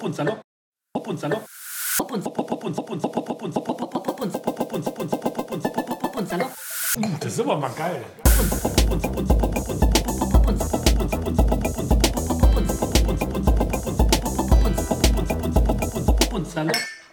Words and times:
Hopp 0.00 0.06
und 0.06 0.14
Salopp. 0.14 0.40
Hopp 0.96 1.08
und 1.08 1.20
Salopp. 1.20 1.46
Hopp 1.98 2.10
und 2.10 2.24
Hopp 2.24 2.38
Hopp 2.38 2.64
und 2.64 2.78
Hopp 2.78 2.90
und 2.90 3.04
Hopp 3.04 3.16
Hopp 3.16 3.42
und 3.42 3.54
Hopp 3.54 3.68
Hopp 3.68 3.80
Hopp 3.82 4.20
und 4.22 4.34
Hopp 4.34 4.46
Hopp 4.46 4.72
und 4.72 4.86
Hopp 4.86 4.98
und 4.98 5.12
Hopp 5.12 5.26
und 5.28 5.36
Hopp 5.36 5.50
und 5.52 5.64
Hopp 5.66 6.02
Hopp 6.02 6.16
und 6.16 6.26
Salopp. 6.26 6.50
Das 7.20 7.32
ist 7.34 7.40
aber 7.40 7.58
mal 7.58 7.70
geil. 7.76 8.02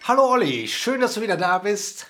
Hallo 0.04 0.30
Olli, 0.30 0.66
schön, 0.66 1.02
dass 1.02 1.12
du 1.12 1.20
wieder 1.20 1.36
da 1.36 1.58
bist 1.58 2.06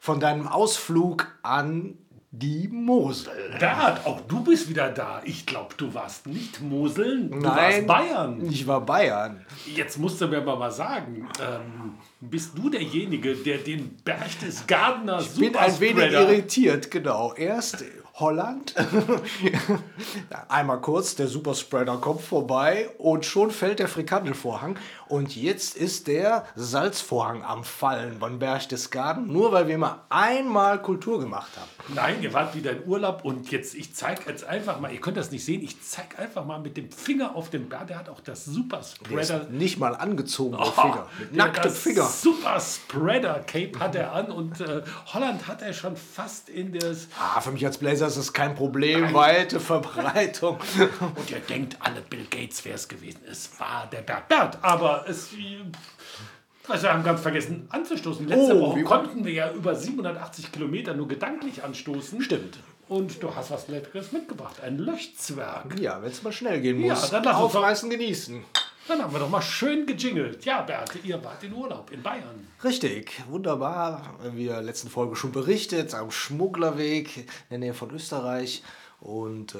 von 0.00 0.18
deinem 0.18 0.48
Ausflug 0.48 1.26
an 1.42 1.98
die 2.30 2.68
Mosel. 2.68 3.32
Bert, 3.58 4.04
auch 4.04 4.20
du 4.22 4.42
bist 4.42 4.68
wieder 4.68 4.90
da. 4.90 5.22
Ich 5.24 5.46
glaube, 5.46 5.74
du 5.76 5.94
warst 5.94 6.26
nicht 6.26 6.60
Moseln, 6.60 7.30
du 7.30 7.38
Nein, 7.38 7.56
warst 7.56 7.86
Bayern. 7.86 8.46
Ich 8.50 8.66
war 8.66 8.80
Bayern. 8.80 9.44
Jetzt 9.74 9.98
musst 9.98 10.20
du 10.20 10.26
mir 10.26 10.40
mal 10.40 10.58
was 10.58 10.76
sagen. 10.76 11.28
Ähm, 11.40 11.94
bist 12.20 12.56
du 12.56 12.68
derjenige, 12.68 13.34
der 13.34 13.58
den 13.58 13.96
Berchtesgadener 14.04 15.20
Ich 15.20 15.38
bin 15.38 15.56
ein 15.56 15.80
wenig 15.80 16.12
irritiert, 16.12 16.90
genau. 16.90 17.32
Erst 17.34 17.84
Holland, 18.18 18.74
einmal 20.48 20.80
kurz, 20.80 21.16
der 21.16 21.26
Superspreader 21.26 21.98
kommt 21.98 22.22
vorbei 22.22 22.88
und 22.96 23.26
schon 23.26 23.50
fällt 23.50 23.78
der 23.78 23.88
Frikandelvorhang. 23.88 24.78
Und 25.08 25.36
jetzt 25.36 25.76
ist 25.76 26.06
der 26.08 26.44
Salzvorhang 26.56 27.42
am 27.44 27.62
Fallen 27.64 28.18
von 28.18 28.38
Berchtesgaden, 28.38 29.32
nur 29.32 29.52
weil 29.52 29.68
wir 29.68 29.78
mal 29.78 30.00
einmal 30.08 30.80
Kultur 30.82 31.20
gemacht 31.20 31.50
haben. 31.56 31.94
Nein, 31.94 32.16
ihr 32.22 32.32
wart 32.32 32.54
wieder 32.54 32.72
in 32.72 32.84
Urlaub 32.86 33.24
und 33.24 33.50
jetzt, 33.52 33.74
ich 33.74 33.94
zeige 33.94 34.22
jetzt 34.28 34.44
einfach 34.44 34.80
mal, 34.80 34.92
ihr 34.92 35.00
könnt 35.00 35.16
das 35.16 35.30
nicht 35.30 35.44
sehen, 35.44 35.62
ich 35.62 35.80
zeige 35.82 36.18
einfach 36.18 36.44
mal 36.44 36.58
mit 36.58 36.76
dem 36.76 36.90
Finger 36.90 37.36
auf 37.36 37.50
den 37.50 37.68
Bert, 37.68 37.90
der 37.90 37.98
hat 37.98 38.08
auch 38.08 38.20
das 38.20 38.44
Der 38.46 38.54
Superspreader. 38.54 39.42
ist 39.42 39.50
nicht 39.50 39.78
mal 39.78 39.94
angezogen, 39.94 40.56
Oh, 40.58 40.64
Finger. 40.72 41.06
Das 41.62 41.78
Finger. 41.78 42.04
Super 42.04 42.58
Spreader 42.60 43.40
Cape 43.46 43.78
hat 43.78 43.94
er 43.94 44.12
an 44.12 44.30
und 44.30 44.60
äh, 44.60 44.82
Holland 45.12 45.46
hat 45.46 45.62
er 45.62 45.72
schon 45.72 45.96
fast 45.96 46.48
in 46.48 46.72
das. 46.72 47.08
Ah, 47.20 47.40
für 47.40 47.52
mich 47.52 47.64
als 47.64 47.78
Blazer 47.78 48.06
ist 48.08 48.16
das 48.18 48.32
kein 48.32 48.54
Problem. 48.54 49.12
Weite 49.14 49.60
Verbreitung. 49.60 50.58
Und 51.16 51.30
ihr 51.30 51.40
denkt 51.40 51.76
alle, 51.80 52.00
Bill 52.00 52.26
Gates 52.30 52.64
wäre 52.64 52.74
es 52.74 52.88
gewesen. 52.88 53.20
Es 53.30 53.48
war 53.60 53.86
der 53.92 54.00
Bert 54.02 54.28
Bert, 54.28 54.58
aber 54.62 54.95
es. 55.06 55.30
Also 56.68 56.82
wir 56.84 56.92
haben 56.92 57.04
ganz 57.04 57.20
vergessen 57.20 57.68
anzustoßen. 57.70 58.26
Letzte 58.26 58.56
Oh, 58.56 58.70
Woche 58.70 58.82
konnten 58.82 59.24
wir 59.24 59.32
ja 59.32 59.52
über 59.52 59.74
780 59.74 60.50
Kilometer 60.52 60.94
nur 60.94 61.06
gedanklich 61.08 61.62
anstoßen. 61.62 62.20
Stimmt. 62.20 62.58
Und 62.88 63.22
du 63.22 63.34
hast 63.34 63.50
was 63.50 63.68
Leckeres 63.68 64.12
mitgebracht. 64.12 64.60
Ein 64.62 64.78
Löchzwerg. 64.78 65.78
Ja, 65.80 66.00
wenn 66.02 66.10
es 66.10 66.22
mal 66.22 66.32
schnell 66.32 66.60
gehen 66.60 66.80
Ja, 66.84 66.94
muss. 66.94 67.10
dann 67.10 67.24
lass 67.24 67.36
uns 67.40 67.54
Aufreißen, 67.56 67.90
genießen. 67.90 68.44
Dann 68.88 69.02
haben 69.02 69.12
wir 69.12 69.18
doch 69.18 69.28
mal 69.30 69.42
schön 69.42 69.84
gejingelt. 69.86 70.44
Ja, 70.44 70.62
Bert, 70.62 70.92
ihr 71.02 71.22
wart 71.24 71.42
in 71.42 71.52
Urlaub 71.52 71.90
in 71.90 72.02
Bayern. 72.02 72.46
Richtig, 72.62 73.20
wunderbar. 73.28 74.14
In 74.24 74.36
der 74.46 74.62
letzten 74.62 74.88
Folge 74.88 75.16
schon 75.16 75.32
berichtet, 75.32 75.92
am 75.94 76.12
Schmugglerweg 76.12 77.16
in 77.18 77.26
der 77.50 77.58
Nähe 77.58 77.74
von 77.74 77.90
Österreich. 77.90 78.62
Und 79.00 79.56
äh, 79.56 79.58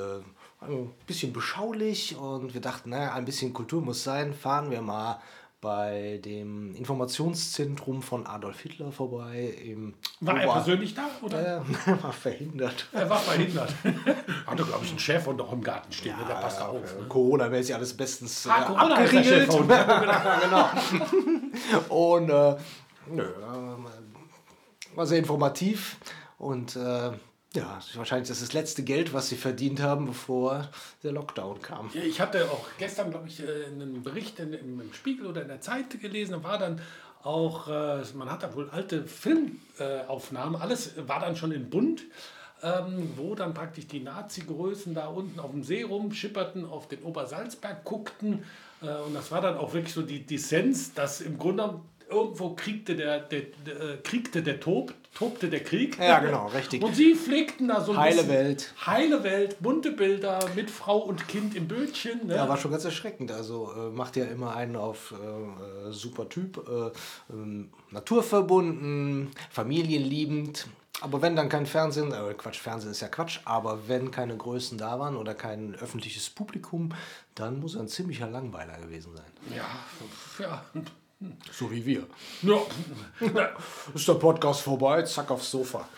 ein 0.68 0.90
bisschen 1.06 1.32
beschaulich. 1.32 2.16
Und 2.16 2.54
wir 2.54 2.60
dachten, 2.60 2.90
naja, 2.90 3.12
ein 3.14 3.24
bisschen 3.24 3.52
Kultur 3.52 3.82
muss 3.82 4.02
sein. 4.04 4.34
Fahren 4.34 4.70
wir 4.70 4.82
mal 4.82 5.20
bei 5.62 6.20
dem 6.24 6.74
Informationszentrum 6.76 8.02
von 8.02 8.26
Adolf 8.26 8.60
Hitler 8.60 8.92
vorbei. 8.92 9.54
Im 9.64 9.94
War 10.20 10.36
er 10.38 10.44
Ober- 10.44 10.52
persönlich 10.54 10.94
da? 10.94 11.08
Oder? 11.22 11.64
Äh, 11.86 12.02
war 12.02 12.12
verhindert. 12.12 12.86
Er 12.92 13.08
war 13.08 13.18
verhindert. 13.18 13.72
Hatte, 14.46 14.64
glaube 14.64 14.84
ich, 14.84 14.90
einen 14.90 14.98
Schäferhund 14.98 15.38
noch 15.38 15.52
im 15.52 15.62
Garten 15.62 15.90
stehen. 15.92 16.14
der 16.28 16.34
passt 16.34 16.60
da 16.60 16.66
auf. 16.68 16.98
Ne? 17.00 17.06
Corona-mäßig 17.08 17.74
alles 17.74 17.96
bestens 17.96 18.46
äh, 18.46 18.50
Ah, 18.50 18.62
Corona 18.62 18.96
ist 18.98 19.12
der 19.12 19.42
abgeriegelt. 19.42 19.70
Ja, 19.70 20.40
genau. 21.88 21.94
Und 21.94 22.28
äh, 22.28 22.56
nö, 23.10 23.22
äh, 23.22 24.96
war 24.96 25.06
sehr 25.06 25.18
informativ 25.18 25.96
und 26.38 26.76
äh, 26.76 27.10
ja, 27.56 27.80
wahrscheinlich 27.94 28.28
das 28.28 28.38
ist 28.40 28.48
das 28.48 28.52
letzte 28.52 28.82
Geld, 28.84 29.12
was 29.12 29.28
sie 29.28 29.36
verdient 29.36 29.80
haben, 29.80 30.06
bevor 30.06 30.68
der 31.02 31.12
Lockdown 31.12 31.60
kam. 31.60 31.90
Ich 31.92 32.20
hatte 32.20 32.44
auch 32.50 32.66
gestern, 32.78 33.10
glaube 33.10 33.28
ich, 33.28 33.40
äh, 33.40 33.66
einen 33.66 34.02
Bericht 34.02 34.38
in, 34.38 34.52
im, 34.52 34.92
Spiegel 34.92 35.26
oder 35.26 35.42
in 35.42 35.48
der 35.48 35.60
Zeit 35.60 36.00
gelesen. 36.00 36.32
Da 36.32 36.44
war 36.44 36.58
dann 36.58 36.80
auch, 37.22 37.68
äh, 37.68 38.02
man 38.14 38.30
hat 38.30 38.42
da 38.42 38.54
wohl 38.54 38.70
alte 38.70 39.04
Filmaufnahmen, 39.06 40.60
alles 40.60 40.92
war 41.08 41.20
dann 41.20 41.36
schon 41.36 41.52
in 41.52 41.70
Bunt. 41.70 42.02
Ähm, 42.62 43.12
wo 43.16 43.34
dann 43.34 43.52
praktisch 43.52 43.86
die 43.86 44.00
Nazi-Größen 44.00 44.94
da 44.94 45.08
unten 45.08 45.38
auf 45.40 45.50
dem 45.50 45.62
See 45.62 45.82
rumschipperten, 45.82 46.64
auf 46.64 46.88
den 46.88 47.02
Obersalzberg 47.02 47.84
guckten. 47.84 48.44
Äh, 48.80 48.86
und 49.06 49.14
das 49.14 49.30
war 49.30 49.42
dann 49.42 49.58
auch 49.58 49.74
wirklich 49.74 49.92
so 49.92 50.00
die 50.00 50.24
Dissens, 50.24 50.94
dass 50.94 51.20
im 51.20 51.38
Grunde 51.38 51.80
irgendwo 52.08 52.54
kriegte 52.54 52.94
der, 52.96 53.20
der, 53.20 53.42
der, 53.66 53.80
äh, 53.80 53.96
kriegte 54.02 54.42
der 54.42 54.60
Tob, 54.60 54.94
tobte 55.14 55.48
der 55.48 55.62
Krieg. 55.64 55.98
Ja, 55.98 56.18
genau, 56.20 56.46
richtig. 56.48 56.82
Und 56.82 56.94
sie 56.94 57.14
pflegten 57.14 57.68
da 57.68 57.80
so 57.82 57.92
ein 57.92 57.98
Heile 57.98 58.16
bisschen- 58.22 58.28
Welt. 58.30 58.74
Heile 58.86 59.24
Welt, 59.24 59.56
bunte 59.60 59.92
Bilder 59.92 60.38
mit 60.54 60.70
Frau 60.70 60.98
und 60.98 61.26
Kind 61.28 61.54
im 61.56 61.66
Bötchen. 61.68 62.26
Ne? 62.26 62.36
Ja, 62.36 62.48
war 62.48 62.56
schon 62.58 62.70
ganz 62.70 62.84
erschreckend. 62.84 63.32
Also 63.32 63.72
äh, 63.72 63.90
macht 63.90 64.16
ja 64.16 64.24
immer 64.26 64.54
einen 64.54 64.76
auf 64.76 65.12
äh, 65.20 65.88
äh, 65.88 65.92
super 65.92 66.28
Typ, 66.28 66.58
äh, 66.68 66.90
ähm, 67.32 67.70
naturverbunden, 67.90 69.30
familienliebend. 69.50 70.66
Aber 71.02 71.20
wenn 71.20 71.36
dann 71.36 71.48
kein 71.50 71.66
Fernsehen, 71.66 72.10
äh, 72.12 72.34
Quatsch, 72.34 72.58
Fernsehen 72.58 72.90
ist 72.92 73.00
ja 73.00 73.08
Quatsch, 73.08 73.40
aber 73.44 73.86
wenn 73.88 74.10
keine 74.10 74.36
Größen 74.36 74.78
da 74.78 74.98
waren 74.98 75.16
oder 75.16 75.34
kein 75.34 75.74
öffentliches 75.74 76.30
Publikum, 76.30 76.90
dann 77.34 77.60
muss 77.60 77.74
er 77.74 77.82
ein 77.82 77.88
ziemlicher 77.88 78.28
Langweiler 78.30 78.78
gewesen 78.78 79.14
sein. 79.14 79.56
Ja, 79.56 79.64
ja. 80.42 80.64
So 81.50 81.70
wie 81.70 81.84
wir. 81.86 82.06
ja. 82.42 83.50
Ist 83.94 84.06
der 84.06 84.14
Podcast 84.14 84.60
vorbei, 84.60 85.02
zack 85.02 85.30
aufs 85.30 85.50
Sofa. 85.50 85.88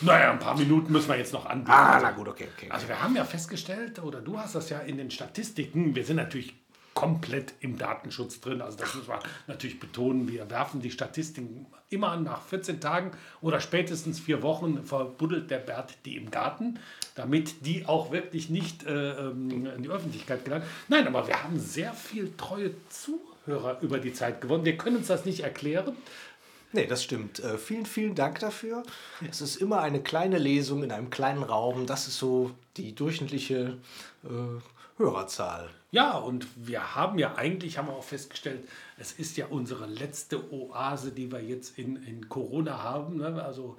Naja, 0.00 0.30
ein 0.30 0.38
paar 0.38 0.56
Minuten 0.56 0.92
müssen 0.92 1.08
wir 1.08 1.16
jetzt 1.16 1.32
noch 1.32 1.46
anbieten. 1.46 1.72
Ah, 1.72 1.98
na 2.00 2.10
gut, 2.10 2.28
okay, 2.28 2.48
okay. 2.54 2.70
Also 2.70 2.86
wir 2.86 3.02
haben 3.02 3.16
ja 3.16 3.24
festgestellt, 3.24 3.98
oder 4.00 4.20
du 4.20 4.38
hast 4.38 4.54
das 4.54 4.68
ja 4.68 4.80
in 4.80 4.98
den 4.98 5.10
Statistiken, 5.10 5.94
wir 5.94 6.04
sind 6.04 6.16
natürlich 6.16 6.54
komplett 6.98 7.54
im 7.60 7.78
Datenschutz 7.78 8.40
drin. 8.40 8.60
Also 8.60 8.76
das 8.76 8.92
muss 8.96 9.06
man 9.06 9.20
natürlich 9.46 9.78
betonen. 9.78 10.28
Wir 10.28 10.50
werfen 10.50 10.80
die 10.80 10.90
Statistiken 10.90 11.66
immer 11.90 12.10
an. 12.10 12.24
Nach 12.24 12.42
14 12.42 12.80
Tagen 12.80 13.12
oder 13.40 13.60
spätestens 13.60 14.18
vier 14.18 14.42
Wochen 14.42 14.82
verbuddelt 14.82 15.48
der 15.48 15.58
Bert 15.58 15.96
die 16.04 16.16
im 16.16 16.32
Garten, 16.32 16.80
damit 17.18 17.66
die 17.66 17.84
auch 17.86 18.12
wirklich 18.12 18.48
nicht 18.48 18.86
äh, 18.86 19.10
ähm, 19.10 19.66
in 19.66 19.82
die 19.82 19.88
Öffentlichkeit 19.88 20.44
gelangen. 20.44 20.64
Nein, 20.86 21.06
aber 21.08 21.26
wir 21.26 21.42
haben 21.42 21.58
sehr 21.58 21.92
viel 21.92 22.32
treue 22.36 22.70
Zuhörer 22.88 23.78
über 23.82 23.98
die 23.98 24.12
Zeit 24.12 24.40
gewonnen. 24.40 24.64
Wir 24.64 24.76
können 24.76 24.96
uns 24.96 25.08
das 25.08 25.24
nicht 25.24 25.40
erklären. 25.40 25.96
Nee, 26.72 26.86
das 26.86 27.02
stimmt. 27.02 27.40
Äh, 27.40 27.58
vielen, 27.58 27.86
vielen 27.86 28.14
Dank 28.14 28.38
dafür. 28.38 28.84
Es 29.28 29.40
ist 29.40 29.56
immer 29.56 29.80
eine 29.80 30.00
kleine 30.00 30.38
Lesung 30.38 30.84
in 30.84 30.92
einem 30.92 31.10
kleinen 31.10 31.42
Raum. 31.42 31.86
Das 31.86 32.06
ist 32.06 32.18
so 32.18 32.52
die 32.76 32.94
durchschnittliche 32.94 33.78
äh, 34.24 34.98
Hörerzahl. 34.98 35.70
Ja, 35.90 36.18
und 36.18 36.46
wir 36.54 36.94
haben 36.94 37.18
ja 37.18 37.34
eigentlich, 37.34 37.78
haben 37.78 37.88
wir 37.88 37.94
auch 37.94 38.04
festgestellt, 38.04 38.68
es 38.98 39.12
ist 39.12 39.36
ja 39.36 39.46
unsere 39.46 39.86
letzte 39.86 40.52
Oase, 40.52 41.10
die 41.10 41.32
wir 41.32 41.42
jetzt 41.42 41.78
in, 41.78 41.96
in 42.04 42.28
Corona 42.28 42.82
haben. 42.82 43.16
Ne? 43.16 43.42
Also 43.42 43.76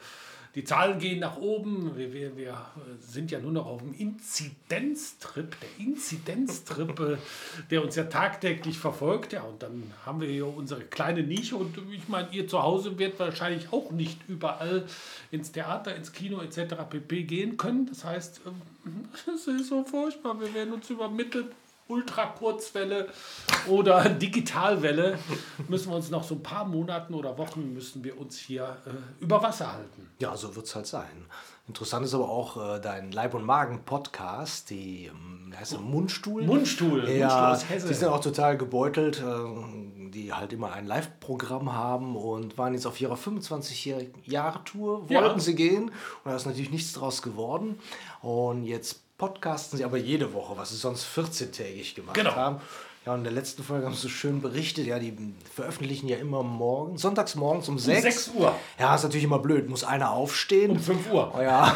die 0.55 0.63
Zahlen 0.63 0.99
gehen 0.99 1.19
nach 1.19 1.37
oben. 1.37 1.95
Wir, 1.95 2.11
wir, 2.11 2.35
wir 2.35 2.65
sind 2.99 3.31
ja 3.31 3.39
nur 3.39 3.51
noch 3.51 3.65
auf 3.67 3.81
dem 3.81 3.93
Inzidenztrip, 3.93 5.55
der 5.59 5.85
Inzidenztrip, 5.85 6.99
äh, 6.99 7.17
der 7.69 7.83
uns 7.83 7.95
ja 7.95 8.05
tagtäglich 8.05 8.77
verfolgt. 8.77 9.33
Ja, 9.33 9.43
und 9.43 9.61
dann 9.61 9.93
haben 10.05 10.21
wir 10.21 10.27
hier 10.27 10.47
unsere 10.47 10.81
kleine 10.81 11.23
Nische. 11.23 11.55
Und 11.55 11.77
ich 11.91 12.07
meine, 12.07 12.29
ihr 12.31 12.47
zu 12.47 12.63
Hause 12.63 12.97
werdet 12.97 13.19
wahrscheinlich 13.19 13.71
auch 13.71 13.91
nicht 13.91 14.19
überall 14.27 14.85
ins 15.31 15.51
Theater, 15.51 15.95
ins 15.95 16.11
Kino 16.11 16.41
etc. 16.41 16.75
pp. 16.89 17.23
gehen 17.23 17.57
können. 17.57 17.85
Das 17.85 18.03
heißt, 18.03 18.41
ähm, 18.47 19.05
es 19.35 19.47
ist 19.47 19.69
so 19.69 19.83
furchtbar. 19.83 20.39
Wir 20.39 20.53
werden 20.53 20.73
uns 20.73 20.89
übermittelt. 20.89 21.47
Ultrakurzwelle 21.89 23.09
oder 23.67 24.07
Digitalwelle 24.09 25.17
müssen 25.67 25.89
wir 25.89 25.95
uns 25.95 26.09
noch 26.09 26.23
so 26.23 26.35
ein 26.35 26.43
paar 26.43 26.65
Monaten 26.65 27.13
oder 27.13 27.37
Wochen 27.37 27.73
müssen 27.73 28.03
wir 28.03 28.19
uns 28.19 28.37
hier 28.37 28.77
äh, 28.85 29.23
über 29.23 29.41
Wasser 29.41 29.73
halten. 29.73 30.09
Ja, 30.19 30.35
so 30.37 30.55
wird 30.55 30.65
es 30.67 30.75
halt 30.75 30.87
sein. 30.87 31.25
Interessant 31.67 32.05
ist 32.05 32.13
aber 32.15 32.29
auch 32.29 32.75
äh, 32.75 32.79
dein 32.79 33.11
Leib- 33.11 33.33
und 33.35 33.43
Magen-Podcast, 33.45 34.69
die 34.71 35.05
ähm, 35.05 35.53
heißt 35.55 35.73
der, 35.73 35.79
Mundstuhl. 35.79 36.43
Mundstuhl, 36.43 37.07
Ja, 37.09 37.49
Mundstuhl 37.49 37.77
die 37.89 37.93
sind 37.93 38.07
auch 38.07 38.21
total 38.21 38.57
gebeutelt, 38.57 39.21
äh, 39.21 40.09
die 40.09 40.33
halt 40.33 40.51
immer 40.53 40.71
ein 40.73 40.87
Live-Programm 40.87 41.73
haben 41.73 42.15
und 42.15 42.57
waren 42.57 42.73
jetzt 42.73 42.87
auf 42.87 42.99
ihrer 42.99 43.15
25-Jahre-Tour, 43.15 45.01
wollten 45.09 45.13
Ja. 45.13 45.39
sie 45.39 45.53
gehen 45.55 45.85
und 45.89 45.91
da 46.25 46.35
ist 46.35 46.45
natürlich 46.47 46.71
nichts 46.71 46.93
draus 46.93 47.21
geworden. 47.21 47.79
Und 48.21 48.63
jetzt 48.63 49.01
podcasten 49.19 49.77
sie 49.77 49.85
aber 49.85 49.97
jede 49.97 50.33
Woche, 50.33 50.57
was 50.57 50.71
sie 50.71 50.77
sonst 50.77 51.05
14-tägig 51.15 51.93
gemacht 51.93 52.15
Genau. 52.15 52.33
haben. 52.35 52.59
Ja, 53.05 53.13
und 53.13 53.19
in 53.19 53.23
der 53.23 53.33
letzten 53.33 53.63
Folge 53.63 53.85
haben 53.85 53.93
sie 53.95 54.01
so 54.01 54.09
schön 54.09 54.41
berichtet, 54.41 54.85
ja, 54.85 54.99
die 54.99 55.15
veröffentlichen 55.55 56.07
ja 56.09 56.17
immer 56.17 56.43
morgen, 56.43 56.97
sonntags 56.97 57.35
morgens 57.35 57.69
um 57.69 57.79
6. 57.79 58.01
6 58.01 58.31
Uhr. 58.35 58.53
Ja, 58.77 58.93
ist 58.95 59.03
natürlich 59.03 59.23
immer 59.23 59.39
blöd. 59.39 59.69
Muss 59.69 59.83
einer 59.85 60.11
aufstehen. 60.11 60.71
Um 60.71 60.79
5 60.79 61.09
Uhr. 61.11 61.33
Oh 61.37 61.41
ja, 61.41 61.75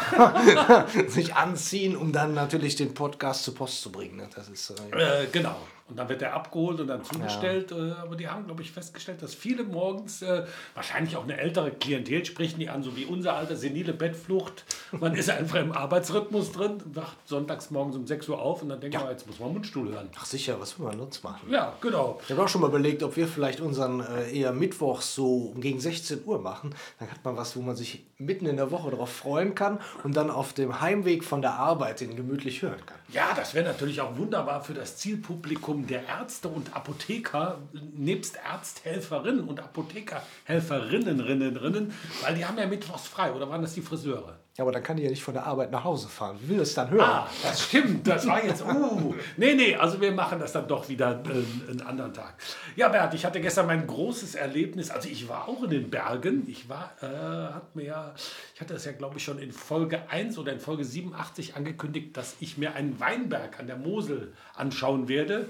sich 1.08 1.34
anziehen, 1.34 1.96
um 1.96 2.12
dann 2.12 2.34
natürlich 2.34 2.76
den 2.76 2.92
Podcast 2.92 3.44
zur 3.44 3.54
Post 3.54 3.80
zu 3.80 3.90
bringen. 3.90 4.16
ne? 4.18 4.28
Das 4.34 4.48
ist, 4.50 4.70
äh, 4.92 5.22
Äh, 5.22 5.26
genau. 5.32 5.56
Und 5.88 5.98
dann 5.98 6.08
wird 6.08 6.22
er 6.22 6.32
abgeholt 6.32 6.80
und 6.80 6.86
dann 6.86 7.04
zugestellt. 7.04 7.70
Äh, 7.72 7.92
aber 8.00 8.16
die 8.16 8.28
haben, 8.28 8.46
glaube 8.46 8.62
ich, 8.62 8.72
festgestellt, 8.72 9.22
dass 9.22 9.34
viele 9.34 9.64
morgens, 9.64 10.22
äh, 10.22 10.44
wahrscheinlich 10.74 11.16
auch 11.16 11.24
eine 11.24 11.36
ältere 11.38 11.70
Klientel, 11.72 12.24
sprechen 12.24 12.58
die 12.58 12.70
an, 12.70 12.82
so 12.82 12.96
wie 12.96 13.04
unser 13.04 13.34
alter 13.34 13.56
senile 13.56 13.92
Bettflucht. 13.92 14.64
Man 14.92 15.14
ist 15.14 15.28
einfach 15.28 15.60
im 15.60 15.72
Arbeitsrhythmus 15.72 16.52
drin, 16.52 16.82
wacht 16.86 17.16
sonntags 17.26 17.70
morgens 17.70 17.96
um 17.96 18.06
6 18.06 18.28
Uhr 18.28 18.40
auf 18.40 18.62
und 18.62 18.70
dann 18.70 18.80
denkt 18.80 18.96
man, 18.98 19.10
jetzt 19.10 19.26
muss 19.26 19.38
man 19.38 19.52
Mundstuhl 19.52 19.90
hören. 19.90 20.08
Ach 20.16 20.24
sicher, 20.24 20.58
was 20.58 20.78
will 20.78 20.86
man 20.86 20.98
sonst 20.98 21.22
machen? 21.22 21.50
Ja, 21.50 21.74
genau. 21.80 22.20
Ich 22.24 22.30
habe 22.30 22.42
auch 22.42 22.48
schon 22.48 22.62
mal 22.62 22.68
überlegt, 22.68 23.02
ob 23.02 23.16
wir 23.16 23.28
vielleicht 23.28 23.60
unseren 23.60 24.00
äh, 24.00 24.32
eher 24.32 24.52
Mittwochs 24.52 25.14
so 25.14 25.54
gegen 25.58 25.80
16 25.80 26.24
Uhr 26.24 26.40
machen. 26.40 26.74
Dann 26.98 27.10
hat 27.10 27.24
man 27.24 27.36
was, 27.36 27.56
wo 27.56 27.60
man 27.60 27.76
sich 27.76 28.06
mitten 28.18 28.46
in 28.46 28.56
der 28.56 28.70
Woche 28.70 28.90
darauf 28.90 29.12
freuen 29.12 29.54
kann 29.54 29.80
und 30.02 30.16
dann 30.16 30.30
auf 30.30 30.52
dem 30.52 30.80
Heimweg 30.80 31.24
von 31.24 31.42
der 31.42 31.54
Arbeit 31.54 32.00
den 32.00 32.16
gemütlich 32.16 32.62
hören 32.62 32.84
kann. 32.86 32.98
Ja, 33.12 33.34
das 33.36 33.54
wäre 33.54 33.66
natürlich 33.66 34.00
auch 34.00 34.16
wunderbar 34.16 34.62
für 34.62 34.74
das 34.74 34.96
Zielpublikum 34.96 35.73
der 35.82 36.06
Ärzte 36.06 36.48
und 36.48 36.74
Apotheker, 36.74 37.58
nebst 37.92 38.36
Ärzthelferinnen 38.36 39.44
und 39.44 39.60
Apothekerhelferinnen, 39.60 41.20
rinnen, 41.20 41.56
rinnen, 41.56 41.92
weil 42.22 42.34
die 42.34 42.44
haben 42.44 42.58
ja 42.58 42.66
mittwochs 42.66 43.06
frei, 43.06 43.32
oder 43.32 43.48
waren 43.48 43.62
das 43.62 43.74
die 43.74 43.82
Friseure? 43.82 44.38
Ja, 44.56 44.62
aber 44.62 44.70
dann 44.70 44.84
kann 44.84 44.96
die 44.96 45.02
ja 45.02 45.10
nicht 45.10 45.22
von 45.22 45.34
der 45.34 45.44
Arbeit 45.46 45.72
nach 45.72 45.82
Hause 45.82 46.08
fahren. 46.08 46.38
Wie 46.40 46.50
will 46.50 46.58
das 46.58 46.74
dann 46.74 46.88
hören? 46.88 47.00
Ah, 47.00 47.28
das 47.42 47.64
stimmt, 47.64 48.06
das 48.06 48.24
war 48.24 48.44
jetzt, 48.44 48.64
uh, 48.64 49.12
nee, 49.36 49.54
nee, 49.54 49.74
also 49.74 50.00
wir 50.00 50.12
machen 50.12 50.38
das 50.38 50.52
dann 50.52 50.68
doch 50.68 50.88
wieder 50.88 51.20
äh, 51.24 51.70
einen 51.70 51.82
anderen 51.82 52.14
Tag. 52.14 52.34
Ja, 52.76 52.88
Bert, 52.88 53.14
ich 53.14 53.24
hatte 53.24 53.40
gestern 53.40 53.66
mein 53.66 53.84
großes 53.84 54.36
Erlebnis, 54.36 54.92
also 54.92 55.08
ich 55.08 55.28
war 55.28 55.48
auch 55.48 55.64
in 55.64 55.70
den 55.70 55.90
Bergen, 55.90 56.44
ich 56.46 56.68
war, 56.68 56.92
äh, 57.02 57.52
hat 57.52 57.74
mir 57.74 57.84
ja, 57.86 58.14
ich 58.54 58.60
hatte 58.60 58.74
das 58.74 58.84
ja 58.84 58.92
glaube 58.92 59.16
ich 59.16 59.24
schon 59.24 59.40
in 59.40 59.50
Folge 59.50 60.08
1 60.08 60.38
oder 60.38 60.52
in 60.52 60.60
Folge 60.60 60.84
87 60.84 61.56
angekündigt, 61.56 62.16
dass 62.16 62.36
ich 62.38 62.56
mir 62.56 62.74
einen 62.74 63.00
Weinberg 63.00 63.58
an 63.58 63.66
der 63.66 63.76
Mosel 63.76 64.34
anschauen 64.54 65.08
werde. 65.08 65.48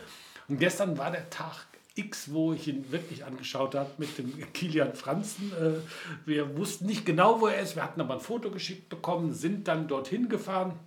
Und 0.48 0.60
gestern 0.60 0.96
war 0.96 1.10
der 1.10 1.28
Tag 1.28 1.66
X, 1.96 2.32
wo 2.32 2.52
ich 2.52 2.66
ihn 2.66 2.90
wirklich 2.90 3.24
angeschaut 3.24 3.74
habe 3.74 3.90
mit 3.98 4.18
dem 4.18 4.52
Kilian 4.52 4.94
Franzen. 4.94 5.52
Äh, 5.52 6.26
wir 6.26 6.56
wussten 6.56 6.86
nicht 6.86 7.06
genau, 7.06 7.40
wo 7.40 7.46
er 7.46 7.60
ist. 7.60 7.76
Wir 7.76 7.84
hatten 7.84 8.00
aber 8.00 8.14
ein 8.14 8.20
Foto 8.20 8.50
geschickt 8.50 8.88
bekommen, 8.88 9.32
sind 9.32 9.68
dann 9.68 9.86
dorthin 9.86 10.28
gefahren. 10.28 10.78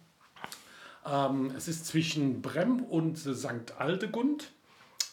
Ähm, 1.05 1.51
es 1.55 1.67
ist 1.67 1.85
zwischen 1.85 2.41
Brem 2.41 2.83
und 2.83 3.17
St. 3.17 3.73
Aldegund. 3.77 4.51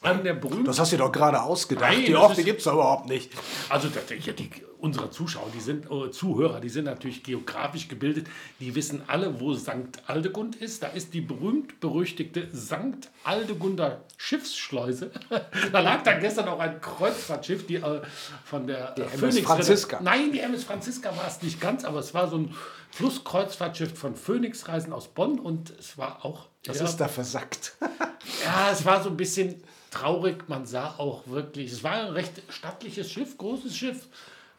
An 0.04 0.22
der 0.22 0.34
berühmten 0.34 0.64
Das 0.64 0.78
hast 0.78 0.92
du 0.92 0.96
dir 0.96 1.04
doch 1.04 1.12
gerade 1.12 1.42
ausgedacht. 1.42 1.92
Nein, 1.92 2.04
die 2.04 2.14
Orte 2.14 2.44
gibt 2.44 2.60
es 2.60 2.66
überhaupt 2.66 3.08
nicht. 3.08 3.30
Also 3.68 3.88
das, 3.88 4.04
ja, 4.24 4.32
die, 4.32 4.50
unsere 4.78 5.10
Zuschauer, 5.10 5.50
die 5.54 5.60
sind 5.60 5.90
äh, 5.90 6.10
Zuhörer, 6.10 6.60
die 6.60 6.68
sind 6.68 6.84
natürlich 6.84 7.22
geografisch 7.22 7.88
gebildet. 7.88 8.26
Die 8.60 8.74
wissen 8.74 9.02
alle, 9.06 9.40
wo 9.40 9.54
St. 9.54 9.70
Aldegund 10.06 10.56
ist. 10.56 10.82
Da 10.82 10.88
ist 10.88 11.14
die 11.14 11.22
berühmt 11.22 11.80
berüchtigte 11.80 12.48
St. 12.54 13.10
Aldegunder 13.24 14.02
Schiffsschleuse. 14.18 15.10
da 15.72 15.80
lag 15.80 16.02
da 16.02 16.18
gestern 16.18 16.48
auch 16.48 16.60
ein 16.60 16.80
Kreuzfahrtschiff, 16.80 17.66
die 17.66 17.76
äh, 17.76 18.02
von 18.44 18.66
der 18.66 18.94
äh, 18.98 19.14
MS 19.14 19.38
Franziska. 19.40 20.00
Nein, 20.02 20.32
die 20.32 20.40
MS 20.40 20.64
Franziska 20.64 21.16
war 21.16 21.28
es 21.28 21.40
nicht 21.40 21.60
ganz, 21.60 21.84
aber 21.84 22.00
es 22.00 22.12
war 22.12 22.28
so 22.28 22.36
ein 22.36 22.54
Flusskreuzfahrtschiff 22.90 23.98
von 23.98 24.14
Phoenix 24.14 24.68
Reisen 24.68 24.92
aus 24.92 25.08
Bonn 25.08 25.40
und 25.40 25.70
es 25.78 25.98
war 25.98 26.24
auch 26.24 26.46
Das 26.62 26.78
ja, 26.78 26.84
ist 26.84 26.96
da 26.98 27.08
versackt. 27.08 27.74
ja, 28.44 28.70
es 28.70 28.84
war 28.84 29.02
so 29.02 29.10
ein 29.10 29.16
bisschen 29.16 29.64
traurig. 29.94 30.48
Man 30.48 30.66
sah 30.66 30.94
auch 30.98 31.26
wirklich, 31.26 31.72
es 31.72 31.82
war 31.82 31.92
ein 31.92 32.12
recht 32.12 32.42
stattliches 32.48 33.10
Schiff, 33.10 33.38
großes 33.38 33.76
Schiff. 33.76 34.08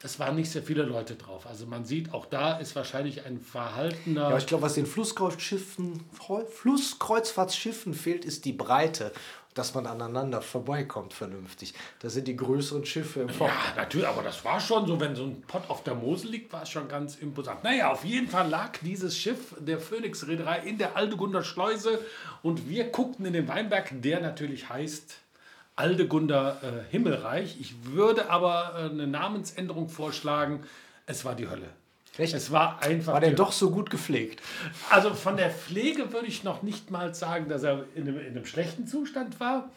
Es 0.02 0.18
waren 0.18 0.36
nicht 0.36 0.50
sehr 0.50 0.62
viele 0.62 0.82
Leute 0.82 1.14
drauf. 1.16 1.46
Also 1.46 1.66
man 1.66 1.84
sieht, 1.84 2.12
auch 2.12 2.26
da 2.26 2.58
ist 2.58 2.76
wahrscheinlich 2.76 3.24
ein 3.24 3.40
verhaltener. 3.40 4.30
Ja, 4.30 4.36
ich 4.36 4.46
glaube, 4.46 4.62
was 4.62 4.74
den 4.74 4.86
Flusskreuzschiffen, 4.86 6.04
Flusskreuzfahrtsschiffen 6.50 7.94
fehlt, 7.94 8.24
ist 8.24 8.44
die 8.44 8.52
Breite. 8.52 9.12
Dass 9.54 9.72
man 9.72 9.86
aneinander 9.86 10.42
vorbeikommt 10.42 11.14
vernünftig. 11.14 11.72
Das 12.00 12.12
sind 12.12 12.28
die 12.28 12.36
größeren 12.36 12.84
Schiffe 12.84 13.22
im 13.22 13.30
Fort. 13.30 13.50
Ja, 13.50 13.82
natürlich, 13.82 14.06
aber 14.06 14.22
das 14.22 14.44
war 14.44 14.60
schon 14.60 14.86
so, 14.86 15.00
wenn 15.00 15.16
so 15.16 15.24
ein 15.24 15.40
Pott 15.48 15.62
auf 15.68 15.82
der 15.82 15.94
Mosel 15.94 16.32
liegt, 16.32 16.52
war 16.52 16.64
es 16.64 16.68
schon 16.68 16.88
ganz 16.88 17.16
imposant. 17.16 17.64
Naja, 17.64 17.90
auf 17.90 18.04
jeden 18.04 18.28
Fall 18.28 18.50
lag 18.50 18.76
dieses 18.82 19.16
Schiff 19.16 19.54
der 19.58 19.80
Phoenix-Reederei 19.80 20.58
in 20.58 20.76
der 20.76 20.94
Aldegunder 20.94 21.42
Schleuse 21.42 22.04
und 22.42 22.68
wir 22.68 22.84
guckten 22.90 23.24
in 23.24 23.32
den 23.32 23.48
Weinberg, 23.48 23.90
der 24.02 24.20
natürlich 24.20 24.68
heißt 24.68 25.20
Aldegunder 25.76 26.60
äh, 26.62 26.90
Himmelreich. 26.90 27.58
Ich 27.60 27.74
würde 27.84 28.30
aber 28.30 28.74
äh, 28.76 28.90
eine 28.90 29.06
Namensänderung 29.06 29.88
vorschlagen. 29.88 30.64
Es 31.06 31.24
war 31.24 31.34
die 31.34 31.48
Hölle. 31.48 31.68
Echt? 32.18 32.34
Es 32.34 32.50
war 32.50 32.82
einfach. 32.82 33.12
War 33.12 33.20
der 33.20 33.32
doch 33.32 33.52
so 33.52 33.70
gut 33.70 33.90
gepflegt? 33.90 34.42
also 34.88 35.12
von 35.12 35.36
der 35.36 35.50
Pflege 35.50 36.12
würde 36.12 36.26
ich 36.26 36.44
noch 36.44 36.62
nicht 36.62 36.90
mal 36.90 37.14
sagen, 37.14 37.48
dass 37.48 37.62
er 37.62 37.84
in 37.94 38.08
einem, 38.08 38.18
in 38.18 38.26
einem 38.28 38.46
schlechten 38.46 38.86
Zustand 38.86 39.38
war. 39.38 39.68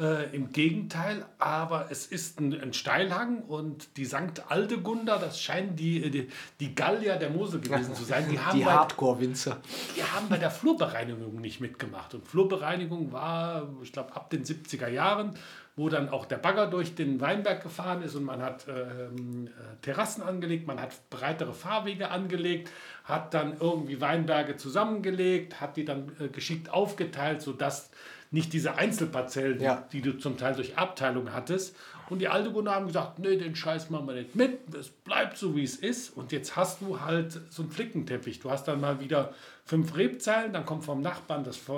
Äh, 0.00 0.34
Im 0.34 0.52
Gegenteil, 0.52 1.26
aber 1.38 1.88
es 1.90 2.06
ist 2.06 2.40
ein, 2.40 2.58
ein 2.58 2.72
Steilhang 2.72 3.42
und 3.42 3.98
die 3.98 4.06
St. 4.06 4.42
Aldegunda, 4.48 5.18
das 5.18 5.38
scheinen 5.38 5.76
die, 5.76 6.10
die, 6.10 6.28
die 6.60 6.74
Gallier 6.74 7.16
der 7.16 7.28
Mosel 7.28 7.60
gewesen 7.60 7.94
zu 7.94 8.02
sein, 8.02 8.26
die 8.30 8.38
haben, 8.40 8.58
Die 8.58 8.64
bei, 8.64 8.72
Hardcore-Winzer. 8.72 9.58
die 9.94 10.02
haben 10.02 10.30
bei 10.30 10.38
der 10.38 10.50
Flurbereinigung 10.50 11.38
nicht 11.42 11.60
mitgemacht. 11.60 12.14
Und 12.14 12.26
Flurbereinigung 12.26 13.12
war, 13.12 13.68
ich 13.82 13.92
glaube, 13.92 14.16
ab 14.16 14.30
den 14.30 14.44
70er 14.44 14.88
Jahren, 14.88 15.34
wo 15.76 15.88
dann 15.88 16.08
auch 16.08 16.26
der 16.26 16.36
Bagger 16.36 16.66
durch 16.68 16.94
den 16.94 17.20
Weinberg 17.20 17.62
gefahren 17.62 18.02
ist 18.02 18.14
und 18.14 18.24
man 18.24 18.42
hat 18.42 18.66
ähm, 18.68 19.46
äh, 19.46 19.50
Terrassen 19.82 20.22
angelegt, 20.22 20.66
man 20.66 20.80
hat 20.80 21.08
breitere 21.10 21.52
Fahrwege 21.54 22.10
angelegt, 22.10 22.70
hat 23.04 23.34
dann 23.34 23.56
irgendwie 23.60 24.00
Weinberge 24.00 24.56
zusammengelegt, 24.56 25.60
hat 25.60 25.76
die 25.76 25.84
dann 25.84 26.12
äh, 26.20 26.28
geschickt 26.28 26.70
aufgeteilt, 26.70 27.42
sodass 27.42 27.90
nicht 28.30 28.52
diese 28.52 28.76
Einzelparzellen, 28.76 29.58
die- 29.58 29.64
Ja. 29.64 29.86
die 29.92 30.00
du 30.02 30.12
zum 30.18 30.38
Teil 30.38 30.54
durch 30.54 30.78
Abteilung 30.78 31.32
hattest. 31.32 31.76
Und 32.08 32.18
die 32.18 32.28
Aldegunder 32.28 32.74
haben 32.74 32.86
gesagt, 32.86 33.18
nee, 33.18 33.36
den 33.36 33.54
Scheiß 33.56 33.88
machen 33.90 34.06
wir 34.06 34.14
nicht 34.14 34.34
mit, 34.34 34.74
es 34.74 34.88
bleibt 34.88 35.36
so, 35.38 35.54
wie 35.56 35.62
es 35.64 35.76
ist. 35.76 36.10
Und 36.16 36.30
jetzt 36.32 36.56
hast 36.56 36.80
du 36.82 37.00
halt 37.00 37.40
so 37.50 37.62
einen 37.62 37.70
Flickenteppich. 37.72 38.40
Du 38.40 38.50
hast 38.50 38.64
dann 38.68 38.80
mal 38.80 39.00
wieder 39.00 39.32
fünf 39.64 39.96
Rebzeilen, 39.96 40.52
dann 40.52 40.66
kommt 40.66 40.84
vom 40.84 41.00
Nachbarn 41.00 41.44
das 41.44 41.56
äh, 41.68 41.72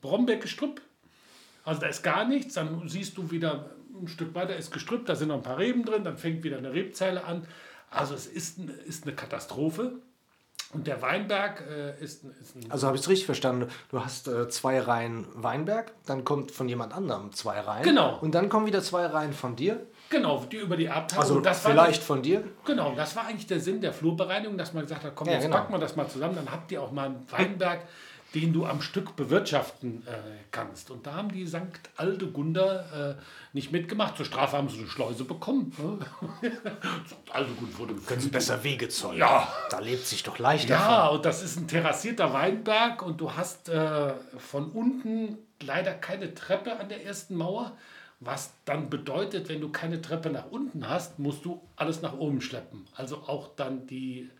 Brombeergestrüpp. 0.00 0.80
Also 1.64 1.80
da 1.80 1.86
ist 1.88 2.02
gar 2.02 2.26
nichts, 2.26 2.54
dann 2.54 2.88
siehst 2.88 3.16
du 3.16 3.30
wieder 3.30 3.70
ein 4.00 4.08
Stück 4.08 4.34
weiter 4.34 4.56
ist 4.56 4.72
Gestrüpp, 4.72 5.06
da 5.06 5.14
sind 5.14 5.28
noch 5.28 5.36
ein 5.36 5.42
paar 5.42 5.58
Reben 5.58 5.84
drin, 5.84 6.02
dann 6.04 6.18
fängt 6.18 6.42
wieder 6.44 6.58
eine 6.58 6.72
Rebzeile 6.72 7.24
an. 7.24 7.46
Also 7.90 8.14
es 8.14 8.26
ist, 8.26 8.58
ist 8.58 9.04
eine 9.04 9.14
Katastrophe. 9.14 9.92
Und 10.74 10.86
der 10.86 11.00
Weinberg 11.00 11.62
äh, 11.70 12.02
ist, 12.02 12.24
ein- 12.24 12.34
ist 12.40 12.56
ein 12.56 12.70
Also 12.70 12.86
habe 12.86 12.96
ich 12.96 13.02
es 13.02 13.08
richtig 13.08 13.26
verstanden. 13.26 13.68
Du 13.90 14.04
hast 14.04 14.28
äh, 14.28 14.48
zwei 14.48 14.80
Reihen 14.80 15.26
Weinberg, 15.34 15.92
dann 16.06 16.24
kommt 16.24 16.50
von 16.50 16.68
jemand 16.68 16.92
anderem 16.92 17.32
zwei 17.32 17.60
Reihen. 17.60 17.84
Genau. 17.84 18.18
Und 18.20 18.34
dann 18.34 18.48
kommen 18.48 18.66
wieder 18.66 18.82
zwei 18.82 19.06
Reihen 19.06 19.32
von 19.32 19.54
dir. 19.56 19.80
Genau, 20.10 20.44
die 20.50 20.58
über 20.58 20.76
die 20.76 20.88
Abteilung. 20.90 21.22
Also 21.22 21.40
das 21.40 21.64
war 21.64 21.70
vielleicht 21.70 22.02
von 22.02 22.22
dir. 22.22 22.44
Genau, 22.64 22.92
das 22.94 23.16
war 23.16 23.26
eigentlich 23.26 23.46
der 23.46 23.60
Sinn 23.60 23.80
der 23.80 23.92
Flurbereinigung, 23.92 24.58
dass 24.58 24.72
man 24.74 24.82
gesagt 24.82 25.04
hat, 25.04 25.14
komm, 25.14 25.28
Ja, 25.28 25.34
jetzt 25.34 25.44
genau. 25.44 25.56
packen 25.56 25.72
wir 25.72 25.78
das 25.78 25.96
mal 25.96 26.06
zusammen, 26.08 26.34
dann 26.36 26.50
habt 26.50 26.70
ihr 26.72 26.82
auch 26.82 26.92
mal 26.92 27.06
einen 27.06 27.26
Weinberg, 27.30 27.80
den 28.34 28.52
du 28.52 28.66
am 28.66 28.82
Stück 28.82 29.14
bewirtschaften 29.14 30.04
äh, 30.06 30.10
kannst. 30.50 30.90
Und 30.90 31.06
da 31.06 31.14
haben 31.14 31.30
die 31.30 31.46
St. 31.46 31.58
Aldegunda 31.96 33.12
äh, 33.12 33.14
nicht 33.52 33.70
mitgemacht. 33.70 34.16
Zur 34.16 34.26
Strafe 34.26 34.56
haben 34.56 34.68
sie 34.68 34.78
eine 34.78 34.88
Schleuse 34.88 35.24
bekommen. 35.24 35.72
Ne? 35.78 36.50
St. 37.06 37.30
Aldegund 37.30 37.78
wurde 37.78 37.94
Können 37.94 38.20
Sie 38.20 38.30
besser 38.30 38.62
Wege 38.64 38.88
zollen. 38.88 39.18
Ja. 39.18 39.52
Da 39.70 39.78
lebt 39.78 40.06
sich 40.06 40.24
doch 40.24 40.38
leichter. 40.38 40.74
Ja, 40.74 41.08
und 41.08 41.24
das 41.24 41.42
ist 41.42 41.56
ein 41.56 41.68
terrassierter 41.68 42.32
Weinberg 42.32 43.02
und 43.02 43.20
du 43.20 43.32
hast 43.32 43.68
äh, 43.68 44.14
von 44.38 44.70
unten 44.70 45.38
leider 45.62 45.94
keine 45.94 46.34
Treppe 46.34 46.78
an 46.78 46.88
der 46.88 47.04
ersten 47.04 47.36
Mauer. 47.36 47.76
Was 48.20 48.52
dann 48.64 48.90
bedeutet, 48.90 49.48
wenn 49.48 49.60
du 49.60 49.70
keine 49.70 50.00
Treppe 50.00 50.30
nach 50.30 50.50
unten 50.50 50.88
hast, 50.88 51.18
musst 51.18 51.44
du 51.44 51.60
alles 51.76 52.00
nach 52.00 52.14
oben 52.14 52.40
schleppen. 52.40 52.86
Also 52.94 53.16
auch 53.16 53.54
dann 53.54 53.86
die, 53.86 54.30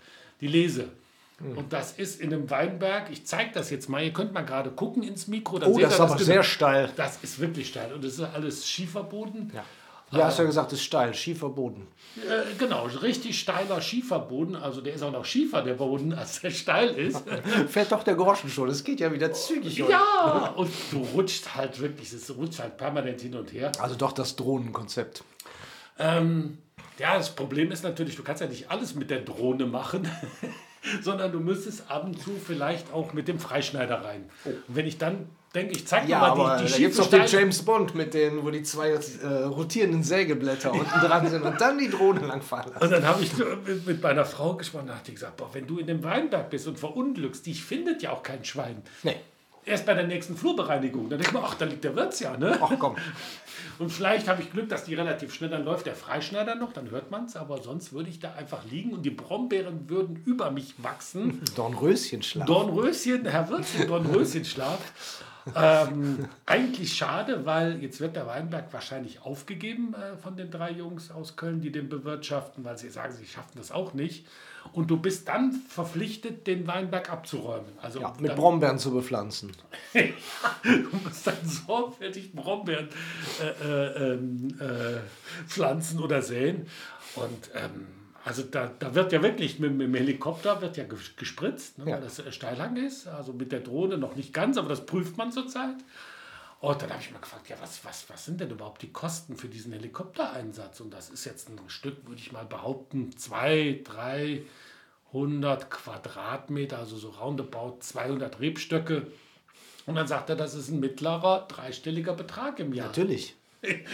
die 0.41 0.47
Lese. 0.47 0.89
Hm. 1.39 1.59
Und 1.59 1.73
das 1.73 1.93
ist 1.93 2.21
in 2.21 2.33
einem 2.33 2.49
Weinberg, 2.51 3.11
ich 3.11 3.27
zeige 3.27 3.51
das 3.53 3.71
jetzt 3.71 3.89
mal, 3.89 4.03
ihr 4.03 4.13
könnt 4.13 4.33
mal 4.33 4.45
gerade 4.45 4.71
gucken 4.71 5.03
ins 5.03 5.27
Mikro. 5.27 5.57
Oh, 5.65 5.79
das 5.79 5.95
ist 5.95 6.01
aber 6.01 6.15
genau- 6.15 6.25
sehr 6.25 6.43
steil. 6.43 6.91
Das 6.97 7.19
ist 7.23 7.41
wirklich 7.41 7.69
steil 7.69 7.93
und 7.93 8.05
das 8.05 8.15
ist 8.15 8.21
alles 8.21 8.69
Schieferboden. 8.69 9.51
Ja. 9.55 9.65
Ja, 10.13 10.27
hast 10.27 10.39
ja 10.39 10.45
gesagt, 10.45 10.73
es 10.73 10.79
ist 10.79 10.85
steil, 10.85 11.13
schiefer 11.15 11.49
Boden. 11.49 11.89
Äh, 12.17 12.55
genau, 12.57 12.85
richtig 12.87 13.39
steiler 13.41 13.81
Schieferboden. 13.81 14.55
Also 14.55 14.81
der 14.81 14.95
ist 14.95 15.03
auch 15.03 15.11
noch 15.11 15.25
schiefer, 15.25 15.63
der 15.63 15.75
Boden, 15.75 16.13
als 16.19 16.41
der 16.41 16.51
steil 16.51 16.91
ist. 16.91 17.23
Fährt 17.69 17.91
doch 17.91 18.05
der 18.05 18.15
Groschen 18.15 18.49
schon. 18.49 18.69
Es 18.69 18.85
geht 18.85 19.01
ja 19.01 19.13
wieder 19.13 19.33
zügig. 19.33 19.77
Ja, 19.79 20.53
und 20.57 20.71
du 20.93 20.99
rutscht 20.99 21.55
halt 21.57 21.81
wirklich, 21.81 22.13
es 22.13 22.33
rutscht 22.37 22.61
halt 22.61 22.77
permanent 22.77 23.21
hin 23.21 23.35
und 23.35 23.53
her. 23.53 23.73
Also 23.81 23.97
doch 23.97 24.13
das 24.13 24.37
Drohnenkonzept. 24.37 25.25
Ähm, 25.99 26.59
ja, 26.99 27.17
das 27.17 27.35
Problem 27.35 27.73
ist 27.73 27.83
natürlich, 27.83 28.15
du 28.17 28.23
kannst 28.23 28.41
ja 28.41 28.47
nicht 28.49 28.71
alles 28.71 28.95
mit 28.95 29.11
der 29.11 29.21
Drohne 29.21 29.67
machen, 29.67 30.09
sondern 31.03 31.33
du 31.33 31.41
müsstest 31.41 31.91
ab 31.91 32.05
und 32.05 32.21
zu 32.21 32.33
vielleicht 32.45 32.93
auch 32.93 33.13
mit 33.13 33.29
dem 33.29 33.39
Freischneider 33.39 34.05
rein. 34.05 34.25
Und 34.45 34.55
wenn 34.69 34.87
ich 34.87 34.99
dann 34.99 35.29
denke, 35.55 35.73
ich 35.75 35.87
zeig 35.87 36.09
Ja, 36.09 36.21
dir 36.21 36.27
aber 36.27 36.43
mal 36.43 36.59
die, 36.59 36.65
die 36.67 36.73
da 36.73 36.79
gibt 36.79 36.91
es 36.91 36.97
schiefe 36.97 37.17
doch 37.17 37.19
den 37.19 37.27
James 37.27 37.63
Bond 37.63 37.95
mit 37.95 38.15
den, 38.15 38.45
wo 38.45 38.51
die 38.51 38.63
zwei 38.63 38.91
äh, 38.91 39.27
rotierenden 39.27 40.03
Sägeblätter 40.03 40.73
unten 40.73 41.01
dran 41.01 41.29
sind 41.29 41.43
und 41.43 41.61
dann 41.61 41.79
die 41.79 41.89
Drohne 41.89 42.27
langfahren 42.27 42.73
lassen. 42.73 42.85
Und 42.85 42.91
dann 42.91 43.07
habe 43.07 43.23
ich 43.23 43.33
mit, 43.37 43.87
mit 43.87 44.03
meiner 44.03 44.25
Frau 44.25 44.55
gesprochen, 44.55 44.89
da 44.89 44.97
hat 44.97 45.07
die 45.07 45.15
gesagt, 45.15 45.37
boah, 45.37 45.49
wenn 45.53 45.67
du 45.67 45.79
in 45.79 45.87
dem 45.87 46.03
Weinberg 46.03 46.51
bist 46.51 46.67
und 46.67 46.79
verunglückst, 46.79 47.47
dich 47.47 47.65
findet 47.65 48.03
ja 48.03 48.13
auch 48.13 48.23
kein 48.23 48.45
Schwein. 48.45 48.83
Nee. 49.03 49.17
Erst 49.65 49.87
bei 49.87 49.95
der 49.95 50.07
nächsten 50.07 50.37
Flurbereinigung. 50.37 51.09
Dann 51.09 51.19
denke 51.19 51.29
ich 51.29 51.33
mir, 51.33 51.47
ach, 51.47 51.55
da 51.55 51.65
liegt 51.65 51.85
der 51.85 51.97
Wirts 51.97 52.21
ja, 52.21 52.37
ne? 52.37 52.59
Ach 52.61 52.73
komm. 52.79 52.97
Und 53.79 53.91
vielleicht 53.91 54.29
habe 54.29 54.43
ich 54.43 54.53
Glück, 54.53 54.69
dass 54.69 54.85
die 54.85 54.95
relativ 54.95 55.35
schnell, 55.35 55.51
dann 55.51 55.65
läuft 55.65 55.87
der 55.87 55.95
Freischneider 55.95 56.55
noch, 56.55 56.73
dann 56.73 56.91
hört 56.91 57.11
man 57.11 57.25
es, 57.25 57.37
aber 57.37 57.61
sonst 57.63 57.93
würde 57.93 58.11
ich 58.11 58.21
da 58.21 58.35
einfach 58.35 58.65
liegen 58.71 58.93
und 58.93 59.03
die 59.03 59.11
Brombeeren 59.11 59.89
würden 59.89 60.23
über 60.27 60.51
mich 60.51 60.75
wachsen. 60.79 61.41
Dornröschenschlaf. 61.57 62.47
Dornröschen, 62.47 63.27
Herr 63.27 63.49
Wirts, 63.49 63.73
Dornröschenschlaf. 63.87 64.79
Ähm, 65.55 66.29
eigentlich 66.47 66.97
schade, 66.97 67.45
weil 67.45 67.83
jetzt 67.83 68.01
wird 68.01 68.17
der 68.17 68.27
Weinberg 68.27 68.73
wahrscheinlich 68.73 69.23
aufgegeben 69.23 69.95
äh, 69.95 70.17
von 70.17 70.37
den 70.37 70.51
drei 70.51 70.71
Jungs 70.71 71.11
aus 71.11 71.37
Köln, 71.37 71.61
die 71.61 71.71
den 71.71 71.89
bewirtschaften, 71.89 72.65
weil 72.65 72.79
sie 72.79 72.89
sagen, 72.89 73.15
sie 73.15 73.27
schaffen 73.27 73.53
das 73.57 73.71
auch 73.71 73.95
nicht. 73.95 74.27
Und 74.73 74.91
du 74.91 74.97
bist 74.97 75.29
dann 75.29 75.53
verpflichtet, 75.53 76.47
den 76.47 76.67
Weinberg 76.67 77.11
abzuräumen. 77.11 77.71
Also 77.83 78.01
Ja, 78.01 78.15
mit 78.19 78.31
dann, 78.31 78.39
Brombeeren 78.39 78.79
zu 78.79 78.93
bepflanzen. 78.93 79.53
du 79.93 80.97
musst 81.05 81.27
dann 81.27 81.37
sorgfältig 81.45 82.33
Brombeeren 82.33 82.89
äh, 83.43 83.67
äh, 83.69 84.13
ähm, 84.13 84.57
äh, 84.59 85.47
pflanzen 85.47 86.01
oder 86.01 86.23
säen. 86.23 86.67
Und 87.17 87.51
ähm, 87.55 87.87
also 88.25 88.43
da, 88.43 88.69
da 88.79 88.95
wird 88.95 89.13
ja 89.13 89.23
wirklich 89.23 89.59
mit, 89.59 89.73
mit 89.73 89.87
dem 89.89 89.95
Helikopter 89.95 90.61
wird 90.63 90.77
ja 90.77 90.85
ges- 90.85 91.17
gespritzt, 91.17 91.79
ne, 91.79 91.91
Ja. 91.91 91.97
weil 91.97 92.03
das 92.03 92.19
äh, 92.19 92.33
Steilhang 92.33 92.77
ist. 92.77 93.07
Also 93.07 93.33
mit 93.33 93.53
der 93.53 93.61
Drohne 93.61 93.99
noch 93.99 94.17
nicht 94.17 94.33
ganz, 94.33 94.57
aber 94.57 94.69
das 94.69 94.87
prüft 94.87 95.17
man 95.19 95.31
zurzeit. 95.33 95.77
Und 96.61 96.81
dann 96.81 96.89
habe 96.91 97.01
ich 97.03 97.11
mir 97.11 97.19
gefragt, 97.19 97.49
ja, 97.51 97.57
was, 97.61 97.85
was, 97.85 98.09
was 98.09 98.25
sind 98.25 98.41
denn 98.41 98.51
überhaupt 98.51 98.81
die 98.81 98.91
Kosten 98.91 99.37
für 99.37 99.49
diesen 99.49 99.73
Helikoptereinsatz? 99.75 100.81
Und 100.81 100.95
das 100.95 101.11
ist 101.11 101.27
jetzt 101.27 101.51
ein 101.51 101.59
Stück, 101.69 102.07
würde 102.07 102.21
ich 102.21 102.33
mal 102.33 102.47
behaupten, 102.47 103.15
zwei, 103.19 103.83
300 105.13 105.71
Quadratmeter, 105.71 106.79
also 106.79 106.97
so 106.97 107.11
roundabout 107.11 107.79
200 107.81 108.41
Rebstöcke. 108.41 109.07
Und 109.87 109.97
dann 109.97 110.07
sagt 110.07 110.31
er, 110.31 110.37
das 110.37 110.55
ist 110.55 110.71
ein 110.71 110.81
mittlerer, 110.81 111.47
dreistelliger 111.49 112.15
Betrag 112.15 112.59
im 112.61 112.73
Jahr. 112.73 112.87
Natürlich. 112.87 113.37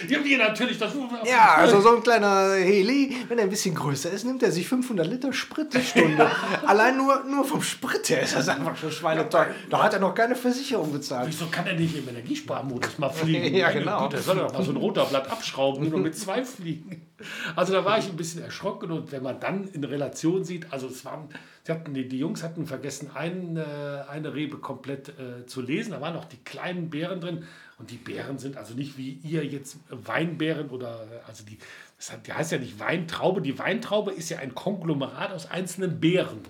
Ja, 0.09 0.25
wie 0.25 0.37
natürlich, 0.37 0.79
das 0.79 0.93
Ja, 1.25 1.55
also 1.57 1.81
so 1.81 1.97
ein 1.97 2.03
kleiner 2.03 2.55
Heli, 2.55 3.17
wenn 3.29 3.39
er 3.39 3.45
ein 3.45 3.51
bisschen 3.51 3.75
größer 3.75 4.11
ist, 4.11 4.25
nimmt 4.25 4.43
er 4.43 4.53
sich 4.53 4.67
500 4.69 5.07
Liter 5.07 5.33
Sprit 5.33 5.73
die 5.73 5.83
Stunde. 5.83 6.31
Allein 6.67 6.97
nur, 6.97 7.25
nur 7.25 7.45
vom 7.45 7.63
Sprit 7.63 8.09
her 8.11 8.23
ist 8.23 8.37
das 8.37 8.49
einfach 8.49 8.77
schon 8.77 8.91
schweineteuer. 8.91 9.49
Da 9.69 9.83
hat 9.83 9.95
er 9.95 10.01
noch 10.01 10.15
keine 10.15 10.35
Versicherung 10.35 10.93
bezahlt. 10.93 11.29
Wieso 11.29 11.47
kann 11.47 11.67
er 11.67 11.75
nicht 11.75 11.97
im 11.97 12.09
Energiesparmodus 12.09 12.99
mal 12.99 13.11
fliegen? 13.11 13.55
Ja, 13.61 13.71
genau. 13.71 14.09
Er 14.09 14.19
soll 14.19 14.37
doch 14.37 14.53
mal 14.53 14.63
so 14.63 14.71
ein 14.71 14.77
roter 14.77 15.05
Blatt 15.05 15.31
abschrauben, 15.31 15.89
nur 15.89 15.99
mit 15.99 16.17
zwei 16.17 16.45
fliegen. 16.45 17.11
Also 17.55 17.73
da 17.73 17.85
war 17.85 17.99
ich 17.99 18.09
ein 18.09 18.17
bisschen 18.17 18.43
erschrocken 18.43 18.91
und 18.91 19.13
wenn 19.13 19.23
man 19.23 19.41
dann 19.41 19.69
in 19.69 19.85
Relation 19.85 20.45
sieht, 20.45 20.73
also 20.73 20.87
es 20.87 21.05
waren, 21.05 21.29
sie 21.65 21.73
hatten, 21.73 21.93
die, 21.93 22.09
die 22.09 22.19
Jungs 22.19 22.43
hatten 22.43 22.67
vergessen, 22.67 23.11
ein, 23.15 23.57
äh, 23.57 23.65
eine 24.09 24.35
Rebe 24.35 24.59
komplett 24.59 25.11
äh, 25.11 25.47
zu 25.47 25.61
lesen. 25.61 25.93
Da 25.93 26.01
waren 26.01 26.15
noch 26.15 26.25
die 26.25 26.39
kleinen 26.39 26.89
Beeren 26.91 27.21
drin 27.21 27.45
und 27.81 27.91
die 27.91 27.97
Beeren 27.97 28.39
sind 28.39 28.57
also 28.57 28.75
nicht 28.75 28.97
wie 28.97 29.19
ihr 29.25 29.45
jetzt 29.45 29.79
Weinbeeren 29.89 30.69
oder, 30.71 31.07
also 31.27 31.43
die, 31.45 31.59
das 31.97 32.13
heißt 32.33 32.53
ja 32.53 32.59
nicht 32.59 32.79
Weintraube. 32.79 33.41
Die 33.43 33.59
Weintraube 33.59 34.13
ist 34.13 34.29
ja 34.29 34.39
ein 34.39 34.55
Konglomerat 34.55 35.33
aus 35.33 35.51
einzelnen 35.51 35.99
Beeren. 35.99 36.41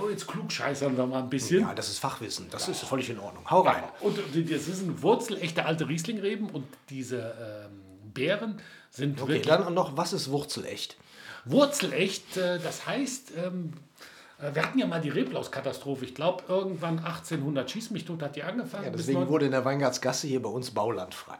Oh, 0.00 0.08
jetzt 0.08 0.28
klugscheißern 0.28 0.96
wir 0.96 1.06
mal 1.06 1.20
ein 1.24 1.30
bisschen. 1.30 1.62
Ja, 1.62 1.74
das 1.74 1.88
ist 1.88 1.98
Fachwissen. 1.98 2.46
Das 2.50 2.68
ist 2.68 2.80
völlig 2.84 3.10
in 3.10 3.18
Ordnung. 3.18 3.50
Hau 3.50 3.62
rein. 3.62 3.82
Und 4.00 4.16
die- 4.34 4.44
das 4.44 4.66
sind 4.66 5.02
wurzelechte 5.02 5.64
alte 5.64 5.88
Rieslingreben 5.88 6.48
und 6.48 6.64
diese 6.90 7.34
ähm, 7.66 8.12
Beeren 8.14 8.60
sind 8.90 9.20
Okay, 9.20 9.32
wirklich 9.32 9.46
dann 9.48 9.74
noch, 9.74 9.96
was 9.96 10.12
ist 10.12 10.30
wurzelecht? 10.30 10.96
wurzelecht. 11.44 12.36
Äh, 12.36 12.58
das 12.60 12.86
heißt, 12.86 13.32
ähm, 13.36 13.72
äh, 13.72 14.11
wir 14.52 14.62
hatten 14.62 14.78
ja 14.78 14.86
mal 14.86 15.00
die 15.00 15.08
Reblauskatastrophe. 15.08 16.04
Ich 16.04 16.14
glaube, 16.14 16.44
irgendwann 16.48 16.98
1800 16.98 17.70
schieß 17.70 17.90
mich 17.90 18.04
tot 18.04 18.22
hat 18.22 18.34
die 18.34 18.42
angefangen. 18.42 18.84
Ja, 18.84 18.90
deswegen 18.90 19.28
wurde 19.28 19.46
in 19.46 19.52
der 19.52 19.64
Weingartsgasse 19.64 20.26
hier 20.26 20.42
bei 20.42 20.48
uns 20.48 20.72
Bauland 20.72 21.14
frei. 21.14 21.38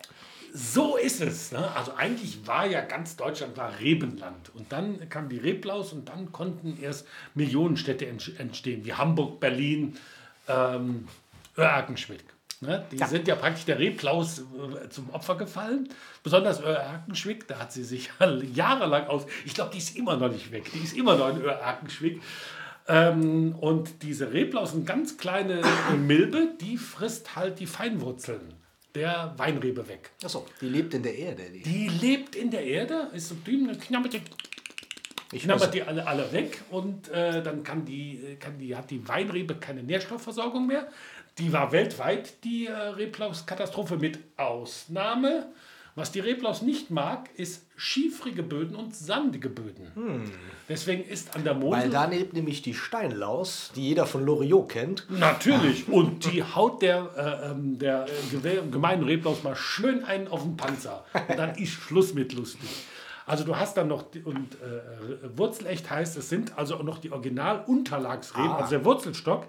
so 0.54 0.97
ist 0.97 1.21
es. 1.21 1.50
Ne? 1.50 1.68
Also 1.75 1.94
eigentlich 1.97 2.47
war 2.47 2.66
ja 2.66 2.80
ganz 2.82 3.16
Deutschland 3.16 3.56
war 3.56 3.73
Rebenland. 3.80 4.50
Und 4.54 4.71
dann 4.71 5.09
kam 5.09 5.28
die 5.28 5.38
Reblaus 5.38 5.92
und 5.92 6.09
dann 6.09 6.30
konnten 6.30 6.78
erst 6.80 7.06
Millionenstädte 7.35 8.06
entstehen, 8.06 8.85
wie 8.85 8.92
Hamburg, 8.92 9.40
Berlin, 9.40 9.97
ähm, 10.49 11.09
Oerkenschwick. 11.56 12.25
Ne? 12.61 12.85
Die 12.92 12.99
sind 12.99 13.26
ja 13.26 13.35
praktisch 13.35 13.64
der 13.64 13.80
Reblaus 13.80 14.38
äh, 14.38 14.88
zum 14.88 15.11
Opfer 15.11 15.35
gefallen. 15.35 15.88
Besonders 16.23 16.62
Oerkenschwick, 16.62 17.49
da 17.49 17.59
hat 17.59 17.73
sie 17.73 17.82
sich 17.82 18.11
jahrelang 18.54 19.09
aus. 19.09 19.26
Ich 19.44 19.54
glaube, 19.54 19.73
die 19.73 19.78
ist 19.78 19.97
immer 19.97 20.16
noch 20.16 20.30
nicht 20.30 20.52
weg. 20.52 20.71
Die 20.73 20.85
ist 20.85 20.97
immer 20.97 21.16
noch 21.16 21.30
in 21.30 21.44
Oerkenschwick. 21.44 22.23
Ähm, 22.89 23.55
und 23.61 24.03
diese 24.03 24.33
Reblaus, 24.33 24.75
eine 24.75 24.85
ganz 24.85 25.17
kleine 25.17 25.62
Milbe, 25.97 26.49
die 26.61 26.77
frisst 26.77 27.37
halt 27.37 27.61
die 27.61 27.67
Feinwurzeln 27.67 28.55
der 28.95 29.35
Weinrebe 29.37 29.89
weg. 29.89 30.11
Achso, 30.23 30.47
die 30.61 30.69
lebt 30.69 30.95
in 30.95 31.03
der 31.03 31.17
Erde. 31.17 31.45
Die. 31.51 31.62
Die 31.62 31.89
lebt 31.89 32.37
in 32.37 32.51
der 32.51 32.65
Erde, 32.65 33.09
ist 33.15 33.29
so 33.29 33.35
dünn, 33.35 33.67
dann 33.67 33.81
knabbert 33.81 34.12
die, 34.15 34.21
Ich 35.33 35.45
knabbert 35.45 35.73
die 35.73 35.83
alle, 35.83 36.07
alle 36.07 36.31
weg 36.33 36.62
und 36.71 37.09
äh, 37.09 37.43
dann 37.43 37.62
kann 37.62 37.85
die, 37.85 38.17
äh, 38.17 38.37
kann 38.37 38.59
die, 38.59 38.77
hat 38.77 38.91
die 38.91 39.07
Weinrebe 39.09 39.55
keine 39.55 39.83
Nährstoffversorgung 39.83 40.67
mehr. 40.67 40.89
Die 41.39 41.53
war 41.53 41.73
weltweit 41.73 42.45
die 42.45 42.67
äh, 42.67 42.73
Reblauskatastrophe 42.73 43.97
mit 43.97 44.19
Ausnahme. 44.37 45.47
Was 45.95 46.11
die 46.11 46.21
Reblaus 46.21 46.63
nicht 46.63 46.91
mag, 46.91 47.29
ist 47.37 47.67
schiefrige 47.77 48.43
Böden 48.43 48.75
und 48.75 48.97
sandige 48.97 49.51
Böden. 49.51 50.31
Deswegen 50.69 51.05
ist 51.05 51.37
an 51.37 51.45
der 51.45 51.53
Mosel... 51.53 51.83
Hm. 51.83 51.83
weil 51.83 51.91
da 51.91 52.05
lebt 52.07 52.33
nämlich 52.33 52.63
die 52.63 52.73
Steinlaus, 52.73 53.73
die 53.77 53.89
jeder 53.89 54.07
von 54.07 54.25
Loriot 54.25 54.71
kennt. 54.71 55.07
Natürlich. 55.11 55.89
Und 55.89 56.33
die 56.33 56.43
haut 56.43 56.81
der, 56.81 57.11
äh, 57.17 57.51
ähm, 57.51 57.79
der 57.79 58.07
äh, 58.07 58.71
gemeinen 58.71 59.05
Reblaus 59.05 59.43
mal 59.43 59.55
schön 59.55 60.03
einen 60.05 60.29
auf 60.29 60.43
den 60.43 60.57
Panzer. 60.57 61.05
Und 61.29 61.39
dann 61.39 61.57
ist 61.57 61.73
Schluss 61.73 62.15
mit 62.15 62.33
lustig. 62.33 62.71
Also 63.27 63.45
du 63.45 63.57
hast 63.57 63.77
dann 63.77 63.89
noch, 63.89 64.03
die, 64.03 64.23
und 64.23 64.55
äh, 64.55 65.37
Wurzelecht 65.37 65.91
heißt, 65.91 66.17
es 66.17 66.29
sind 66.29 66.57
also 66.57 66.77
auch 66.77 66.83
noch 66.83 66.99
die 66.99 67.13
Original-Unterlagsreben, 67.13 68.51
also 68.51 68.71
der 68.71 68.85
Wurzelstock. 68.85 69.47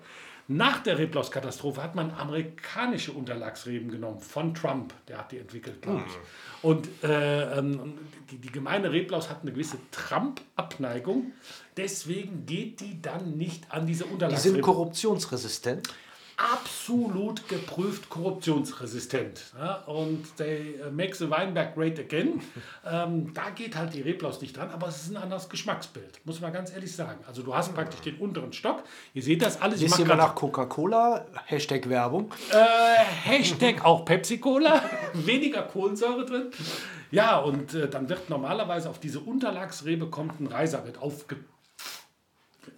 Nach 0.47 0.83
der 0.83 0.97
Reblauskatastrophe 0.97 1.81
hat 1.81 1.95
man 1.95 2.11
amerikanische 2.11 3.13
Unterlagsreben 3.13 3.89
genommen, 3.89 4.19
von 4.19 4.53
Trump, 4.53 4.93
der 5.07 5.19
hat 5.19 5.31
die 5.31 5.37
entwickelt, 5.37 5.81
glaube 5.81 6.03
ich. 6.05 6.13
Und 6.61 6.87
äh, 7.03 7.59
ähm, 7.59 7.97
die, 8.29 8.37
die 8.37 8.51
gemeine 8.51 8.91
Reblaus 8.91 9.29
hat 9.29 9.41
eine 9.41 9.53
gewisse 9.53 9.77
Trump-Abneigung, 9.91 11.31
deswegen 11.77 12.45
geht 12.45 12.81
die 12.81 13.01
dann 13.01 13.37
nicht 13.37 13.71
an 13.71 13.87
diese 13.87 14.03
Die 14.03 14.09
sind 14.09 14.13
Unterlagsreben 14.13 14.61
korruptionsresistent. 14.61 15.89
Absolut 16.37 17.47
geprüft 17.47 18.09
korruptionsresistent. 18.09 19.41
Ja? 19.57 19.75
Und 19.85 20.35
they 20.37 20.75
uh, 20.85 20.91
make 20.91 21.15
the 21.15 21.29
Weinberg 21.29 21.75
great 21.75 21.99
again. 21.99 22.41
ähm, 22.89 23.33
da 23.33 23.49
geht 23.51 23.75
halt 23.75 23.93
die 23.93 24.01
Reblaus 24.01 24.41
nicht 24.41 24.55
dran, 24.57 24.69
aber 24.71 24.87
es 24.87 25.03
ist 25.03 25.11
ein 25.11 25.17
anderes 25.17 25.49
Geschmacksbild, 25.49 26.19
muss 26.25 26.41
man 26.41 26.51
ganz 26.53 26.73
ehrlich 26.73 26.95
sagen. 26.95 27.23
Also 27.27 27.43
du 27.43 27.55
hast 27.55 27.73
praktisch 27.73 28.01
den 28.01 28.17
unteren 28.17 28.53
Stock. 28.53 28.83
Ihr 29.13 29.23
seht 29.23 29.41
das 29.41 29.61
alles. 29.61 29.81
Ich 29.81 29.89
mal 29.89 30.03
grad- 30.03 30.17
nach 30.17 30.35
Coca-Cola? 30.35 31.25
Hashtag 31.45 31.89
Werbung. 31.89 32.31
äh, 32.51 32.55
Hashtag 33.29 33.83
auch 33.85 34.05
Pepsi-Cola, 34.05 34.81
weniger 35.13 35.63
Kohlensäure 35.63 36.25
drin. 36.25 36.51
Ja, 37.11 37.37
und 37.37 37.73
äh, 37.75 37.87
dann 37.87 38.09
wird 38.09 38.29
normalerweise 38.29 38.89
auf 38.89 38.99
diese 38.99 39.19
Unterlagsrebe 39.19 40.07
kommt 40.07 40.39
ein 40.39 40.47
Reiser, 40.47 40.85
wird 40.85 41.01
aufge... 41.01 41.35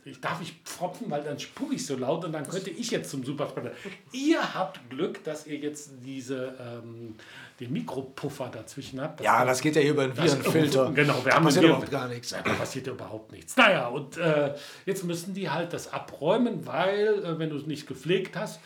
Ich 0.08 0.22
darf 0.22 0.40
ich 0.40 0.54
pfropfen, 0.64 1.10
weil 1.10 1.24
dann 1.24 1.40
spucke 1.40 1.74
ich 1.74 1.84
so 1.84 1.98
laut 1.98 2.24
und 2.26 2.32
dann 2.32 2.48
könnte 2.48 2.70
ich 2.70 2.92
jetzt 2.92 3.10
zum 3.10 3.24
Superspreader. 3.24 3.72
Ihr 4.12 4.54
habt 4.54 4.88
Glück, 4.92 5.24
dass 5.24 5.48
ihr 5.48 5.58
jetzt 5.58 5.94
diese, 6.04 6.54
ähm, 6.60 7.16
den 7.60 7.74
Mikropuffer 7.74 8.50
dazwischen 8.50 9.02
habt. 9.02 9.22
Ja, 9.22 9.44
das 9.44 9.62
geht 9.62 9.76
ja 9.76 9.82
hier 9.82 9.92
über 9.92 10.04
einen 10.04 10.16
Virenfilter. 10.16 10.92
Genau, 10.96 11.26
wir 11.26 11.32
da 11.32 11.38
haben 11.38 11.46
passiert 11.46 11.66
überhaupt 11.66 11.90
gar 11.90 12.08
nichts. 12.08 12.30
Da 12.30 12.42
passiert 12.42 12.86
ja 12.86 12.94
überhaupt 12.94 13.32
nichts. 13.32 13.58
Naja, 13.58 13.88
und 13.88 14.18
äh, 14.18 14.54
jetzt 14.86 15.04
müssen 15.06 15.34
die 15.34 15.50
halt 15.50 15.74
das 15.74 15.92
abräumen, 15.92 16.68
weil, 16.68 17.24
äh, 17.26 17.40
wenn 17.40 17.50
du 17.50 17.58
es 17.58 17.66
nicht 17.66 17.88
gepflegt 17.88 18.36
hast, 18.36 18.60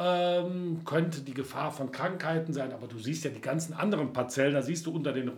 ähm, 0.00 0.80
könnte 0.84 1.20
die 1.20 1.34
Gefahr 1.34 1.70
von 1.70 1.92
Krankheiten 1.92 2.52
sein. 2.52 2.72
Aber 2.72 2.88
du 2.88 2.98
siehst 2.98 3.24
ja 3.24 3.30
die 3.30 3.40
ganzen 3.40 3.72
anderen 3.74 4.12
Parzellen, 4.12 4.54
da 4.54 4.62
siehst 4.62 4.86
du 4.86 4.92
unter 4.92 5.12
den 5.12 5.30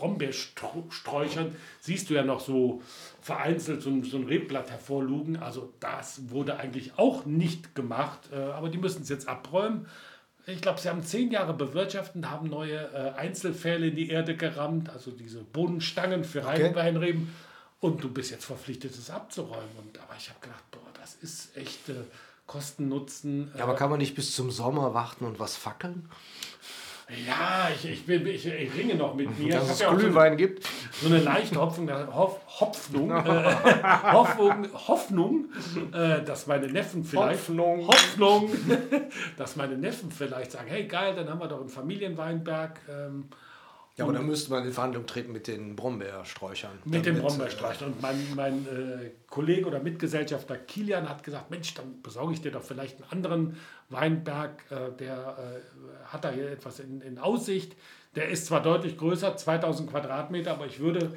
Brombeersträuchern, 0.00 1.54
siehst 1.80 2.08
du 2.10 2.14
ja 2.14 2.24
noch 2.24 2.40
so 2.40 2.82
vereinzelt 3.20 3.82
so 3.82 3.90
ein, 3.90 4.02
so 4.02 4.16
ein 4.16 4.24
Rebblatt 4.24 4.70
hervorlugen. 4.70 5.36
Also 5.36 5.72
das 5.78 6.30
wurde 6.30 6.56
eigentlich 6.56 6.92
auch 6.96 7.26
nicht 7.26 7.74
gemacht, 7.74 8.30
äh, 8.32 8.36
aber 8.36 8.70
die 8.70 8.78
müssen 8.78 9.02
es 9.02 9.08
jetzt 9.08 9.28
abräumen. 9.28 9.86
Ich 10.46 10.62
glaube, 10.62 10.80
sie 10.80 10.88
haben 10.88 11.02
zehn 11.02 11.30
Jahre 11.30 11.52
bewirtschaftet, 11.52 12.26
haben 12.26 12.48
neue 12.48 12.76
äh, 12.94 13.12
Einzelfälle 13.18 13.88
in 13.88 13.96
die 13.96 14.08
Erde 14.08 14.36
gerammt, 14.36 14.88
also 14.88 15.10
diese 15.10 15.44
Bodenstangen 15.44 16.24
für 16.24 16.44
Reinweinreben. 16.44 17.32
Und 17.78 18.02
du 18.02 18.10
bist 18.10 18.30
jetzt 18.30 18.46
verpflichtet, 18.46 18.92
es 18.92 19.10
abzuräumen. 19.10 19.70
Und, 19.78 19.98
aber 19.98 20.14
ich 20.18 20.28
habe 20.28 20.40
gedacht, 20.40 20.64
boah, 20.70 20.80
das 20.98 21.14
ist 21.14 21.56
echt 21.56 21.88
äh, 21.90 21.94
Kosten-Nutzen. 22.46 23.52
Ja, 23.56 23.64
aber 23.64 23.76
kann 23.76 23.90
man 23.90 23.98
nicht 23.98 24.14
bis 24.14 24.34
zum 24.34 24.50
Sommer 24.50 24.92
warten 24.92 25.24
und 25.24 25.38
was 25.38 25.56
fackeln? 25.56 26.08
Ja, 27.26 27.68
ich, 27.74 27.90
ich, 27.90 28.06
bin, 28.06 28.26
ich, 28.26 28.46
ich 28.46 28.74
ringe 28.76 28.94
noch 28.94 29.14
mit 29.14 29.36
mir. 29.38 29.54
Dass 29.54 29.70
es 29.70 29.80
ja 29.80 29.88
auch 29.88 29.92
so, 29.92 29.98
Glühwein 29.98 30.36
gibt. 30.36 30.66
so 30.92 31.06
eine 31.06 31.18
leichte 31.18 31.60
Hoffnung, 31.60 31.90
Hoff, 32.14 32.40
Hoffnung, 32.60 33.10
äh, 33.26 33.54
Hoffnung, 34.12 34.68
Hoffnung 34.72 35.44
äh, 35.92 36.22
dass 36.22 36.46
meine 36.46 36.68
Neffen 36.68 37.04
vielleicht 37.04 37.40
Hoffnung. 37.40 37.86
Hoffnung, 37.86 38.50
dass 39.36 39.56
meine 39.56 39.76
Neffen 39.76 40.10
vielleicht 40.12 40.52
sagen, 40.52 40.68
hey 40.68 40.86
geil, 40.86 41.14
dann 41.14 41.28
haben 41.28 41.40
wir 41.40 41.48
doch 41.48 41.60
einen 41.60 41.68
Familienweinberg. 41.68 42.80
Ähm, 42.88 43.28
Ja, 43.96 44.04
aber 44.04 44.12
dann 44.14 44.26
müsste 44.26 44.50
man 44.50 44.64
in 44.64 44.72
Verhandlung 44.72 45.06
treten 45.06 45.32
mit 45.32 45.46
den 45.46 45.76
Brombeersträuchern. 45.76 46.78
Mit 46.84 47.04
dem 47.04 47.16
Damit, 47.16 47.28
Brombeerstreich. 47.28 47.82
Und 47.82 48.00
mein, 48.00 48.16
mein 48.34 48.66
äh, 48.66 49.10
Kollege 49.28 49.66
oder 49.66 49.80
Mitgesellschafter 49.80 50.56
Kilian 50.56 51.08
hat 51.08 51.22
gesagt, 51.22 51.50
Mensch, 51.50 51.74
dann 51.74 52.00
besorge 52.02 52.32
ich 52.32 52.40
dir 52.40 52.52
doch 52.52 52.62
vielleicht 52.62 53.02
einen 53.02 53.10
anderen 53.10 53.56
Weinberg, 53.90 54.64
äh, 54.70 54.96
der 54.98 55.36
äh, 55.38 56.06
hat 56.06 56.24
da 56.24 56.30
hier 56.30 56.50
etwas 56.50 56.80
in, 56.80 57.00
in 57.02 57.18
Aussicht. 57.18 57.76
Der 58.14 58.28
ist 58.28 58.46
zwar 58.46 58.62
deutlich 58.62 58.96
größer, 58.96 59.36
2000 59.36 59.90
Quadratmeter, 59.90 60.52
aber 60.52 60.66
ich 60.66 60.80
würde, 60.80 61.16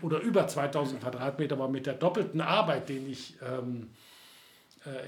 oder 0.00 0.20
über 0.20 0.46
2000 0.46 1.02
Quadratmeter, 1.02 1.56
aber 1.56 1.68
mit 1.68 1.86
der 1.86 1.94
doppelten 1.94 2.40
Arbeit, 2.40 2.88
den 2.88 3.10
ich 3.10 3.36
ähm, 3.42 3.90
äh, 3.90 4.03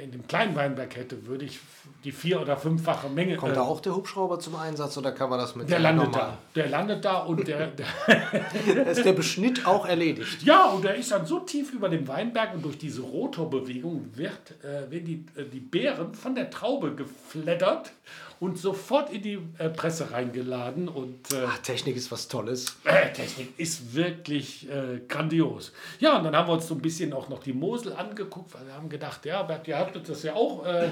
in 0.03 0.11
dem 0.11 0.27
kleinen 0.27 0.57
Weinberg 0.57 0.97
hätte, 0.97 1.27
würde 1.27 1.45
ich 1.45 1.59
die 2.03 2.13
vier- 2.13 2.41
oder 2.41 2.57
fünffache 2.57 3.09
Menge... 3.09 3.35
äh, 3.35 3.37
Kommt 3.37 3.53
äh, 3.53 3.57
da 3.57 3.63
auch 3.63 3.81
der 3.81 3.95
Hubschrauber 3.95 4.39
zum 4.39 4.57
Einsatz 4.57 4.97
oder 4.97 5.13
kann 5.13 5.29
man 5.29 5.39
das 5.39 5.55
mit 5.55 5.69
der 5.69 5.79
landet 5.81 6.15
da. 6.15 6.39
Der 6.55 6.69
landet 6.69 7.05
da 7.05 7.19
und 7.19 7.47
der, 7.47 7.67
der 8.07 8.87
ist 8.87 9.05
der 9.05 9.13
Beschnitt 9.13 9.67
auch 9.67 9.87
erledigt. 9.87 10.43
Ja, 10.43 10.67
und 10.67 10.85
er 10.85 10.95
ist 10.95 11.13
dann 11.13 11.27
so 11.27 11.41
tief 11.41 11.73
über 11.73 11.89
dem 11.89 12.09
Weinberg 12.09 12.55
und 12.55 12.65
durch 12.65 12.79
diese 12.79 13.03
Rotorbewegung 13.03 14.11
wird, 14.15 14.55
äh, 14.63 14.91
werden 14.91 15.05
die, 15.05 15.27
äh, 15.39 15.45
die 15.45 15.61
Beeren 15.61 16.15
von 16.15 16.35
der 16.35 16.49
Traube 16.49 16.95
geflattert 16.95 17.93
und 18.41 18.59
sofort 18.59 19.11
in 19.11 19.23
die 19.23 19.39
äh, 19.59 19.69
Presse 19.71 20.11
reingeladen. 20.11 20.89
Und 20.89 21.33
äh, 21.33 21.45
Ach, 21.47 21.59
Technik 21.59 21.97
ist 21.97 22.11
was 22.13 22.29
Tolles. 22.29 22.77
äh, 22.85 23.13
Technik 23.13 23.59
ist 23.59 23.95
wirklich 23.95 24.69
äh, 24.71 25.01
grandios. 25.09 25.73
Ja, 26.01 26.19
und 26.19 26.25
dann 26.25 26.37
haben 26.37 26.49
wir 26.49 26.55
uns 26.55 26.67
so 26.67 26.75
ein 26.75 26.83
bisschen 26.83 27.13
auch 27.13 27.29
noch 27.29 27.41
die 27.41 27.53
Mosel 27.53 27.93
angeguckt, 27.95 28.55
weil 28.55 28.67
wir 28.67 28.75
haben 28.75 28.89
gedacht, 28.89 29.25
ja, 29.25 29.43
Bert, 29.43 29.67
ihr 29.69 29.79
habt 29.79 30.09
das 30.09 30.23
ja 30.23 30.35
auch. 30.35 30.65
Äh, 30.67 30.91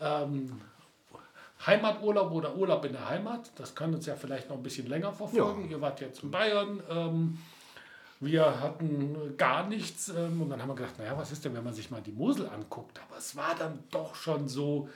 ähm, 0.00 0.60
Heimaturlaub 1.64 2.32
oder 2.32 2.56
Urlaub 2.56 2.84
in 2.84 2.92
der 2.92 3.08
Heimat, 3.08 3.52
das 3.56 3.74
kann 3.74 3.94
uns 3.94 4.06
ja 4.06 4.16
vielleicht 4.16 4.48
noch 4.48 4.56
ein 4.56 4.62
bisschen 4.64 4.88
länger 4.88 5.12
verfolgen. 5.12 5.70
Ihr 5.70 5.80
wart 5.80 6.00
jetzt 6.00 6.24
in 6.24 6.30
Bayern, 6.32 6.82
ähm, 6.90 7.38
wir 8.18 8.60
hatten 8.60 9.36
gar 9.36 9.68
nichts 9.68 10.08
ähm, 10.08 10.42
und 10.42 10.50
dann 10.50 10.60
haben 10.60 10.68
wir 10.68 10.74
gedacht, 10.74 10.98
naja, 10.98 11.16
was 11.16 11.30
ist 11.30 11.44
denn, 11.44 11.54
wenn 11.54 11.62
man 11.64 11.74
sich 11.74 11.90
mal 11.90 12.00
die 12.00 12.12
Mosel 12.12 12.48
anguckt? 12.48 13.00
Aber 13.08 13.18
es 13.18 13.36
war 13.36 13.54
dann 13.56 13.78
doch 13.92 14.14
schon 14.16 14.48
so, 14.48 14.88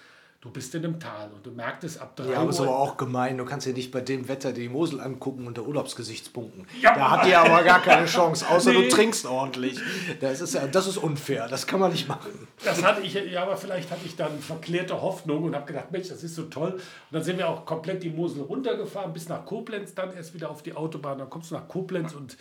du 0.47 0.53
bist 0.53 0.75
in 0.75 0.85
einem 0.85 1.01
Tal 1.01 1.31
und 1.35 1.45
du 1.45 1.51
merktest 1.51 2.01
ab 2.01 2.15
drei 2.17 2.31
Ja, 2.31 2.41
aber 2.41 2.51
ist 2.51 2.61
Uhr, 2.61 2.67
aber 2.69 2.79
auch 2.79 2.97
gemein. 2.97 3.37
Du 3.37 3.45
kannst 3.45 3.67
ja 3.67 3.73
nicht 3.73 3.91
bei 3.91 4.01
dem 4.01 4.29
Wetter 4.29 4.53
die 4.53 4.69
Mosel 4.69 5.01
angucken 5.01 5.47
unter 5.47 5.63
Urlaubsgesichtspunkten. 5.67 6.67
Ja. 6.81 6.95
Da 6.95 7.11
hat 7.11 7.27
die 7.27 7.35
aber 7.35 7.63
gar 7.65 7.83
keine 7.83 8.07
Chance, 8.07 8.49
außer 8.49 8.73
Nee. 8.73 8.85
du 8.85 8.89
trinkst 8.89 9.27
ordentlich. 9.27 9.79
Das 10.21 10.41
ist, 10.41 10.59
das 10.73 10.87
ist 10.87 10.97
unfair. 10.99 11.49
Das 11.49 11.67
kann 11.67 11.81
man 11.81 11.91
nicht 11.93 12.07
machen. 12.09 12.49
Das 12.65 12.83
hatte 12.85 13.03
ich, 13.03 13.15
ja, 13.15 13.43
aber 13.43 13.57
vielleicht 13.57 13.91
hatte 13.91 14.03
ich 14.07 14.15
dann 14.17 14.39
verklärte 14.39 15.01
Hoffnung 15.03 15.45
und 15.45 15.55
habe 15.55 15.67
gedacht, 15.67 15.91
Mensch, 15.91 16.09
das 16.09 16.23
ist 16.23 16.35
so 16.37 16.45
toll. 16.45 16.73
Und 16.75 16.83
dann 17.11 17.23
sind 17.23 17.39
wir 17.39 17.49
auch 17.49 17.67
komplett 17.67 18.03
die 18.03 18.11
Mosel 18.11 18.43
runtergefahren, 18.43 19.13
bis 19.13 19.29
nach 19.29 19.45
Koblenz, 19.45 19.95
dann 19.95 20.15
erst 20.15 20.33
wieder 20.35 20.51
auf 20.51 20.63
die 20.63 20.75
Autobahn. 20.75 21.19
Dann 21.19 21.29
kommst 21.29 21.51
du 21.51 21.57
nach 21.57 21.67
Koblenz 21.69 22.15
und 22.15 22.37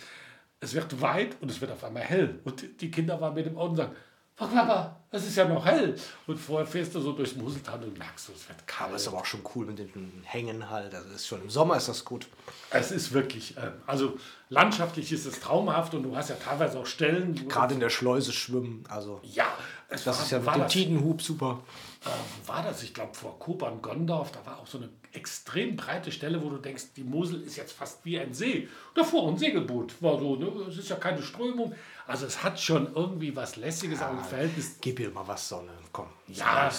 es 0.60 0.74
wird 0.74 1.02
weit 1.02 1.36
und 1.42 1.50
es 1.52 1.60
wird 1.62 1.72
auf 1.72 1.84
einmal 1.84 2.04
hell. 2.04 2.40
Und 2.44 2.82
die 2.82 2.92
Kinder 2.92 3.20
waren 3.20 3.34
mit 3.34 3.46
dem 3.46 3.58
Auto 3.58 3.72
und 3.72 3.76
sagen, 3.78 3.96
Frau 4.38 4.48
Papa, 4.48 4.98
es 5.12 5.26
ist 5.28 5.38
ja 5.38 5.48
noch 5.48 5.66
hell. 5.66 5.96
Und 6.28 6.38
vorher 6.38 6.68
fährst 6.68 6.94
du 6.94 7.00
so 7.00 7.14
durchs 7.14 7.38
Moseltal 7.38 7.82
und 7.82 7.98
merkst, 7.98 8.32
es 8.36 8.50
wird 8.50 8.68
kalt. 8.68 8.90
Aber 8.90 8.98
ist 8.98 9.08
aber 9.08 9.20
auch 9.20 9.26
schon 9.26 9.40
cool 9.56 9.66
mit 9.66 9.80
den 9.80 10.22
Hängen 10.26 10.70
halt. 10.70 10.94
Also 10.94 11.10
ist 11.14 11.26
schon 11.26 11.42
im 11.42 11.50
Sommer 11.50 11.78
ist 11.78 11.88
das 11.88 12.04
gut. 12.04 12.28
Es 12.70 12.92
ist 12.92 13.14
wirklich, 13.14 13.56
ähm, 13.56 13.72
also 13.88 14.18
landschaftlich 14.50 15.14
ist 15.14 15.26
es 15.26 15.40
traumhaft 15.40 15.94
und 15.94 16.04
du 16.04 16.18
hast 16.18 16.32
ja 16.32 16.36
teilweise 16.36 16.78
auch 16.80 16.86
Stellen, 16.86 17.48
Gerade 17.48 17.76
in 17.76 17.80
der 17.80 17.90
Schleuse 17.90 18.34
schwimmen. 18.34 18.84
Also 18.90 19.22
ja, 19.24 19.48
es 19.88 20.04
das 20.04 20.18
war, 20.18 20.26
ist 20.26 20.32
ja 20.32 20.40
mit 20.40 20.56
dem 20.56 20.68
Tidenhub 20.68 21.22
super. 21.22 21.62
Äh, 22.06 22.48
war 22.48 22.64
das? 22.64 22.84
Ich 22.84 22.94
glaube, 22.94 23.14
vor 23.14 23.40
Kobern-Gondorf, 23.40 24.32
da 24.32 24.46
war 24.46 24.60
auch 24.60 24.68
so 24.68 24.78
eine 24.78 24.90
extrem 25.14 25.76
breite 25.76 26.12
Stelle, 26.12 26.44
wo 26.44 26.50
du 26.50 26.58
denkst, 26.58 26.94
die 26.96 27.04
Mosel 27.04 27.42
ist 27.42 27.56
jetzt 27.56 27.74
fast 27.74 28.04
wie 28.06 28.20
ein 28.20 28.34
See. 28.34 28.68
Davor 28.94 29.30
ein 29.30 29.38
Segelboot 29.38 30.02
war 30.02 30.20
so, 30.20 30.36
ne? 30.36 30.48
es 30.70 30.78
ist 30.78 30.90
ja 30.90 30.98
keine 30.98 31.22
Strömung. 31.22 31.74
Also 32.06 32.26
es 32.26 32.44
hat 32.44 32.60
schon 32.60 32.94
irgendwie 32.94 33.36
was 33.36 33.56
Lässiges, 33.56 34.02
aber 34.02 34.20
im 34.20 34.24
Verhältnis 34.24 34.78
Gib 34.82 35.00
ihr 35.00 35.10
mal 35.10 35.28
was 35.28 35.50
Sonne. 35.50 35.72
Komm. 35.92 36.08
ja, 36.28 36.70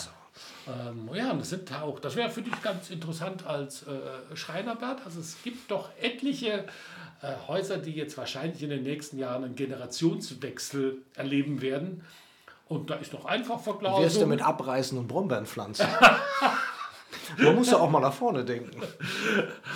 ähm, 0.69 1.09
ja, 1.15 1.31
und 1.31 1.41
das 1.41 1.51
sind 1.51 1.73
auch, 1.73 1.99
das 1.99 2.17
wäre 2.17 2.31
für 2.31 2.43
dich 2.43 2.61
ganz 2.63 2.91
interessant 2.91 3.47
als 3.47 3.85
äh, 3.85 4.37
Schreinerbert. 4.37 5.05
Also 5.05 5.21
es 5.21 5.43
gibt 5.43 5.71
doch 5.71 5.91
etliche 6.01 6.67
äh, 7.23 7.35
Häuser, 7.49 7.79
die 7.79 7.93
jetzt 7.93 8.19
wahrscheinlich 8.19 8.63
in 8.63 8.71
den 8.71 8.83
nächsten 8.83 9.19
Jahren 9.19 9.45
einen 9.45 9.55
Generationswechsel 9.55 11.03
erleben 11.15 11.63
werden. 11.63 12.05
Und 12.69 12.91
da 12.91 12.95
ist 12.97 13.13
noch 13.13 13.25
einfach 13.25 13.61
Verglasung. 13.61 14.21
denn 14.21 14.29
mit 14.29 14.43
Abreißen 14.43 14.99
und 14.99 15.07
Brombeerenpflanzen? 15.07 15.87
Man 17.39 17.57
muss 17.57 17.71
ja 17.71 17.79
auch 17.79 17.91
mal 17.91 18.01
nach 18.01 18.13
vorne 18.13 18.45
denken. 18.45 18.81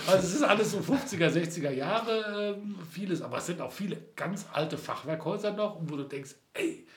Also 0.07 0.19
es 0.19 0.35
ist 0.35 0.43
alles 0.43 0.71
so 0.71 0.79
50er, 0.79 1.29
60er 1.29 1.71
Jahre 1.71 2.55
ähm, 2.57 2.77
vieles, 2.89 3.21
aber 3.21 3.37
es 3.37 3.45
sind 3.45 3.61
auch 3.61 3.71
viele 3.71 3.97
ganz 4.15 4.45
alte 4.53 4.77
Fachwerkhäuser 4.77 5.51
noch, 5.51 5.77
wo 5.81 5.97
du 5.97 6.03
denkst, 6.03 6.31
ey, 6.53 6.87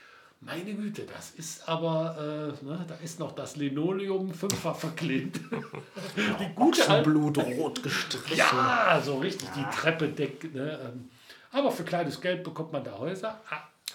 meine 0.41 0.75
Güte, 0.75 1.07
das 1.07 1.31
ist 1.31 1.69
aber, 1.69 2.55
äh, 2.63 2.65
ne, 2.65 2.85
da 2.87 2.95
ist 3.03 3.19
noch 3.19 3.33
das 3.33 3.57
Linoleum 3.57 4.33
fünffach 4.33 4.77
verklebt. 4.77 5.41
Die 6.17 6.55
gute 6.55 7.03
Blut 7.03 7.39
rot 7.39 7.83
gestrichen. 7.83 8.37
ja, 8.37 9.01
so 9.03 9.19
richtig 9.19 9.49
die 9.57 9.65
Treppe 9.75 10.09
deckt. 10.09 10.55
Ne, 10.55 10.79
ähm, 10.85 11.09
aber 11.51 11.71
für 11.71 11.85
kleines 11.85 12.21
Geld 12.21 12.45
bekommt 12.45 12.73
man 12.73 12.85
da 12.85 12.99
Häuser. 12.99 13.41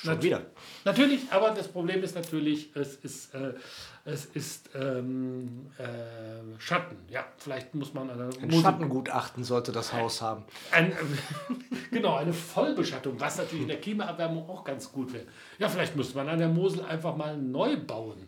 Schon 0.01 0.13
nat- 0.15 0.23
wieder. 0.23 0.41
Natürlich, 0.85 1.21
aber 1.31 1.51
das 1.51 1.67
Problem 1.67 2.01
ist 2.03 2.15
natürlich, 2.15 2.75
es 2.75 2.95
ist, 2.95 3.33
äh, 3.35 3.53
es 4.05 4.25
ist 4.25 4.69
ähm, 4.75 5.69
äh, 5.77 6.59
Schatten. 6.59 6.97
Ja, 7.09 7.25
vielleicht 7.38 7.75
muss 7.75 7.93
man 7.93 8.09
eine 8.09 8.29
Ein 8.41 8.51
Schattengutachten 8.51 9.43
sollte 9.43 9.71
das 9.71 9.91
Haus 9.93 10.21
haben. 10.21 10.45
ein, 10.71 10.93
genau, 11.91 12.15
eine 12.15 12.33
Vollbeschattung, 12.33 13.19
was 13.19 13.38
natürlich 13.38 13.63
in 13.63 13.67
der 13.67 13.81
Klimaerwärmung 13.81 14.49
auch 14.49 14.63
ganz 14.63 14.91
gut 14.91 15.12
wäre. 15.13 15.25
Ja, 15.57 15.67
vielleicht 15.69 15.95
müsste 15.95 16.15
man 16.17 16.29
an 16.29 16.39
der 16.39 16.47
Mosel 16.49 16.83
einfach 16.85 17.15
mal 17.15 17.38
neu 17.38 17.77
bauen. 17.77 18.27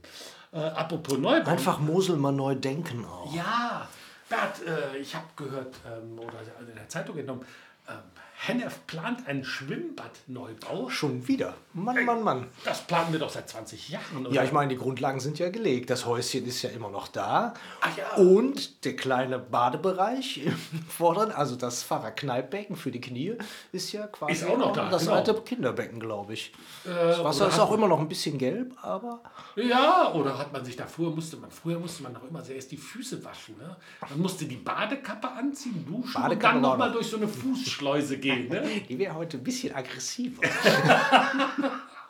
Äh, 0.54 0.58
apropos 0.60 1.18
neu 1.18 1.40
bauen. 1.40 1.48
Einfach 1.54 1.80
Mosel 1.80 2.18
mal 2.18 2.34
neu 2.34 2.56
denken 2.56 3.06
auch. 3.06 3.34
Ja, 3.34 3.88
Bert, 4.30 4.62
äh, 4.68 4.98
ich 4.98 5.16
habe 5.16 5.26
gehört, 5.38 5.76
ähm, 5.86 6.20
oder 6.20 6.34
in 6.68 6.76
der 6.76 6.88
Zeitung 6.90 7.16
genommen, 7.16 7.46
ähm, 7.90 7.96
Hennef 8.44 8.88
plant 8.88 9.28
einen 9.28 9.44
Schwimmbadneubau. 9.44 10.90
Schon 10.90 11.28
wieder. 11.28 11.54
Mann, 11.74 12.04
Mann, 12.06 12.24
Mann. 12.24 12.48
Das 12.66 12.82
planen 12.82 13.12
wir 13.12 13.20
doch 13.20 13.30
seit 13.30 13.48
20 13.48 13.90
Jahren. 13.90 14.26
Oder? 14.26 14.32
Ja, 14.32 14.44
ich 14.44 14.52
meine, 14.52 14.70
die 14.70 14.78
Grundlagen 14.78 15.20
sind 15.20 15.38
ja 15.38 15.50
gelegt. 15.52 15.92
Das 15.92 16.08
Häuschen 16.08 16.46
ist 16.48 16.64
ja 16.64 16.72
immer 16.72 16.90
noch 16.90 17.08
da. 17.08 17.54
Ach 17.82 17.96
ja. 17.96 18.16
Und 18.16 18.84
der 18.84 18.96
kleine 18.96 19.38
Badebereich 19.38 20.44
im 20.44 20.56
Vorderen, 20.90 21.32
also 21.32 21.56
das 21.56 21.84
Fahrerkneippbecken 21.84 22.76
für 22.76 22.90
die 22.90 23.00
Knie, 23.00 23.36
ist 23.72 23.92
ja 23.92 24.08
quasi 24.08 24.34
Ist 24.34 24.44
auch 24.46 24.58
noch 24.58 24.74
da, 24.74 24.90
das 24.90 25.04
genau. 25.04 25.18
alte 25.18 25.36
Kinderbecken, 25.36 26.00
glaube 26.00 26.34
ich. 26.34 26.52
Äh, 26.84 26.90
das 26.90 27.24
Wasser 27.24 27.48
ist 27.48 27.60
auch 27.60 27.72
immer 27.72 27.88
noch 27.88 28.00
ein 28.00 28.08
bisschen 28.10 28.40
gelb, 28.40 28.74
aber 28.82 29.22
Ja, 29.56 30.12
oder 30.16 30.36
hat 30.40 30.52
man 30.52 30.66
sich 30.66 30.76
da 30.76 30.88
früher 30.88 31.12
musste 31.12 31.38
man 31.38 31.52
früher 31.52 31.78
musste 31.78 32.02
man 32.02 32.14
noch 32.14 32.24
immer 32.28 32.42
sehr 32.42 32.56
erst 32.56 32.72
die 32.72 32.78
Füße 32.78 33.24
waschen. 33.24 33.56
Ne? 33.60 33.78
Man 34.10 34.20
musste 34.20 34.46
die 34.46 34.56
Badekappe 34.58 35.30
anziehen, 35.30 35.86
duschen 35.86 36.16
und 36.18 36.24
Badekappe 36.24 36.54
dann 36.56 36.64
war 36.64 36.72
noch 36.72 36.78
mal 36.80 36.88
noch- 36.88 36.96
durch 36.96 37.08
so 37.08 37.18
eine 37.18 37.28
Fußschleuse 37.28 38.18
gehen. 38.18 38.31
Ne? 38.36 38.82
die 38.90 39.00
wäre 39.00 39.16
heute 39.16 39.38
ein 39.38 39.44
bisschen 39.44 39.74
aggressiver. 39.74 40.42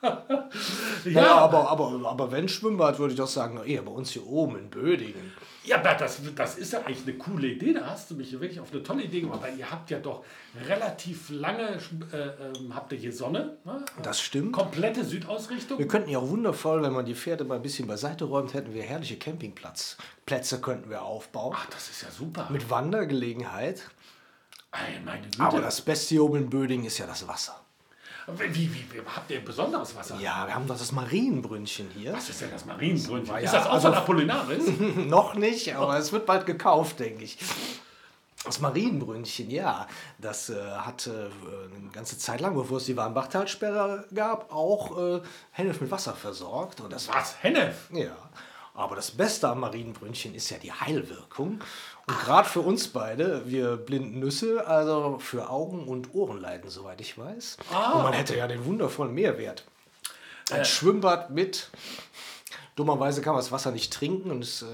Ja, 0.04 1.12
Ja, 1.12 1.36
aber, 1.38 1.70
aber, 1.70 2.10
aber 2.10 2.32
wenn 2.32 2.48
Schwimmbad, 2.48 2.98
würde 3.00 3.14
ich 3.14 3.20
doch 3.20 3.28
sagen, 3.28 3.60
eher 3.64 3.84
bei 3.84 3.92
uns 3.92 4.12
hier 4.12 4.26
oben 4.26 4.58
in 4.58 4.70
Bödingen. 4.70 5.32
Ja, 5.64 5.78
das, 5.78 6.20
das 6.36 6.58
ist 6.58 6.74
ja 6.74 6.80
eigentlich 6.80 7.04
eine 7.04 7.14
coole 7.18 7.48
Idee. 7.48 7.74
Da 7.74 7.86
hast 7.86 8.10
du 8.10 8.16
mich 8.16 8.32
wirklich 8.32 8.60
auf 8.60 8.72
eine 8.72 8.82
tolle 8.82 9.04
Idee 9.04 9.22
gemacht, 9.22 9.42
weil 9.44 9.58
ihr 9.58 9.70
habt 9.70 9.92
ja 9.92 10.00
doch 10.00 10.24
relativ 10.68 11.30
lange, 11.30 11.78
äh, 12.12 12.18
ähm, 12.18 12.74
habt 12.74 12.92
ihr 12.94 12.98
hier 12.98 13.14
Sonne. 13.14 13.58
Ne? 13.64 13.86
Das 14.02 14.20
stimmt. 14.20 14.54
Komplette 14.54 15.06
Südausrichtung. 15.06 15.78
Wir 15.78 15.88
könnten 15.88 16.10
ja 16.10 16.18
auch 16.18 16.30
wundervoll, 16.30 16.82
wenn 16.82 16.94
man 16.94 17.06
die 17.06 17.14
Pferde 17.14 17.44
mal 17.44 17.56
ein 17.56 17.62
bisschen 17.62 17.88
beiseite 17.88 18.26
räumt, 18.26 18.56
hätten 18.56 18.74
wir 18.74 18.82
herrliche 18.82 19.18
Campingplatz. 19.18 19.98
Plätze 20.26 20.60
könnten 20.62 20.90
wir 20.90 21.04
aufbauen. 21.04 21.56
Ach, 21.56 21.68
das 21.68 21.90
ist 21.90 22.02
ja 22.02 22.10
super. 22.10 22.48
Mit 22.50 22.72
Wandergelegenheit. 22.72 23.84
Aber 25.38 25.62
das 25.62 25.82
Beste 25.82 26.10
hier 26.10 26.24
oben 26.24 26.38
in 26.38 26.50
Bödingen 26.50 26.86
ist 26.86 26.98
ja 26.98 27.06
das 27.06 27.28
Wasser. 27.28 27.60
wie, 28.28 28.56
wie, 28.56 28.74
wie, 28.74 29.02
habt 29.06 29.30
ihr 29.32 29.44
besonderes 29.44 29.96
Wasser? 29.96 30.18
Ja, 30.20 30.48
wir 30.48 30.56
haben 30.56 30.68
das 30.68 30.92
Marienbrünnchen 30.92 31.90
hier. 31.96 32.14
Was 32.14 32.30
ist 32.30 32.42
denn 32.42 32.52
das 32.52 32.66
Marienbrünnchen? 32.66 33.36
Ist 33.38 33.54
das 33.54 33.66
auch 33.68 33.74
also- 33.74 33.90
von 33.90 33.98
Apollinaris? 33.98 34.64
Noch 34.96 35.36
nicht, 35.36 35.76
aber 35.76 35.98
es 35.98 36.12
wird 36.12 36.26
bald 36.26 36.46
gekauft, 36.46 37.00
denke 37.00 37.24
ich. 37.24 37.38
Das 38.44 38.60
Marienbrünnchen, 38.60 39.52
ja, 39.52 39.88
das 40.18 40.50
äh, 40.50 40.56
hat 40.60 41.06
äh, 41.06 41.12
eine 41.12 41.92
ganze 41.92 42.18
Zeit 42.18 42.42
lang, 42.42 42.56
bevor 42.56 42.78
es 42.78 42.86
die 42.86 42.98
Warmbachtalsperre 42.98 44.08
gab, 44.16 44.52
auch 44.52 44.98
äh, 44.98 45.22
Hennef 45.52 45.80
mit 45.80 45.92
Wasser 45.92 46.16
versorgt. 46.16 46.82
Und 46.82 46.92
das 46.92 47.08
Was? 47.08 47.36
Hennef? 47.44 47.88
Ja, 47.92 48.16
aber 48.74 48.96
das 48.96 49.12
Beste 49.12 49.48
am 49.48 49.60
Marienbrünnchen 49.60 50.34
ist 50.34 50.50
ja 50.50 50.58
die 50.58 50.72
Heilwirkung. 50.72 51.60
Gerade 52.24 52.48
für 52.48 52.62
uns 52.62 52.88
beide, 52.88 53.44
wir 53.46 53.78
blinden 53.78 54.20
Nüsse, 54.20 54.68
also 54.68 55.18
für 55.20 55.50
Augen- 55.50 55.88
und 55.88 56.14
Ohrenleiden, 56.14 56.70
soweit 56.70 57.02
ich 57.02 57.18
weiß. 57.18 57.58
Ah. 57.74 57.94
Und 57.94 58.04
man 58.04 58.14
hätte 58.14 58.36
ja 58.36 58.48
den 58.48 58.66
wundervollen 58.66 59.14
Mehrwert. 59.14 59.66
Ein 60.52 60.66
Schwimmbad 60.66 61.30
mit. 61.30 61.70
Dummerweise 62.76 63.22
kann 63.22 63.34
man 63.34 63.42
das 63.42 63.52
Wasser 63.52 63.72
nicht 63.72 63.92
trinken 63.92 64.32
und 64.32 64.42
ist 64.42 64.62
äh, 64.62 64.66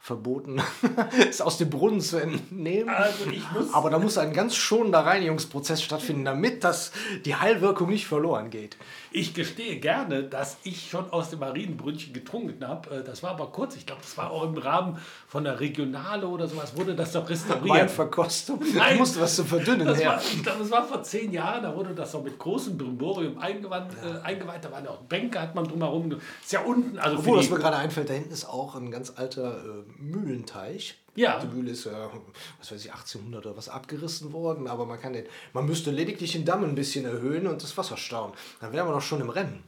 verboten, 0.00 0.60
es 1.30 1.40
aus 1.40 1.58
dem 1.58 1.70
Brunnen 1.70 2.00
zu 2.00 2.18
entnehmen. 2.18 2.90
Also 2.90 3.24
Aber 3.72 3.88
da 3.88 3.98
muss 3.98 4.18
ein 4.18 4.32
ganz 4.32 4.56
schonender 4.56 5.06
Reinigungsprozess 5.06 5.82
stattfinden, 5.82 6.24
damit 6.24 6.64
das, 6.64 6.90
die 7.24 7.36
Heilwirkung 7.36 7.88
nicht 7.88 8.06
verloren 8.06 8.50
geht. 8.50 8.76
Ich 9.18 9.32
gestehe 9.32 9.76
gerne, 9.80 10.24
dass 10.24 10.58
ich 10.62 10.90
schon 10.90 11.10
aus 11.10 11.30
dem 11.30 11.38
Marienbrünnchen 11.38 12.12
getrunken 12.12 12.68
habe. 12.68 12.96
Äh, 12.96 13.02
Das 13.02 13.22
war 13.22 13.30
aber 13.30 13.46
kurz. 13.46 13.74
Ich 13.74 13.86
glaube, 13.86 14.02
das 14.02 14.14
war 14.18 14.30
auch 14.30 14.42
im 14.42 14.58
Rahmen 14.58 14.98
von 15.26 15.42
der 15.42 15.58
Regionale 15.58 16.28
oder 16.28 16.46
sowas. 16.46 16.76
Wurde 16.76 16.94
das 16.94 17.12
doch 17.12 17.26
restauriert. 17.26 17.76
Weinverkostung. 17.76 18.60
Nein. 18.74 18.98
musste 18.98 19.22
was 19.22 19.36
zu 19.36 19.44
verdünnen. 19.46 19.86
Das 19.86 20.00
her. 20.00 20.10
war, 20.10 20.20
ich 20.20 20.42
glaube, 20.42 20.58
das 20.58 20.70
war 20.70 20.84
vor 20.84 21.02
zehn 21.02 21.32
Jahren, 21.32 21.62
da 21.62 21.74
wurde 21.74 21.94
das 21.94 22.12
so 22.12 22.20
mit 22.20 22.38
großem 22.38 22.76
Brimborium 22.76 23.38
eingeweiht, 23.38 23.86
äh, 24.04 24.22
eingeweiht. 24.22 24.62
Da 24.62 24.70
waren 24.70 24.84
ja 24.84 24.90
auch 24.90 25.00
Bänke, 25.04 25.40
hat 25.40 25.54
man 25.54 25.66
drumherum. 25.66 26.12
Ist 26.42 26.52
ja 26.52 26.60
unten, 26.60 26.98
also 26.98 27.16
Obwohl, 27.16 27.38
was 27.38 27.48
mir 27.48 27.56
gerade 27.56 27.78
einfällt, 27.78 28.10
da 28.10 28.12
hinten 28.12 28.34
ist 28.34 28.44
auch 28.46 28.74
ein 28.74 28.90
ganz 28.90 29.14
alter 29.16 29.64
äh, 29.64 30.02
Mühlenteich. 30.02 30.98
Ja. 31.16 31.40
Die 31.40 31.48
Mühle 31.48 31.72
ist 31.72 31.86
ja, 31.86 32.10
was 32.58 32.70
weiß 32.70 32.84
ich, 32.84 32.92
1800 32.92 33.46
oder 33.46 33.56
was 33.56 33.68
abgerissen 33.68 34.32
worden, 34.32 34.68
aber 34.68 34.86
man 34.86 35.00
kann 35.00 35.14
den, 35.14 35.26
man 35.52 35.66
müsste 35.66 35.90
lediglich 35.90 36.32
den 36.32 36.44
Damm 36.44 36.62
ein 36.62 36.74
bisschen 36.74 37.04
erhöhen 37.04 37.46
und 37.46 37.62
das 37.62 37.76
Wasser 37.76 37.96
stauen. 37.96 38.32
Dann 38.60 38.72
wären 38.72 38.86
wir 38.86 38.92
doch 38.92 39.00
schon 39.00 39.20
im 39.20 39.30
Rennen. 39.30 39.64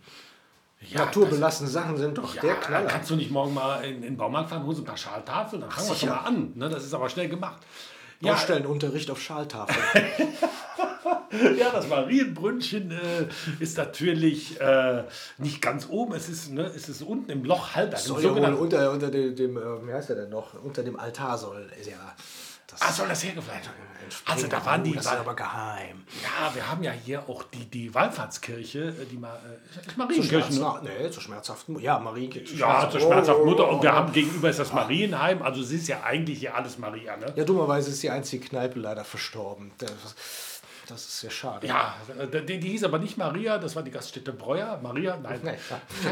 ja, 0.80 1.06
Naturbelassene 1.06 1.68
Sachen 1.68 1.96
sind 1.96 2.18
doch 2.18 2.34
das, 2.34 2.42
der 2.42 2.54
ja, 2.54 2.60
Knaller. 2.60 2.86
kannst 2.86 3.10
du 3.10 3.16
nicht 3.16 3.30
morgen 3.30 3.54
mal 3.54 3.82
in, 3.82 3.96
in 3.96 4.02
den 4.02 4.16
Baumarkt 4.16 4.50
fahren, 4.50 4.64
holst 4.64 4.82
ein 4.82 4.84
paar 4.84 4.96
Schaltafeln, 4.96 5.62
dann 5.62 5.70
fangen 5.70 5.88
wir 5.88 5.96
schon 5.96 6.08
mal 6.10 6.18
an. 6.18 6.52
Ne? 6.54 6.68
Das 6.68 6.84
ist 6.84 6.94
aber 6.94 7.08
schnell 7.08 7.28
gemacht. 7.28 7.62
Ja, 8.20 8.32
Baustellenunterricht 8.32 9.10
auf 9.10 9.20
Schaltafel. 9.20 9.76
Ja, 11.58 11.70
das 11.70 11.88
Marienbrünnchen 11.88 12.90
äh, 12.90 13.26
ist 13.60 13.76
natürlich 13.76 14.60
äh, 14.60 15.04
nicht 15.38 15.60
ganz 15.62 15.86
oben, 15.88 16.14
es 16.14 16.28
ist, 16.28 16.52
ne, 16.52 16.64
es 16.64 16.88
ist 16.88 17.02
unten 17.02 17.30
im 17.30 17.44
Loch 17.44 17.76
im 17.76 17.96
soll 17.96 18.22
ja 18.24 18.34
wohl 18.34 18.54
unter, 18.54 18.90
unter 18.90 19.10
dem, 19.10 19.34
dem 19.34 19.56
äh, 19.56 19.86
wie 19.86 19.92
heißt 19.92 20.10
er 20.10 20.16
denn 20.16 20.30
noch, 20.30 20.54
unter 20.62 20.82
dem 20.82 20.98
Altar 20.98 21.38
soll 21.38 21.70
ja 21.84 22.14
das 22.70 22.82
Ah, 22.82 22.92
soll 22.92 23.08
das 23.08 23.24
hergefallen 23.24 23.62
sein? 23.62 23.72
Also 24.26 24.46
da 24.46 24.64
waren 24.64 24.84
die, 24.84 24.92
Oh, 24.92 24.94
das 24.96 25.06
ist 25.06 25.12
aber 25.12 25.34
geheim. 25.34 26.04
ja, 26.22 26.54
wir 26.54 26.70
haben 26.70 26.82
ja 26.82 26.92
hier 26.92 27.26
auch 27.28 27.42
die, 27.44 27.64
die 27.64 27.94
Wallfahrtskirche, 27.94 28.88
äh, 28.88 29.06
die 29.10 29.16
Ma 29.16 29.34
äh, 29.36 29.88
Zur 29.88 29.96
Marienkirche. 29.96 30.52
schmerzhaften, 30.52 30.88
nee, 31.00 31.10
zur 31.10 31.22
schmerzhaften, 31.22 31.80
ja, 31.80 31.98
Marienkirche. 31.98 32.56
Ja, 32.56 32.88
zur 32.90 33.00
schmerzhaften 33.00 33.44
Mutter. 33.46 33.68
Und 33.68 33.82
wir 33.82 33.92
haben 33.92 34.12
gegenüber 34.12 34.50
ist 34.50 34.58
das 34.58 34.72
Marienheim. 34.72 35.42
Also 35.42 35.62
es 35.62 35.70
ist 35.70 35.88
ja 35.88 36.02
eigentlich 36.02 36.40
hier 36.40 36.54
alles 36.54 36.78
Maria, 36.78 37.16
ne? 37.16 37.32
Ja, 37.36 37.44
dummerweise 37.44 37.90
ist 37.90 38.02
die 38.02 38.10
einzige 38.10 38.46
Kneipe 38.46 38.78
leider 38.78 39.04
verstorben. 39.04 39.72
Das, 39.78 39.90
das 40.90 41.02
ist 41.02 41.20
sehr 41.20 41.30
schade. 41.30 41.66
Ja, 41.66 41.94
äh, 42.18 42.44
die, 42.44 42.58
die 42.58 42.70
hieß 42.70 42.84
aber 42.84 42.98
nicht 42.98 43.16
Maria, 43.18 43.58
das 43.58 43.76
war 43.76 43.82
die 43.82 43.90
Gaststätte 43.90 44.32
Breuer. 44.32 44.78
Maria, 44.82 45.16
nein, 45.16 45.40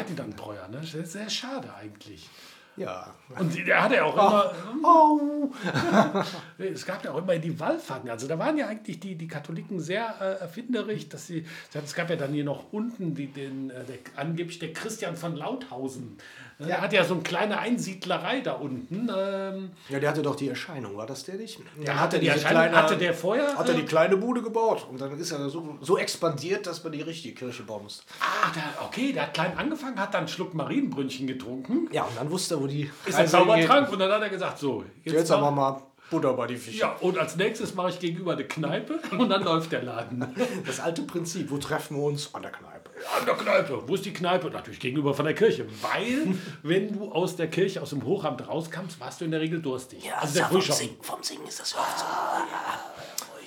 die 0.08 0.14
dann 0.14 0.30
Breuer, 0.30 0.68
ne? 0.68 0.78
Das 0.80 0.94
ist 0.94 1.12
sehr 1.12 1.30
schade 1.30 1.72
eigentlich. 1.74 2.28
Ja. 2.76 3.14
Und 3.38 3.66
der 3.66 3.82
hatte 3.82 3.94
ja 3.96 4.04
auch 4.04 4.14
immer, 4.14 4.52
Oh. 4.84 5.50
es 6.58 6.84
gab 6.86 7.04
ja 7.04 7.12
auch 7.12 7.18
immer 7.18 7.36
die 7.38 7.58
Wallfahrten. 7.58 8.08
Also 8.10 8.28
da 8.28 8.38
waren 8.38 8.56
ja 8.56 8.68
eigentlich 8.68 9.00
die, 9.00 9.14
die 9.16 9.26
Katholiken 9.28 9.80
sehr 9.80 10.14
äh, 10.20 10.40
erfinderisch, 10.42 11.08
dass 11.08 11.26
sie, 11.26 11.44
es 11.72 11.94
gab 11.94 12.10
ja 12.10 12.16
dann 12.16 12.32
hier 12.32 12.44
noch 12.44 12.72
unten 12.72 13.14
die, 13.14 13.26
den, 13.26 13.70
äh, 13.70 13.84
der, 13.84 13.96
angeblich 14.16 14.58
der 14.58 14.72
Christian 14.72 15.16
von 15.16 15.34
Lauthausen. 15.36 16.18
Ne, 16.58 16.68
Der 16.68 16.80
hat 16.80 16.92
ja 16.92 17.04
so 17.04 17.14
eine 17.14 17.22
kleine 17.22 17.58
Einsiedlerei 17.58 18.40
da 18.40 18.52
unten. 18.52 19.10
Ähm, 19.14 19.70
Ja, 19.90 19.98
der 19.98 20.08
hatte 20.10 20.22
doch 20.22 20.36
die 20.36 20.48
Erscheinung, 20.48 20.96
war 20.96 21.06
das 21.06 21.24
der 21.24 21.34
nicht? 21.34 21.60
der 21.84 22.00
hatte 22.00 22.18
die 22.18 22.28
Erscheinung, 22.28 22.74
hatte 22.74 22.96
der 22.96 23.12
vorher. 23.12 23.56
Hat 23.58 23.68
er 23.68 23.74
äh, 23.74 23.78
die 23.78 23.84
kleine 23.84 24.16
Bude 24.16 24.40
gebaut 24.42 24.86
und 24.90 25.00
dann 25.00 25.18
ist 25.18 25.32
er 25.32 25.50
so, 25.50 25.76
so 25.82 25.98
expandiert, 25.98 26.66
dass 26.66 26.82
man 26.82 26.92
die 26.92 27.02
richtige 27.02 27.34
Kirche 27.34 27.62
bauen 27.62 27.82
musste. 27.82 28.04
Ah, 28.20 28.50
der, 28.54 28.84
okay, 28.86 29.12
der 29.12 29.24
hat 29.24 29.34
klein 29.34 29.58
angefangen, 29.58 30.00
hat 30.00 30.14
dann 30.14 30.20
einen 30.20 30.28
Schluck 30.28 30.54
Marienbrünnchen 30.54 31.26
getrunken, 31.26 31.88
Ja, 31.92 32.04
und 32.04 32.16
dann 32.16 32.30
wusste 32.30 32.54
er, 32.54 32.62
wo 32.62 32.65
die 32.66 32.90
ist 33.04 33.16
ein. 33.16 33.26
Zaubertrank 33.26 33.90
und 33.92 33.98
dann 33.98 34.10
hat 34.10 34.22
er 34.22 34.28
gesagt, 34.28 34.58
so, 34.58 34.84
jetzt, 35.04 35.14
Jetzt 35.14 35.30
aber 35.30 35.50
mal 35.50 35.82
Butter 36.10 36.34
bei 36.34 36.46
die 36.46 36.56
Fische. 36.56 36.78
Ja, 36.78 36.96
und 37.00 37.18
als 37.18 37.36
nächstes 37.36 37.74
mache 37.74 37.90
ich 37.90 37.98
gegenüber 37.98 38.32
eine 38.32 38.44
Kneipe 38.44 39.00
und 39.18 39.28
dann 39.28 39.42
läuft 39.42 39.72
der 39.72 39.82
Laden. 39.82 40.24
Das 40.66 40.80
alte 40.80 41.02
Prinzip, 41.02 41.50
wo 41.50 41.58
treffen 41.58 41.96
wir 41.96 42.04
uns? 42.04 42.32
An 42.34 42.42
der 42.42 42.52
Kneipe. 42.52 42.90
An 43.18 43.26
der 43.26 43.34
Kneipe. 43.34 43.82
Wo 43.86 43.94
ist 43.94 44.04
die 44.04 44.12
Kneipe? 44.12 44.50
Natürlich 44.50 44.80
gegenüber 44.80 45.14
von 45.14 45.24
der 45.24 45.34
Kirche. 45.34 45.66
Weil, 45.82 46.34
wenn 46.62 46.92
du 46.92 47.10
aus 47.10 47.36
der 47.36 47.48
Kirche, 47.48 47.82
aus 47.82 47.90
dem 47.90 48.04
Hochamt 48.04 48.46
rauskamst, 48.46 49.00
warst 49.00 49.20
du 49.20 49.24
in 49.24 49.32
der 49.32 49.40
Regel 49.40 49.60
durstig. 49.60 50.00
also 50.20 50.34
der 50.34 50.46
Frühschoppen. 50.46 50.90
vom 51.02 51.22
Singen 51.22 51.46
ist 51.46 51.60
das 51.60 51.72
ja 51.72 51.78
oft 51.78 51.98
so. 51.98 52.04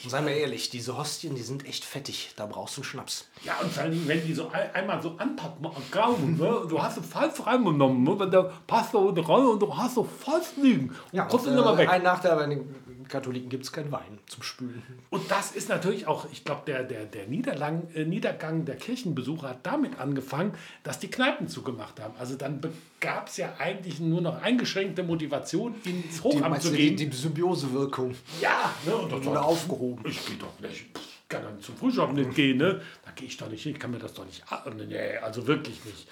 Und 0.04 0.10
seien 0.10 0.26
wir 0.26 0.34
ehrlich, 0.34 0.70
diese 0.70 0.98
Hostien, 0.98 1.36
die 1.36 1.42
sind 1.42 1.66
echt 1.68 1.84
fettig. 1.84 2.32
Da 2.36 2.46
brauchst 2.46 2.78
du 2.78 2.82
einen 2.82 2.86
Schnaps. 2.86 3.28
Ja, 3.44 3.58
und 3.62 3.72
vor 3.72 3.84
allem, 3.84 4.08
wenn 4.08 4.26
die 4.26 4.34
so 4.34 4.50
ein, 4.50 4.74
einmal 4.74 5.02
so 5.02 5.16
anpacken 5.18 5.66
Gaumen, 5.92 6.38
ne? 6.38 6.66
du 6.70 6.82
hast 6.82 6.96
so 6.96 7.02
falsch 7.02 7.46
reingenommen, 7.46 8.04
ne? 8.04 8.20
wenn 8.20 8.32
der 8.32 8.52
passt 8.68 8.94
da 8.94 9.00
unten 9.00 9.24
rein 9.24 9.46
und 9.46 9.62
du 9.62 9.76
hast 9.76 9.96
so 9.96 10.04
falsch 10.04 10.48
liegen. 10.58 10.96
Ja, 11.12 11.24
und 11.24 11.30
kommst 11.30 11.46
du 11.48 11.52
und, 11.52 11.76
äh, 11.76 11.78
weg. 11.78 11.90
ein 11.90 12.04
Nachteil 12.04 12.50
den 12.50 12.99
Katholiken 13.10 13.50
gibt 13.50 13.66
es 13.66 13.72
keinen 13.72 13.92
Wein 13.92 14.20
zum 14.28 14.44
Spülen. 14.44 14.82
Und 15.10 15.30
das 15.30 15.52
ist 15.52 15.68
natürlich 15.68 16.08
auch, 16.08 16.28
ich 16.32 16.46
glaube, 16.46 16.62
der, 16.66 16.84
der, 16.84 17.06
der 17.06 17.28
Niederlang, 17.28 17.90
äh, 17.94 18.06
Niedergang 18.06 18.64
der 18.66 18.78
Kirchenbesucher 18.78 19.50
hat 19.50 19.60
damit 19.66 20.00
angefangen, 20.00 20.54
dass 20.84 21.00
die 21.00 21.10
Kneipen 21.10 21.48
zugemacht 21.48 22.00
haben. 22.00 22.14
Also 22.18 22.36
dann 22.36 22.62
gab 23.02 23.28
es 23.28 23.38
ja 23.38 23.54
eigentlich 23.60 24.00
nur 24.00 24.22
noch 24.22 24.42
eingeschränkte 24.42 25.04
Motivation, 25.04 25.76
ins 25.84 26.18
Die, 26.18 26.22
Hochamt 26.24 26.50
meinst 26.50 26.66
zu 26.68 26.72
du, 26.72 26.78
die, 26.78 26.96
gehen. 26.96 27.10
die 27.12 27.16
Symbiosewirkung 27.18 28.16
ja, 28.42 28.74
ne? 28.86 28.96
Und 28.96 29.12
das 29.12 29.24
wurde 29.26 29.42
aufgehoben. 29.42 30.04
ich 30.08 30.26
gehe 30.26 30.38
doch 30.38 30.60
nicht, 30.60 30.86
ich 30.96 31.30
kann 31.30 31.44
dann 31.44 31.60
zum 31.62 31.76
Frühschoppen 31.76 32.16
nicht 32.16 32.36
gehen, 32.36 32.58
ne? 32.58 32.82
Da 33.06 33.12
gehe 33.12 33.28
ich 33.28 33.38
doch 33.38 33.50
nicht 33.50 33.64
hin, 33.64 33.74
ich 33.74 33.80
kann 33.80 33.92
mir 33.92 34.00
das 34.00 34.14
doch 34.14 34.26
nicht. 34.26 34.44
a- 34.52 34.64
Nee, 34.70 35.18
also 35.18 35.48
wirklich 35.48 35.84
nicht. 35.86 36.08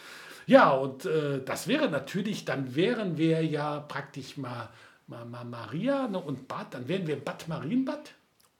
Ja, 0.45 0.71
und 0.71 1.05
äh, 1.05 1.41
das 1.43 1.67
wäre 1.67 1.89
natürlich, 1.89 2.45
dann 2.45 2.73
wären 2.75 3.17
wir 3.17 3.43
ja 3.43 3.79
praktisch 3.81 4.37
mal 4.37 4.69
Maria 5.07 6.07
ne, 6.07 6.19
und 6.19 6.47
Bad, 6.47 6.73
dann 6.73 6.87
wären 6.87 7.07
wir 7.07 7.23
Bad 7.23 7.47
Marienbad. 7.47 8.13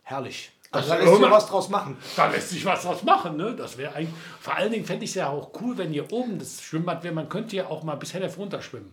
Herrlich. 0.04 0.52
Das 0.72 0.90
Also 0.90 0.94
da 0.94 1.00
lässt 1.00 1.22
sich 1.22 1.32
was 1.32 1.48
draus 1.48 1.70
machen. 1.70 1.98
Da 2.16 2.30
lässt 2.30 2.50
sich 2.50 2.66
was 2.66 2.82
draus 2.82 3.04
machen, 3.04 3.38
ne? 3.38 3.56
Das 3.56 3.78
wäre 3.78 3.94
eigentlich. 3.96 4.14
Vor 4.40 4.56
allen 4.56 4.72
Dingen 4.72 4.86
fände 4.86 5.06
ich 5.06 5.12
es 5.12 5.16
ja 5.16 5.30
auch 5.30 5.52
cool, 5.62 5.78
wenn 5.78 5.92
hier 5.92 6.12
oben 6.12 6.40
das 6.40 6.62
Schwimmbad 6.62 7.04
wäre. 7.04 7.14
Man 7.14 7.30
könnte 7.30 7.56
ja 7.56 7.68
auch 7.68 7.84
mal 7.84 7.96
bis 7.96 8.14
Hennef 8.14 8.38
runterschwimmen. 8.38 8.92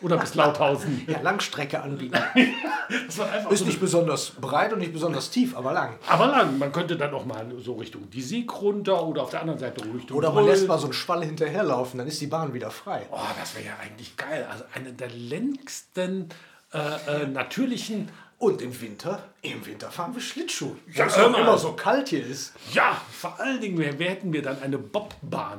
Oder 0.00 0.16
bis 0.16 0.34
Lauthausen. 0.34 1.04
Ja, 1.08 1.20
Langstrecke 1.20 1.80
anbieten. 1.80 2.16
Ist 3.08 3.58
so 3.58 3.64
nicht 3.64 3.80
besonders 3.80 4.30
breit 4.30 4.72
und 4.72 4.78
nicht 4.78 4.92
besonders 4.92 5.30
tief, 5.30 5.56
aber 5.56 5.72
lang. 5.72 5.96
aber 6.06 6.26
lang. 6.28 6.58
Man 6.58 6.72
könnte 6.72 6.96
dann 6.96 7.12
auch 7.12 7.24
mal 7.24 7.46
so 7.58 7.74
Richtung 7.74 8.08
die 8.10 8.22
Sieg 8.22 8.60
runter 8.60 9.04
oder 9.04 9.22
auf 9.22 9.30
der 9.30 9.40
anderen 9.40 9.58
Seite 9.58 9.84
Richtung. 9.84 10.16
Oder 10.16 10.30
man 10.32 10.44
Brühl. 10.44 10.52
lässt 10.52 10.68
mal 10.68 10.78
so 10.78 10.84
einen 10.86 10.92
Schwall 10.92 11.24
hinterherlaufen, 11.24 11.98
dann 11.98 12.06
ist 12.06 12.20
die 12.20 12.26
Bahn 12.28 12.54
wieder 12.54 12.70
frei. 12.70 13.06
Oh, 13.10 13.18
das 13.38 13.54
wäre 13.56 13.66
ja 13.66 13.72
eigentlich 13.82 14.16
geil. 14.16 14.46
Also 14.50 14.64
eine 14.74 14.92
der 14.92 15.10
längsten 15.10 16.28
äh, 16.72 17.22
äh, 17.22 17.26
natürlichen. 17.26 18.08
Und 18.40 18.62
im 18.62 18.80
Winter, 18.80 19.20
im 19.42 19.66
Winter 19.66 19.90
fahren 19.90 20.14
wir 20.14 20.22
Schlittschuh. 20.22 20.76
Ja, 20.94 21.06
es 21.06 21.16
mal. 21.16 21.34
immer 21.40 21.58
so 21.58 21.72
kalt 21.72 22.10
hier 22.10 22.24
ist. 22.24 22.52
Ja, 22.72 22.96
vor 23.10 23.40
allen 23.40 23.60
Dingen 23.60 23.76
wir, 23.76 23.98
wir 23.98 24.10
hätten 24.10 24.32
wir 24.32 24.42
dann 24.42 24.62
eine 24.62 24.78
Bobbahn. 24.78 25.58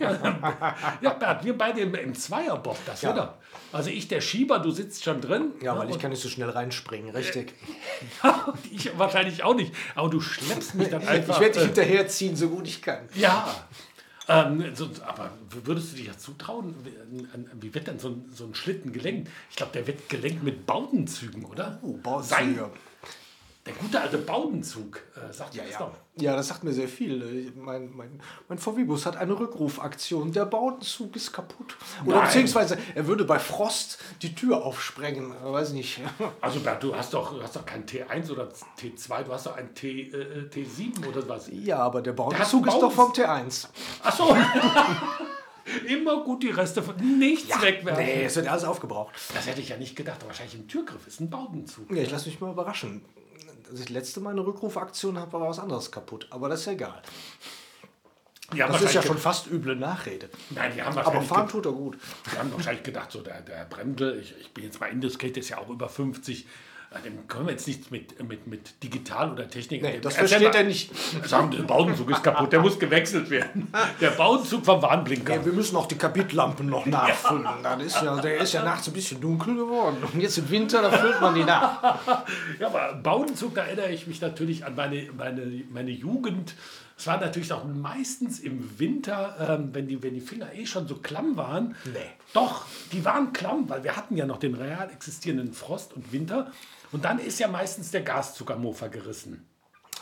ja, 1.00 1.10
Bert, 1.10 1.44
wir 1.44 1.56
beide 1.56 1.82
im, 1.82 1.94
im 1.94 2.14
Zweierbob, 2.16 2.76
das 2.84 3.02
Ja. 3.02 3.12
doch. 3.12 3.34
Also 3.72 3.90
ich 3.90 4.08
der 4.08 4.20
Schieber, 4.20 4.58
du 4.58 4.72
sitzt 4.72 5.04
schon 5.04 5.20
drin. 5.20 5.52
Ja, 5.62 5.74
ne, 5.74 5.78
weil 5.80 5.90
ich 5.90 6.00
kann 6.00 6.10
nicht 6.10 6.20
so 6.20 6.28
schnell 6.28 6.50
reinspringen, 6.50 7.14
richtig. 7.14 7.54
Ich 8.72 8.98
wahrscheinlich 8.98 9.44
auch 9.44 9.54
nicht. 9.54 9.72
Aber 9.94 10.10
du 10.10 10.20
schleppst 10.20 10.74
mich 10.74 10.88
dann 10.88 11.06
einfach. 11.06 11.34
ich 11.34 11.40
werde 11.40 11.52
dich 11.54 11.62
äh, 11.62 11.66
hinterherziehen, 11.66 12.34
so 12.34 12.48
gut 12.48 12.66
ich 12.66 12.82
kann. 12.82 13.08
ja. 13.14 13.54
Ähm, 14.28 14.74
so, 14.74 14.90
aber 15.04 15.30
würdest 15.50 15.92
du 15.92 15.96
dich 15.96 16.06
ja 16.06 16.18
zutrauen, 16.18 16.74
wie, 17.60 17.74
wird 17.74 17.86
denn 17.86 17.98
so 17.98 18.08
ein, 18.08 18.24
so 18.32 18.44
ein 18.44 18.54
Schlitten 18.54 18.92
gelenkt? 18.92 19.30
Ich 19.50 19.56
glaube, 19.56 19.72
der 19.72 19.86
wird 19.86 20.08
gelenkt 20.08 20.42
mit 20.42 20.66
Baudenzügen, 20.66 21.44
oder? 21.44 21.78
Oh, 21.82 21.96
Baudenzüge. 21.96 22.54
Sein, 22.56 22.60
der 23.66 23.74
gute 23.74 24.00
alte 24.00 24.18
Baudenzug, 24.18 25.00
äh, 25.16 25.32
sagt 25.32 25.54
ja, 25.54 25.62
das 25.64 25.72
Ja. 25.72 25.78
doch. 25.80 25.90
ja, 26.22 26.36
das 26.36 26.48
sagt 26.48 26.62
mir 26.64 26.72
sehr 26.72 26.88
viel. 26.88 27.52
Mein, 27.56 27.90
mein, 27.96 28.20
mein 28.48 28.58
VW-Bus 28.58 29.04
hat 29.06 29.16
eine 29.16 29.38
Rückrufaktion. 29.38 30.32
Der 30.32 30.46
Baudenzug 30.46 31.14
ist 31.16 31.32
kaputt. 31.32 31.76
Oder 32.06 32.16
Nein. 32.18 32.26
beziehungsweise 32.26 32.78
er 32.94 33.06
würde 33.06 33.24
bei 33.24 33.38
Frost 33.40 33.98
die 34.22 34.34
Tür 34.34 34.64
aufsprengen. 34.64 35.32
Äh, 35.32 35.52
Weiß 35.52 35.72
nicht. 35.72 36.00
Also 36.40 36.60
Bert, 36.60 36.82
du 36.82 36.94
hast 36.94 37.12
doch, 37.12 37.34
du 37.34 37.42
hast 37.42 37.56
doch 37.56 37.66
kein 37.66 37.84
T1 37.86 38.30
oder 38.30 38.48
T2, 38.80 39.24
du 39.24 39.32
hast 39.32 39.46
doch 39.46 39.56
ein 39.56 39.74
T, 39.74 40.02
äh, 40.10 40.48
T7 40.48 41.04
oder 41.08 41.28
was. 41.28 41.48
Ja, 41.50 41.78
aber 41.78 42.02
der 42.02 42.12
Baudenzug 42.12 42.66
ist 42.66 42.72
Baudens- 42.74 42.80
doch 42.80 42.92
vom 42.92 43.12
T1. 43.12 43.66
Ach 44.02 44.16
so. 44.16 44.36
Immer 45.88 46.22
gut 46.22 46.44
die 46.44 46.50
Reste 46.50 46.80
von 46.80 46.94
nichts 47.18 47.60
wegwerfen. 47.60 48.04
Nee, 48.04 48.24
es 48.24 48.36
wird 48.36 48.46
alles 48.46 48.62
aufgebraucht. 48.62 49.14
Das 49.34 49.46
hätte 49.48 49.60
ich 49.60 49.68
ja 49.70 49.76
nicht 49.76 49.96
gedacht. 49.96 50.24
Wahrscheinlich 50.24 50.54
im 50.54 50.68
Türgriff 50.68 51.04
ist 51.08 51.20
ein 51.20 51.28
Baudenzug. 51.28 51.90
Ja, 51.90 52.02
ich 52.02 52.10
lasse 52.10 52.28
mich 52.28 52.40
mal 52.40 52.52
überraschen. 52.52 53.04
Als 53.70 53.80
ich 53.80 53.86
das 53.86 53.88
letzte 53.90 54.20
Mal 54.20 54.30
eine 54.30 54.46
Rückrufaktion 54.46 55.18
habe, 55.18 55.32
war 55.32 55.48
was 55.48 55.58
anderes 55.58 55.90
kaputt. 55.90 56.26
Aber 56.30 56.48
das 56.48 56.60
ist 56.60 56.66
ja 56.66 56.72
egal. 56.72 57.02
Ja, 58.54 58.68
Das 58.68 58.82
ist 58.82 58.94
ja 58.94 59.02
schon 59.02 59.18
fast 59.18 59.48
üble 59.48 59.74
Nachrede. 59.74 60.30
Nein, 60.50 60.72
die 60.74 60.80
haben 60.80 60.96
Aber 60.96 61.06
wahrscheinlich 61.06 61.28
fahren 61.28 61.48
tut 61.48 61.66
er 61.66 61.72
gut. 61.72 61.98
Die 62.32 62.38
haben 62.38 62.52
wahrscheinlich 62.52 62.84
gedacht, 62.84 63.10
so 63.10 63.20
der, 63.20 63.40
der 63.40 63.64
Bremsel, 63.64 64.20
ich, 64.20 64.34
ich 64.38 64.54
bin 64.54 64.64
jetzt 64.64 64.78
mal 64.78 64.86
indiskret, 64.86 65.36
ist 65.36 65.48
ja 65.48 65.58
auch 65.58 65.68
über 65.68 65.88
50. 65.88 66.46
Ja, 66.96 67.02
Dem 67.02 67.28
können 67.28 67.46
wir 67.46 67.52
jetzt 67.52 67.66
nichts 67.66 67.90
mit, 67.90 68.22
mit, 68.26 68.46
mit 68.46 68.82
digital 68.82 69.32
oder 69.32 69.48
Technik. 69.48 69.82
Nee, 69.82 69.98
das 70.00 70.16
Erzähl 70.16 70.28
versteht 70.28 70.52
mal. 70.54 70.58
er 70.60 70.64
nicht. 70.64 70.90
Sagen, 71.28 71.50
der 71.50 71.62
Bauenzug 71.62 72.10
ist 72.10 72.22
kaputt, 72.22 72.52
der 72.52 72.60
muss 72.60 72.78
gewechselt 72.78 73.28
werden. 73.30 73.72
Der 74.00 74.10
Bauenzug 74.10 74.64
vom 74.64 74.80
Warnblinker. 74.82 75.34
Ja, 75.34 75.44
wir 75.44 75.52
müssen 75.52 75.76
auch 75.76 75.86
die 75.86 75.96
Kapitlampen 75.96 76.68
noch 76.68 76.86
nachfüllen. 76.86 77.46
Das 77.62 77.82
ist 77.82 78.02
ja, 78.02 78.16
der 78.20 78.38
ist 78.38 78.52
ja 78.52 78.62
nachts 78.64 78.86
ein 78.88 78.92
bisschen 78.92 79.20
dunkel 79.20 79.54
geworden. 79.56 79.96
Und 80.12 80.20
jetzt 80.20 80.38
im 80.38 80.48
Winter, 80.50 80.82
da 80.82 80.90
füllt 80.90 81.20
man 81.20 81.34
die 81.34 81.44
nach. 81.44 81.98
Ja, 82.58 82.68
aber 82.68 82.94
Bauenzug, 82.94 83.54
da 83.54 83.64
erinnere 83.64 83.90
ich 83.90 84.06
mich 84.06 84.20
natürlich 84.20 84.64
an 84.64 84.74
meine, 84.74 85.08
meine, 85.16 85.64
meine 85.70 85.90
Jugend. 85.90 86.54
Es 86.98 87.06
war 87.06 87.20
natürlich 87.20 87.52
auch 87.52 87.64
meistens 87.64 88.40
im 88.40 88.78
Winter, 88.78 89.36
ähm, 89.48 89.70
wenn, 89.74 89.86
die, 89.86 90.02
wenn 90.02 90.14
die 90.14 90.20
Finger 90.20 90.52
eh 90.54 90.64
schon 90.64 90.88
so 90.88 90.96
klamm 90.96 91.36
waren. 91.36 91.76
Nee. 91.84 91.98
Doch, 92.32 92.64
die 92.90 93.04
waren 93.04 93.34
klamm, 93.34 93.68
weil 93.68 93.84
wir 93.84 93.96
hatten 93.96 94.16
ja 94.16 94.24
noch 94.24 94.38
den 94.38 94.54
real 94.54 94.90
existierenden 94.90 95.52
Frost 95.52 95.92
und 95.92 96.12
Winter. 96.12 96.50
Und 96.92 97.04
dann 97.04 97.18
ist 97.18 97.38
ja 97.38 97.48
meistens 97.48 97.90
der 97.90 98.02
Mofa 98.56 98.88
gerissen. 98.88 99.46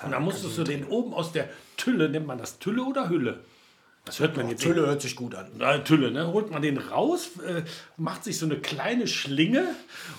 Und 0.03 0.13
dann 0.13 0.23
musstest 0.23 0.57
du 0.57 0.65
den 0.65 0.85
oben 0.87 1.15
aus 1.15 1.33
der 1.33 1.49
Tülle, 1.77 2.09
nennt 2.09 2.27
man 2.27 2.39
das 2.39 2.59
Tülle 2.59 2.85
oder 2.85 3.09
Hülle? 3.09 3.45
Das 4.07 4.21
hört 4.21 4.37
man 4.37 4.51
jetzt 4.51 4.63
Tülle 4.63 4.87
hört 4.87 5.01
sich 5.01 5.17
gut 5.17 5.35
an. 5.35 5.47
na, 5.57 5.79
Tülle, 5.79 6.11
ne? 6.11 6.27
holt 6.27 6.51
man 6.51 6.61
den 6.61 6.77
raus, 6.77 7.31
äh, 7.47 7.63
macht 7.97 8.23
sich 8.23 8.39
so 8.39 8.45
eine 8.45 8.59
kleine 8.59 9.07
Schlinge 9.07 9.65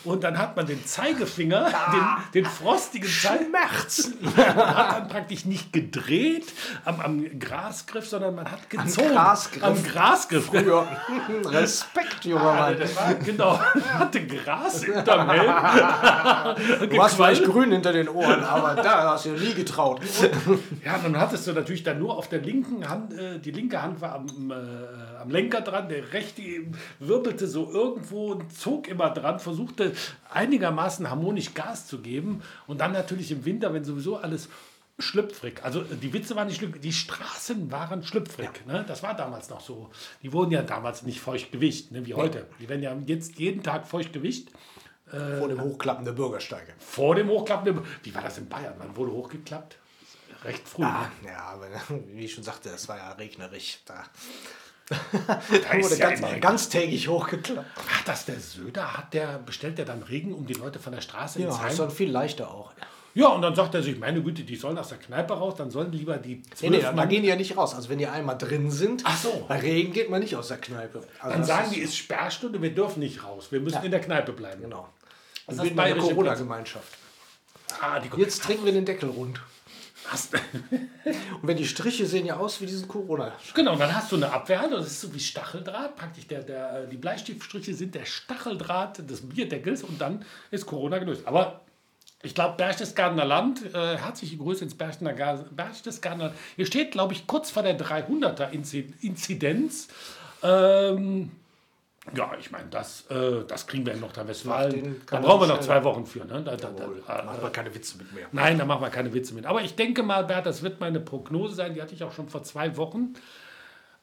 und 0.03 0.23
dann 0.23 0.39
hat 0.39 0.55
man 0.55 0.65
den 0.65 0.83
Zeigefinger, 0.83 1.71
den, 1.93 2.43
den 2.43 2.49
frostigen 2.49 3.07
Zeigefinger, 3.07 3.45
Schmerz. 3.69 4.11
hat 4.37 4.91
dann 4.97 5.07
praktisch 5.07 5.45
nicht 5.45 5.71
gedreht 5.71 6.51
am, 6.83 6.99
am 6.99 7.39
Grasgriff, 7.39 8.07
sondern 8.07 8.33
man 8.33 8.51
hat 8.51 8.67
gezogen. 8.71 9.09
Grasgriff. 9.09 9.63
Am 9.63 9.83
Grasgriff. 9.83 10.45
Früher. 10.47 10.87
Respekt, 11.45 12.25
junger 12.25 12.55
Mann. 12.55 12.79
Das 12.79 12.95
war, 12.95 13.13
genau, 13.13 13.59
hatte 13.93 14.25
Gras 14.25 14.83
hinterm 14.83 15.29
Helm. 15.29 16.89
Du 16.89 16.97
warst 16.97 17.17
vielleicht 17.17 17.43
grün 17.43 17.71
hinter 17.71 17.93
den 17.93 18.09
Ohren, 18.09 18.43
aber 18.43 18.81
da 18.81 19.11
hast 19.11 19.25
du 19.25 19.35
dir 19.35 19.47
nie 19.47 19.53
getraut. 19.53 20.01
Ja, 20.83 20.97
dann 20.97 21.19
hattest 21.19 21.45
du 21.45 21.53
natürlich 21.53 21.83
dann 21.83 21.99
nur 21.99 22.17
auf 22.17 22.29
der 22.29 22.41
linken 22.41 22.89
Hand, 22.89 23.13
äh, 23.13 23.37
die 23.37 23.51
linke 23.51 23.74
Hand 23.81 24.01
war 24.01 24.13
am, 24.15 24.51
äh, 24.51 25.17
am 25.21 25.29
Lenker 25.29 25.61
dran, 25.61 25.89
der 25.89 26.13
rechte 26.13 26.41
wirbelte 26.99 27.47
so 27.47 27.71
irgendwo 27.71 28.33
und 28.33 28.55
zog 28.55 28.87
immer 28.87 29.09
dran, 29.11 29.39
versuchte 29.39 29.93
einigermaßen 30.31 31.09
harmonisch 31.09 31.53
Gas 31.53 31.87
zu 31.87 31.99
geben 31.99 32.41
und 32.67 32.81
dann 32.81 32.91
natürlich 32.91 33.31
im 33.31 33.45
Winter, 33.45 33.73
wenn 33.73 33.83
sowieso 33.83 34.17
alles 34.17 34.49
schlüpfrig, 34.97 35.63
also 35.63 35.81
äh, 35.81 35.95
die 36.01 36.13
Witze 36.13 36.35
waren 36.35 36.47
nicht 36.47 36.57
schlüpfrig, 36.57 36.81
die 36.81 36.93
Straßen 36.93 37.71
waren 37.71 38.03
schlüpfrig, 38.03 38.65
ne? 38.65 38.85
das 38.87 39.03
war 39.03 39.15
damals 39.15 39.49
noch 39.49 39.59
so. 39.59 39.89
Die 40.23 40.31
wurden 40.31 40.51
ja 40.51 40.61
damals 40.61 41.03
nicht 41.03 41.19
feuchtgewicht, 41.19 41.91
ne, 41.91 42.05
wie 42.05 42.13
heute. 42.13 42.47
Die 42.59 42.69
werden 42.69 42.81
ja 42.81 42.95
jetzt 43.05 43.37
jeden 43.37 43.63
Tag 43.63 43.87
feuchtgewicht. 43.87 44.51
Vor 45.07 45.47
dem 45.47 45.61
Hochklappen 45.61 46.03
der 46.03 46.13
Bürgersteige. 46.13 46.73
Vor 46.79 47.13
dem 47.13 47.29
Hochklappen, 47.29 47.79
wie 48.03 48.15
war 48.15 48.23
das 48.23 48.39
in 48.39 48.49
Bayern? 48.49 48.73
Wann 48.79 48.95
wurde 48.97 49.11
hochgeklappt? 49.11 49.77
Recht 50.45 50.67
früh. 50.67 50.83
Ah, 50.83 51.09
ja, 51.25 51.39
aber 51.53 51.67
wie 52.13 52.25
ich 52.25 52.33
schon 52.33 52.43
sagte, 52.43 52.69
es 52.69 52.87
war 52.87 52.97
ja 52.97 53.11
regnerisch. 53.13 53.79
Da 53.85 54.03
Da 55.27 55.33
ist 55.73 55.83
wurde 55.83 55.97
ja 55.97 56.09
ganz, 56.11 56.21
ganztägig 56.41 57.07
hochgeklappt. 57.07 57.67
Ach, 57.91 58.03
dass 58.03 58.25
der 58.25 58.39
Söder 58.39 58.95
hat, 58.97 59.13
der 59.13 59.39
bestellt 59.39 59.77
der 59.79 59.85
dann 59.85 60.03
Regen, 60.03 60.33
um 60.33 60.45
die 60.45 60.53
Leute 60.53 60.77
von 60.79 60.93
der 60.93 61.01
Straße 61.01 61.39
Ja, 61.39 61.47
ins 61.47 61.55
ist 61.55 61.61
Heim. 61.63 61.77
dann 61.77 61.91
viel 61.91 62.11
leichter 62.11 62.51
auch. 62.51 62.71
Ja, 63.15 63.27
und 63.29 63.41
dann 63.41 63.55
sagt 63.55 63.73
er 63.73 63.81
sich, 63.81 63.97
meine 63.97 64.21
Güte, 64.21 64.43
die 64.43 64.55
sollen 64.57 64.77
aus 64.77 64.89
der 64.89 64.97
Kneipe 64.99 65.33
raus, 65.33 65.55
dann 65.57 65.71
sollen 65.71 65.91
lieber 65.91 66.17
die 66.17 66.43
Nee, 66.61 66.69
nee, 66.69 66.81
da 66.81 66.91
Mann- 66.91 67.07
gehen 67.09 67.23
die 67.23 67.29
ja 67.29 67.35
nicht 67.37 67.55
raus. 67.57 67.73
Also 67.73 67.87
wenn 67.89 67.97
die 67.97 68.05
einmal 68.07 68.37
drin 68.37 68.69
sind, 68.69 69.01
Ach 69.05 69.17
so. 69.17 69.45
bei 69.47 69.57
Regen 69.59 69.93
geht 69.93 70.09
man 70.09 70.19
nicht 70.19 70.35
aus 70.35 70.49
der 70.49 70.57
Kneipe. 70.57 70.99
Also 71.19 71.29
dann 71.31 71.39
das 71.39 71.47
sagen 71.47 71.65
ist- 71.67 71.75
die, 71.75 71.79
ist 71.79 71.97
Sperrstunde, 71.97 72.61
wir 72.61 72.75
dürfen 72.75 72.99
nicht 72.99 73.23
raus, 73.23 73.47
wir 73.51 73.61
müssen 73.61 73.81
in 73.83 73.91
der 73.91 74.01
Kneipe 74.01 74.33
bleiben. 74.33 74.61
Genau. 74.63 74.87
Das 75.47 75.55
Wir 75.57 75.63
ist 75.63 75.69
eine 75.71 75.75
bayerische 75.77 76.07
Corona-Gemeinschaft. 76.09 76.93
Ah, 77.81 77.99
die 77.99 78.09
Jetzt 78.19 78.43
trinken 78.43 78.65
wir 78.65 78.73
den 78.73 78.85
Deckel 78.85 79.09
rund. 79.09 79.39
Hast, 80.09 80.33
Und 81.41 81.47
wenn 81.47 81.57
die 81.57 81.65
Striche 81.65 82.05
sehen 82.05 82.25
ja 82.25 82.37
aus 82.37 82.61
wie 82.61 82.65
diesen 82.65 82.87
Corona. 82.87 83.33
Genau, 83.53 83.75
dann 83.75 83.95
hast 83.95 84.11
du 84.11 84.15
eine 84.15 84.31
Abwehrhand, 84.31 84.73
das 84.73 84.87
ist 84.87 85.01
so 85.01 85.13
wie 85.13 85.19
Stacheldraht, 85.19 85.95
praktisch 85.95 86.27
der, 86.27 86.41
der, 86.43 86.85
die 86.85 86.97
Bleistiftstriche 86.97 87.73
sind 87.73 87.95
der 87.95 88.05
Stacheldraht 88.05 89.09
des 89.09 89.27
Bierdeckels 89.27 89.83
und 89.83 89.99
dann 90.01 90.25
ist 90.51 90.65
Corona 90.65 90.97
gelöst. 90.97 91.21
Aber 91.25 91.61
ich 92.21 92.33
glaube, 92.33 92.55
Berchtesgadener 92.57 93.25
Land, 93.25 93.61
äh, 93.73 93.97
herzliche 93.97 94.37
Grüße 94.37 94.63
ins 94.63 94.75
Berchtesgadener 94.75 96.25
Land. 96.25 96.33
Hier 96.55 96.65
steht, 96.65 96.91
glaube 96.91 97.13
ich, 97.13 97.27
kurz 97.27 97.51
vor 97.51 97.61
der 97.63 97.79
300er 97.79 98.49
Inzi- 98.51 98.93
Inzidenz. 99.01 99.87
Ähm, 100.41 101.31
ja, 102.13 102.31
ich 102.39 102.51
meine, 102.51 102.67
das, 102.69 103.05
äh, 103.09 103.43
das 103.47 103.65
kriegen 103.65 103.85
wir 103.85 103.93
in 103.93 103.99
Nordrhein-Westfalen. 103.99 105.01
Da 105.07 105.19
brauchen 105.19 105.41
wir 105.41 105.47
noch 105.47 105.59
zwei 105.59 105.83
Wochen 105.83 106.05
für. 106.05 106.25
Ne? 106.25 106.43
Da, 106.43 106.55
da, 106.55 106.69
da, 106.69 107.23
Machen 107.23 107.41
wir 107.41 107.49
keine 107.49 107.73
Witze 107.73 107.97
mit 107.97 108.13
mir. 108.13 108.27
Nein, 108.31 108.57
da 108.57 108.65
machen 108.65 108.81
wir 108.81 108.89
keine 108.89 109.13
Witze 109.13 109.33
mit. 109.33 109.45
Aber 109.45 109.61
ich 109.61 109.75
denke 109.75 110.03
mal, 110.03 110.23
Bert, 110.23 110.45
das 110.45 110.61
wird 110.61 110.79
meine 110.79 110.99
Prognose 110.99 111.55
sein, 111.55 111.73
die 111.73 111.81
hatte 111.81 111.95
ich 111.95 112.03
auch 112.03 112.13
schon 112.13 112.29
vor 112.29 112.43
zwei 112.43 112.77
Wochen. 112.77 113.15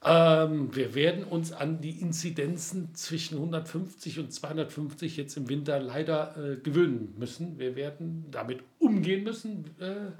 Ähm, 0.05 0.75
wir 0.75 0.95
werden 0.95 1.23
uns 1.23 1.53
an 1.53 1.81
die 1.81 2.01
Inzidenzen 2.01 2.93
zwischen 2.95 3.37
150 3.37 4.19
und 4.19 4.33
250 4.33 5.17
jetzt 5.17 5.37
im 5.37 5.49
Winter 5.49 5.79
leider 5.79 6.35
äh, 6.37 6.57
gewöhnen 6.57 7.15
müssen. 7.19 7.59
Wir 7.59 7.77
werden 7.77 8.27
damit 8.33 8.65
umgehen 8.83 9.23
müssen. 9.25 9.75
Äh, 9.81 10.13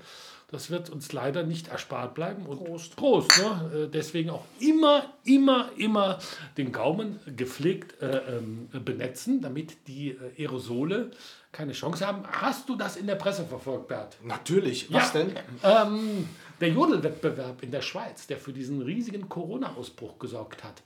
das 0.51 0.71
wird 0.71 0.91
uns 0.91 1.13
leider 1.13 1.45
nicht 1.45 1.69
erspart 1.69 2.15
bleiben. 2.15 2.45
Und 2.47 2.65
Prost. 2.65 2.95
Prost. 2.97 3.39
Ne? 3.39 3.85
Äh, 3.85 3.89
deswegen 3.89 4.31
auch 4.31 4.45
immer, 4.61 5.07
immer, 5.25 5.71
immer 5.77 6.19
den 6.59 6.73
Gaumen 6.73 7.19
gepflegt 7.37 8.01
äh, 8.03 8.37
ähm, 8.37 8.69
benetzen, 8.85 9.41
damit 9.41 9.89
die 9.89 10.17
Aerosole 10.39 11.11
keine 11.53 11.73
Chance 11.73 12.07
haben. 12.07 12.25
Hast 12.31 12.69
du 12.69 12.77
das 12.77 12.97
in 12.97 13.07
der 13.07 13.15
Presse 13.17 13.45
verfolgt, 13.45 13.89
Bert? 13.89 14.17
Natürlich. 14.25 14.93
Was 14.93 15.13
Ja. 15.15 15.21
denn? 15.21 15.37
Ähm, 15.63 16.29
der 16.61 16.69
Jodelwettbewerb 16.69 17.63
in 17.63 17.71
der 17.71 17.83
Schweiz, 17.83 18.27
der 18.27 18.39
für 18.39 18.53
diesen 18.53 18.83
riesigen 18.83 19.29
Corona-Ausbruch 19.29 20.19
gesorgt 20.19 20.65
hat. 20.65 20.83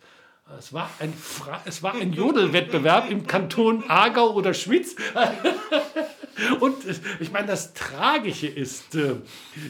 Es 0.58 0.72
war 0.72 0.88
ein, 1.00 1.12
Fra 1.12 1.60
es 1.64 1.82
war 1.82 1.94
ein 1.94 2.12
Jodelwettbewerb 2.12 3.10
im 3.10 3.26
Kanton 3.26 3.82
Aargau 3.88 4.32
oder 4.32 4.54
Schwyz. 4.54 4.94
Und 6.60 6.84
äh, 6.86 6.94
ich 7.20 7.32
meine, 7.32 7.46
das 7.46 7.72
Tragische 7.72 8.46
ist, 8.46 8.94
äh, 8.94 9.14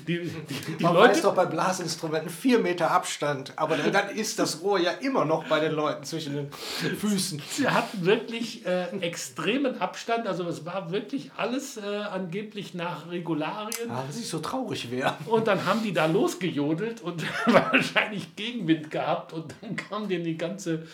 die, 0.07 0.19
die, 0.31 0.77
die 0.79 0.83
Man 0.83 0.95
Leute. 0.95 1.11
weiß 1.11 1.23
doch 1.23 1.35
bei 1.35 1.47
Blasinstrumenten 1.47 2.31
vier 2.31 2.59
Meter 2.59 2.91
Abstand, 2.91 3.53
aber 3.57 3.77
dann, 3.77 3.93
dann 3.93 4.11
ist 4.11 4.39
das 4.39 4.63
Rohr 4.63 4.79
ja 4.79 4.91
immer 4.91 5.25
noch 5.25 5.45
bei 5.45 5.61
den 5.61 5.73
Leuten 5.73 6.05
zwischen 6.05 6.35
den 6.35 6.53
Füßen. 6.53 7.41
Sie 7.51 7.69
hatten 7.69 8.05
wirklich 8.05 8.67
äh, 8.67 8.87
extremen 9.01 9.81
Abstand, 9.81 10.27
also 10.27 10.45
es 10.49 10.65
war 10.65 10.91
wirklich 10.91 11.31
alles 11.37 11.77
äh, 11.77 11.83
angeblich 11.83 12.75
nach 12.75 13.11
Regularien. 13.11 13.91
Ah, 13.91 14.05
dass 14.07 14.19
ich 14.19 14.29
so 14.29 14.39
traurig 14.41 14.91
wäre. 14.91 15.15
Und 15.27 15.47
dann 15.47 15.65
haben 15.67 15.83
die 15.83 15.93
da 15.93 16.07
losgejodelt 16.07 17.01
und 17.01 17.23
wahrscheinlich 17.47 18.35
Gegenwind 18.37 18.91
gehabt 18.91 19.33
und 19.33 19.55
dann 19.61 19.77
kam 19.77 20.09
denen 20.09 20.25
die 20.25 20.37
ganze, 20.37 20.87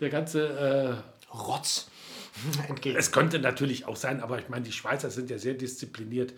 der 0.00 0.10
ganze. 0.10 1.02
Rotz. 1.32 1.88
Äh, 2.64 2.68
Entgegen. 2.68 2.96
es 2.98 3.12
könnte 3.12 3.38
natürlich 3.38 3.86
auch 3.86 3.96
sein, 3.96 4.20
aber 4.22 4.38
ich 4.38 4.48
meine, 4.48 4.64
die 4.64 4.72
Schweizer 4.72 5.10
sind 5.10 5.30
ja 5.30 5.38
sehr 5.38 5.54
diszipliniert. 5.54 6.32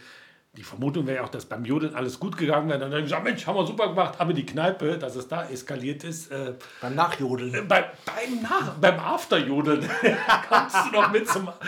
Die 0.57 0.63
Vermutung 0.63 1.07
wäre 1.07 1.19
ja 1.19 1.25
auch, 1.25 1.29
dass 1.29 1.45
beim 1.45 1.65
Jodeln 1.65 1.95
alles 1.95 2.19
gut 2.19 2.37
gegangen 2.37 2.69
wäre. 2.69 2.79
Dann 2.81 2.91
haben 2.91 2.97
die 2.99 3.03
gesagt, 3.05 3.23
Mensch, 3.23 3.47
haben 3.47 3.55
wir 3.57 3.67
super 3.67 3.89
gemacht. 3.89 4.15
Aber 4.19 4.33
die 4.33 4.47
Kneipe, 4.47 4.99
dass 4.99 5.15
es 5.15 5.29
da 5.29 5.47
eskaliert 5.49 6.03
ist, 6.05 6.33
äh, 6.33 6.55
Beim 6.81 6.95
Nachjodeln. 6.95 7.69
bei, 7.69 7.91
beim, 8.05 8.43
Nach 8.43 8.75
beim 8.75 8.99
Afterjodeln 8.99 9.89
kommst 10.49 10.77
du 10.87 10.93
noch 11.01 11.13
mit 11.13 11.29
zum. 11.29 11.49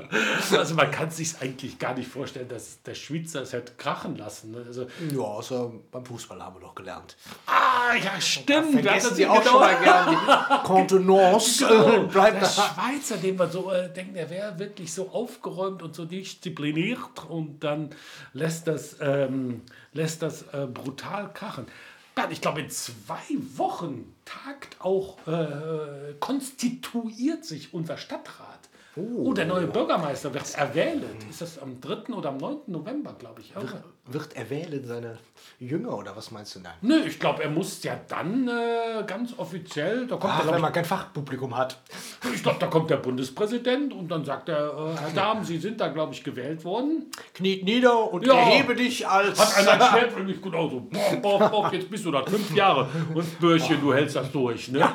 Also 0.56 0.74
man 0.74 0.90
kann 0.90 1.08
es 1.08 1.16
sich 1.16 1.34
eigentlich 1.40 1.78
gar 1.78 1.94
nicht 1.94 2.08
vorstellen, 2.10 2.48
dass 2.48 2.82
der 2.82 2.94
Schweizer 2.94 3.42
es 3.42 3.52
hätte 3.52 3.72
krachen 3.78 4.16
lassen. 4.16 4.50
ne? 4.52 4.64
Also, 4.66 4.86
Ja, 5.12 5.20
außer 5.20 5.70
beim 5.90 6.04
Fußball 6.04 6.42
haben 6.42 6.56
wir 6.56 6.60
doch 6.60 6.74
gelernt. 6.74 7.16
ah, 7.46 7.94
ja, 7.94 8.20
stimmt. 8.20 8.74
wir 8.74 8.82
Vergessen 8.82 9.14
Sie 9.14 9.26
auch 9.26 9.38
genau- 9.38 9.50
schon 9.52 9.60
mal 9.60 9.82
gern 9.82 10.10
die 10.10 10.62
Kontenance. 10.66 11.66
Genau. 11.66 12.02
Bleibt 12.08 12.34
der 12.42 12.48
da. 12.48 12.48
Schweizer, 12.48 13.16
den 13.16 13.38
wir 13.38 13.48
so 13.48 13.70
äh, 13.70 13.92
denken, 13.92 14.14
der 14.14 14.28
wäre 14.30 14.58
wirklich 14.58 14.92
so 14.92 15.08
aufgeräumt 15.10 15.82
und 15.82 15.94
so 15.94 16.04
diszipliniert 16.04 16.98
und 17.28 17.60
dann 17.64 17.90
lässt 18.32 18.66
das, 18.68 18.96
ähm, 19.00 19.62
lässt 19.92 20.22
das 20.22 20.42
äh, 20.52 20.66
brutal 20.66 21.32
krachen. 21.32 21.66
Ich 22.30 22.42
glaube, 22.42 22.60
in 22.60 22.68
zwei 22.68 23.16
Wochen 23.56 24.14
tagt 24.26 24.76
auch, 24.80 25.16
äh, 25.26 26.12
konstituiert 26.20 27.44
sich 27.46 27.72
unser 27.72 27.96
Stadtrat. 27.96 28.58
Oh, 28.94 29.32
der 29.32 29.46
neue 29.46 29.66
Bürgermeister 29.68 30.34
wird 30.34 30.54
erwählt. 30.54 31.02
Ist 31.30 31.40
das 31.40 31.58
am 31.58 31.80
3. 31.80 32.12
oder 32.12 32.28
am 32.28 32.36
9. 32.36 32.56
November, 32.66 33.14
glaube 33.18 33.40
ich. 33.40 33.50
Ja. 33.50 33.62
Wird 34.04 34.36
er 34.36 34.50
wählen 34.50 34.84
seine 34.84 35.18
Jünger 35.58 35.96
oder 35.96 36.14
was 36.14 36.30
meinst 36.30 36.54
du 36.56 36.60
dann? 36.60 36.74
Nö, 36.82 36.98
ich 37.06 37.18
glaube, 37.18 37.42
er 37.42 37.48
muss 37.48 37.82
ja 37.84 37.98
dann 38.08 38.46
äh, 38.48 39.02
ganz 39.06 39.32
offiziell, 39.38 40.06
da 40.06 40.16
kommt 40.16 40.34
Ach, 40.34 40.38
er, 40.40 40.42
glaub 40.42 40.54
wenn 40.56 40.60
man 40.60 40.72
kein 40.74 40.84
Fachpublikum 40.84 41.56
hat. 41.56 41.80
Ich 42.34 42.42
glaube, 42.42 42.58
da 42.60 42.66
kommt 42.66 42.90
der 42.90 42.98
Bundespräsident 42.98 43.94
und 43.94 44.08
dann 44.10 44.24
sagt 44.26 44.50
er, 44.50 44.66
äh, 44.76 44.98
Herr 45.00 45.10
Dahmen, 45.14 45.44
Sie 45.44 45.56
sind 45.56 45.80
da, 45.80 45.88
glaube 45.88 46.12
ich, 46.12 46.22
gewählt 46.22 46.62
worden. 46.64 47.06
Kniet 47.32 47.64
nieder 47.64 48.12
und 48.12 48.26
Ja. 48.26 48.34
erhebe 48.34 48.74
dich 48.74 49.08
als. 49.08 49.38
Hat 49.38 49.68
einer 49.68 49.86
schnell 49.86 50.10
für 50.10 50.22
mich 50.22 50.40
gut 50.42 50.54
aus. 50.54 50.70
So, 50.70 50.80
boah, 50.90 51.16
boah, 51.22 51.48
boah, 51.48 51.72
jetzt 51.72 51.88
bist 51.90 52.04
du 52.04 52.10
da 52.10 52.22
fünf 52.24 52.54
Jahre. 52.54 52.88
Und 53.14 53.40
Bürschchen, 53.40 53.80
du 53.80 53.94
hältst 53.94 54.16
das 54.16 54.30
durch. 54.30 54.68
Ne? 54.68 54.86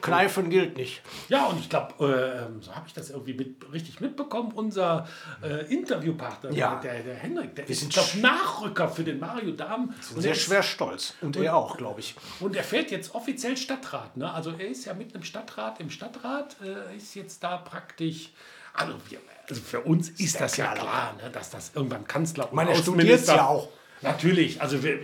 Kneifen 0.00 0.50
gilt 0.50 0.76
nicht. 0.76 1.02
Ja, 1.28 1.46
und 1.46 1.58
ich 1.60 1.68
glaube, 1.68 1.92
äh, 2.04 2.62
so 2.64 2.74
habe 2.74 2.86
ich 2.86 2.94
das 2.94 3.10
irgendwie 3.10 3.34
mit, 3.34 3.72
richtig 3.72 4.00
mitbekommen. 4.00 4.52
Unser 4.52 5.06
äh, 5.42 5.72
Interviewpartner, 5.72 6.50
Ja. 6.52 6.76
der, 6.80 7.02
der 7.02 7.14
Henrik, 7.14 7.54
der 7.56 7.68
ist 7.68 7.80
sind 7.80 7.92
glaub, 7.92 8.14
Nachrücker 8.16 8.88
für 8.88 9.04
den 9.04 9.18
Mario 9.18 9.52
Dahm. 9.52 9.94
Und 10.14 10.22
Sehr 10.22 10.30
er 10.32 10.36
ist- 10.36 10.42
schwer 10.42 10.62
stolz. 10.62 11.14
Und 11.20 11.36
er 11.36 11.56
auch, 11.56 11.76
glaube 11.76 12.00
ich. 12.00 12.14
Und 12.40 12.56
er 12.56 12.64
fährt 12.64 12.90
jetzt 12.90 13.14
offiziell 13.14 13.56
Stadtrat. 13.56 14.16
Ne? 14.16 14.32
Also 14.32 14.52
er 14.58 14.68
ist 14.68 14.84
ja 14.84 14.94
mit 14.94 15.14
einem 15.14 15.24
Stadtrat 15.24 15.80
im 15.80 15.90
Stadtrat, 15.90 16.56
äh, 16.64 16.96
ist 16.96 17.14
jetzt 17.14 17.42
da 17.42 17.56
praktisch. 17.58 18.30
Also, 18.74 18.94
wir, 19.08 19.18
also 19.48 19.60
für 19.60 19.80
uns 19.80 20.08
ist 20.10 20.40
das 20.40 20.56
ja 20.56 20.72
klar, 20.74 21.14
ne? 21.22 21.30
dass 21.30 21.50
das 21.50 21.72
irgendwann 21.74 22.06
Kanzler 22.06 22.44
und 22.48 22.54
meine, 22.54 22.70
er 22.70 22.76
Außenminister- 22.76 22.82
studiert's 22.92 23.26
ja 23.28 23.46
auch. 23.46 23.68
Natürlich, 24.02 24.62
also 24.62 24.82
wir, 24.84 25.00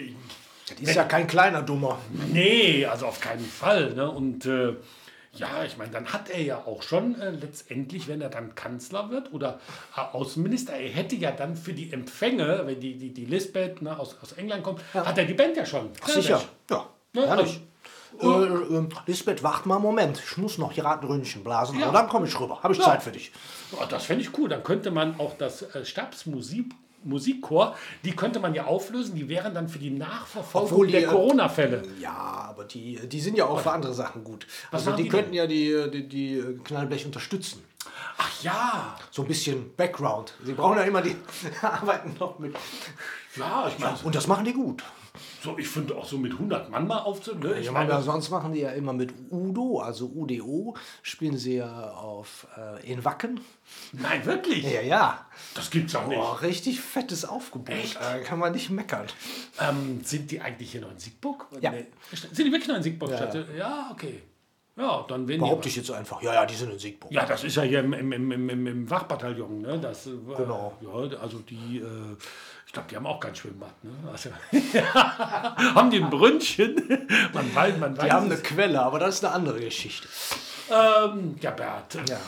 Das 0.68 0.80
ist 0.80 0.94
ja 0.94 1.04
kein 1.04 1.26
kleiner 1.26 1.62
Dummer. 1.62 1.98
Nee, 2.32 2.86
also 2.86 3.06
auf 3.06 3.20
keinen 3.20 3.44
Fall. 3.44 3.92
Ne? 3.94 4.10
Und 4.10 4.46
äh, 4.46 4.74
ja, 5.34 5.64
ich 5.64 5.76
meine, 5.76 5.90
dann 5.90 6.12
hat 6.12 6.30
er 6.30 6.40
ja 6.40 6.58
auch 6.64 6.82
schon 6.82 7.20
äh, 7.20 7.30
letztendlich, 7.30 8.08
wenn 8.08 8.20
er 8.20 8.30
dann 8.30 8.54
Kanzler 8.54 9.10
wird 9.10 9.32
oder 9.32 9.60
äh, 9.96 10.00
Außenminister, 10.00 10.72
er 10.74 10.88
hätte 10.88 11.16
ja 11.16 11.32
dann 11.32 11.56
für 11.56 11.72
die 11.72 11.92
Empfänge, 11.92 12.62
wenn 12.64 12.80
die, 12.80 12.96
die, 12.96 13.12
die 13.12 13.26
Lisbeth 13.26 13.82
ne, 13.82 13.98
aus, 13.98 14.16
aus 14.22 14.32
England 14.32 14.62
kommt, 14.62 14.80
hat 14.94 15.18
er 15.18 15.24
die 15.24 15.34
Band 15.34 15.56
ja 15.56 15.66
schon. 15.66 15.90
Sicher. 16.06 16.42
Ja, 16.70 16.86
Ja, 17.14 17.22
herrlich. 17.26 17.60
Äh, 18.20 18.26
äh, 18.26 18.88
Lisbeth, 19.06 19.42
wart 19.42 19.66
mal 19.66 19.74
einen 19.74 19.82
Moment. 19.82 20.22
Ich 20.24 20.36
muss 20.36 20.56
noch 20.56 20.72
hier 20.72 20.86
ein 20.88 21.00
Ründchen 21.00 21.42
blasen. 21.42 21.78
Ja. 21.80 21.88
Aber 21.88 21.98
dann 21.98 22.08
komme 22.08 22.26
ich 22.28 22.38
rüber. 22.40 22.62
Habe 22.62 22.72
ich 22.72 22.78
Ja. 22.78 22.86
Zeit 22.86 23.02
für 23.02 23.10
dich. 23.10 23.32
Ja, 23.78 23.86
das 23.86 24.04
fände 24.04 24.22
ich 24.22 24.38
cool. 24.38 24.48
Dann 24.48 24.62
könnte 24.62 24.90
man 24.92 25.18
auch 25.18 25.36
das 25.36 25.62
äh, 25.74 25.84
Stabsmusik. 25.84 26.72
Musikchor, 27.04 27.76
die 28.04 28.12
könnte 28.12 28.40
man 28.40 28.54
ja 28.54 28.64
auflösen, 28.64 29.14
die 29.14 29.28
wären 29.28 29.54
dann 29.54 29.68
für 29.68 29.78
die 29.78 29.90
Nachverfolgung 29.90 30.70
Obwohl 30.70 30.86
der 30.88 31.02
äh, 31.02 31.06
Corona-Fälle. 31.06 31.82
Ja, 32.00 32.46
aber 32.48 32.64
die, 32.64 33.00
die 33.08 33.20
sind 33.20 33.36
ja 33.36 33.46
auch 33.46 33.60
für 33.60 33.72
andere 33.72 33.94
Sachen 33.94 34.24
gut. 34.24 34.46
Also 34.70 34.90
machen 34.90 34.96
die, 34.98 35.02
die 35.04 35.08
könnten 35.08 35.34
ja 35.34 35.46
die, 35.46 35.90
die, 35.92 36.08
die 36.08 36.34
äh, 36.38 36.58
Knallblech 36.64 37.06
unterstützen. 37.06 37.62
Ach 38.16 38.42
ja, 38.42 38.96
So 39.10 39.22
ein 39.22 39.28
bisschen 39.28 39.74
Background. 39.76 40.34
Sie 40.44 40.52
brauchen 40.52 40.76
ja 40.78 40.84
immer 40.84 41.02
die 41.02 41.16
arbeiten 41.62 42.16
noch 42.18 42.38
mit. 42.38 42.54
ja, 43.36 43.68
ich 43.68 43.78
meine, 43.78 43.98
Und 44.02 44.14
das 44.14 44.26
machen 44.26 44.44
die 44.44 44.52
gut. 44.52 44.82
So, 45.44 45.58
ich 45.58 45.68
finde 45.68 45.94
auch 45.96 46.04
so 46.06 46.18
mit 46.18 46.32
100 46.32 46.70
Mann 46.70 46.86
mal 46.86 46.98
aufzunehmen. 46.98 47.50
Ne? 47.52 47.60
Ich 47.60 47.66
Ja, 47.66 47.72
meine, 47.72 47.92
aber 47.92 48.02
sonst 48.02 48.30
machen 48.30 48.52
die 48.52 48.60
ja 48.60 48.70
immer 48.70 48.92
mit 48.92 49.12
Udo, 49.30 49.78
also 49.80 50.06
UDO, 50.06 50.74
spielen 51.02 51.36
sie 51.36 51.56
ja 51.56 51.90
auf 51.92 52.46
äh, 52.56 52.90
in 52.90 53.04
Wacken. 53.04 53.40
nein, 53.92 54.24
wirklich? 54.24 54.64
Ja, 54.64 54.80
ja. 54.80 55.26
Das 55.54 55.70
gibt's 55.70 55.92
doch 55.92 56.06
nicht. 56.06 56.18
Boah, 56.18 56.40
richtig 56.42 56.80
fettes 56.80 57.24
Aufgebot. 57.24 57.68
Echt? 57.68 57.96
Da 57.96 58.18
kann 58.18 58.38
man 58.38 58.52
nicht 58.52 58.70
meckern. 58.70 59.06
Ähm, 59.60 60.00
sind 60.02 60.30
die 60.30 60.40
eigentlich 60.40 60.72
hier 60.72 60.80
noch 60.80 60.90
in 60.90 60.98
Siegburg? 60.98 61.46
Ja. 61.60 61.70
Nee. 61.70 61.86
Sind 62.12 62.38
die 62.38 62.44
wirklich 62.52 62.68
noch 62.68 62.76
in 62.76 62.82
Siegburg? 62.82 63.10
Ja, 63.10 63.32
Ja, 63.34 63.44
ja 63.56 63.88
okay. 63.92 64.22
Ja, 64.76 65.04
dann 65.06 65.28
werden 65.28 65.40
Behaupte 65.40 65.68
ich 65.68 65.76
jetzt 65.76 65.90
einfach. 65.92 66.20
Ja, 66.20 66.34
ja, 66.34 66.46
die 66.46 66.54
sind 66.56 66.72
in 66.72 66.78
Siegburg. 66.80 67.12
Ja, 67.12 67.24
das 67.24 67.44
ist 67.44 67.54
ja 67.54 67.62
hier 67.62 67.78
im, 67.78 67.92
im, 67.92 68.10
im, 68.12 68.32
im, 68.50 68.66
im- 68.66 68.90
Wachbataillon. 68.90 69.60
Ne? 69.62 69.78
Das, 69.78 70.08
äh, 70.08 70.10
Genau. 70.36 70.76
Ja, 70.80 71.18
also 71.20 71.38
die, 71.38 71.78
äh, 71.78 72.16
glaube, 72.74 72.88
die 72.90 72.96
haben 72.96 73.06
auch 73.06 73.18
kein 73.20 73.34
Schwimmbad. 73.34 73.72
Ne? 73.82 73.92
Also, 74.12 74.30
haben 75.74 75.90
die 75.90 76.02
ein 76.02 76.10
Brünnchen? 76.10 76.76
man 77.32 77.54
weiß, 77.54 77.78
man 77.78 77.96
weiß 77.96 78.04
Die 78.04 78.12
haben 78.12 78.26
eine. 78.26 78.36
Quelle, 78.36 78.82
aber 78.82 78.98
das 78.98 79.16
ist 79.16 79.24
eine 79.24 79.34
andere 79.34 79.60
Geschichte. 79.60 80.06
Ähm, 80.70 81.36
ja, 81.40 81.50
Bert, 81.50 81.94
Ja. 82.08 82.18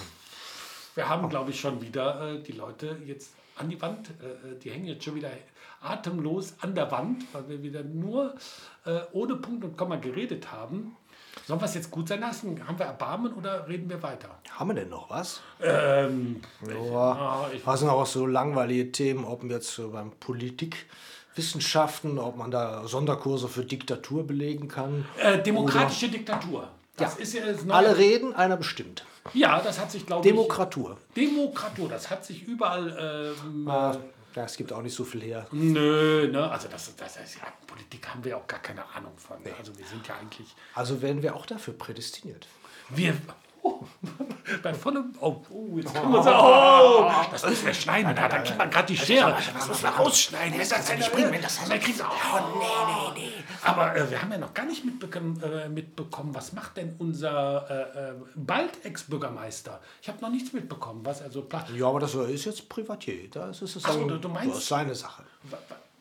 wir 0.94 1.08
haben, 1.08 1.28
glaube 1.28 1.50
ich, 1.50 1.60
schon 1.60 1.80
wieder 1.82 2.34
äh, 2.34 2.42
die 2.42 2.52
Leute 2.52 2.96
jetzt 3.04 3.32
an 3.56 3.68
die 3.68 3.80
Wand. 3.80 4.08
Äh, 4.10 4.58
die 4.62 4.70
hängen 4.70 4.86
jetzt 4.86 5.04
schon 5.04 5.14
wieder 5.14 5.30
atemlos 5.82 6.54
an 6.60 6.74
der 6.74 6.90
Wand, 6.90 7.24
weil 7.32 7.48
wir 7.48 7.62
wieder 7.62 7.82
nur 7.82 8.34
äh, 8.84 9.00
ohne 9.12 9.36
Punkt 9.36 9.64
und 9.64 9.76
Komma 9.76 9.96
geredet 9.96 10.50
haben. 10.52 10.96
Sollen 11.44 11.60
wir 11.60 11.66
es 11.66 11.74
jetzt 11.74 11.90
gut 11.90 12.08
sein 12.08 12.20
lassen? 12.20 12.66
Haben 12.66 12.78
wir 12.78 12.86
Erbarmen 12.86 13.32
oder 13.34 13.68
reden 13.68 13.88
wir 13.90 14.02
weiter? 14.02 14.28
Haben 14.50 14.70
wir 14.70 14.74
denn 14.74 14.88
noch 14.88 15.10
was? 15.10 15.40
Ähm, 15.62 16.40
Ja, 16.66 17.46
ich- 17.54 17.64
was 17.66 17.80
sind 17.80 17.88
auch 17.88 18.06
so 18.06 18.26
langweilige 18.26 18.90
Themen, 18.90 19.24
ob 19.24 19.42
man 19.42 19.50
jetzt 19.50 19.80
beim 19.92 20.10
Politikwissenschaften, 20.12 22.18
ob 22.18 22.36
man 22.36 22.50
da 22.50 22.86
Sonderkurse 22.88 23.48
für 23.48 23.64
Diktatur 23.64 24.26
belegen 24.26 24.68
kann. 24.68 25.04
äh, 25.18 25.40
demokratische 25.42 26.08
Diktatur. 26.08 26.68
Das 26.96 27.16
Ja. 27.16 27.22
ist 27.22 27.34
ja 27.34 27.44
das. 27.46 27.68
Alle 27.68 27.98
reden, 27.98 28.34
einer 28.34 28.56
bestimmt. 28.56 29.04
Ja, 29.34 29.60
das 29.60 29.78
hat 29.78 29.92
sich, 29.92 30.06
glaube 30.06 30.26
ich. 30.26 30.32
Demokratur. 30.32 30.96
Demokratur, 31.14 31.88
das 31.90 32.10
hat 32.10 32.24
sich 32.24 32.44
überall. 32.44 33.34
Ähm, 33.44 33.68
Ah, 33.68 33.94
ja, 34.36 34.44
es 34.44 34.56
gibt 34.56 34.72
auch 34.72 34.82
nicht 34.82 34.94
so 34.94 35.04
viel 35.04 35.22
her. 35.22 35.46
Nö, 35.50 36.28
ne? 36.30 36.50
Also, 36.50 36.68
das, 36.68 36.94
das 36.94 37.16
ist 37.16 37.36
ja. 37.36 37.42
Politik 37.66 38.06
haben 38.08 38.22
wir 38.24 38.36
auch 38.36 38.46
gar 38.46 38.60
keine 38.60 38.84
Ahnung 38.94 39.16
von. 39.16 39.42
ne? 39.42 39.50
Also, 39.58 39.76
wir 39.76 39.86
sind 39.86 40.06
ja 40.06 40.14
eigentlich. 40.16 40.54
Also 40.74 41.02
werden 41.02 41.22
wir 41.22 41.34
auch 41.34 41.46
dafür 41.46 41.74
prädestiniert. 41.74 42.46
Wir. 42.90 43.16
Oh, 43.66 43.80
bei 44.62 44.72
vollem. 44.74 45.14
Oh, 45.20 45.36
oh 45.50 45.76
jetzt 45.76 45.92
kann 45.92 46.10
man 46.10 46.22
sagen. 46.22 46.38
Oh, 46.40 47.10
das 47.32 47.44
müssen 47.46 47.66
wir 47.66 47.74
schneiden. 47.74 48.14
Da, 48.14 48.28
da 48.28 48.38
kriegt 48.38 48.58
man 48.58 48.70
gerade 48.70 48.86
die 48.86 48.96
Schere. 48.96 49.32
Das 49.54 49.68
müssen 49.68 49.82
wir 49.82 49.90
rausschneiden. 49.90 50.58
Das 50.58 50.70
kannst 50.70 50.90
du 50.90 50.94
nicht 50.96 51.12
bringen, 51.12 51.32
wenn 51.32 51.42
das 51.42 51.68
dann 51.68 51.80
kriegst 51.80 52.00
du, 52.00 52.04
oh, 52.04 52.58
nee, 52.58 52.64
nee, 53.14 53.26
nee. 53.26 53.32
Aber 53.64 53.96
äh, 53.96 54.08
wir 54.10 54.22
haben 54.22 54.30
ja 54.30 54.38
noch 54.38 54.54
gar 54.54 54.64
nicht 54.66 54.84
mitbekommen, 54.84 55.42
äh, 55.42 55.68
mitbekommen 55.68 56.34
was 56.34 56.52
macht 56.52 56.76
denn 56.76 56.94
unser 56.98 57.68
äh, 57.68 58.10
äh, 58.10 58.14
bald 58.36 58.84
Ex-Bürgermeister? 58.84 59.80
Ich 60.00 60.08
habe 60.08 60.20
noch 60.20 60.30
nichts 60.30 60.52
mitbekommen, 60.52 61.00
was 61.04 61.20
er 61.20 61.30
so 61.30 61.42
plant. 61.42 61.70
Ja, 61.74 61.88
aber 61.88 62.00
das 62.00 62.14
ist 62.14 62.44
jetzt 62.44 62.68
Privatier. 62.68 63.28
Das 63.30 63.62
ist, 63.62 63.74
es 63.76 63.84
Ach 63.84 63.92
so, 63.92 64.04
du- 64.06 64.18
du 64.18 64.28
meinst- 64.28 64.54
das 64.54 64.62
ist 64.62 64.68
seine 64.68 64.94
Sache. 64.94 65.24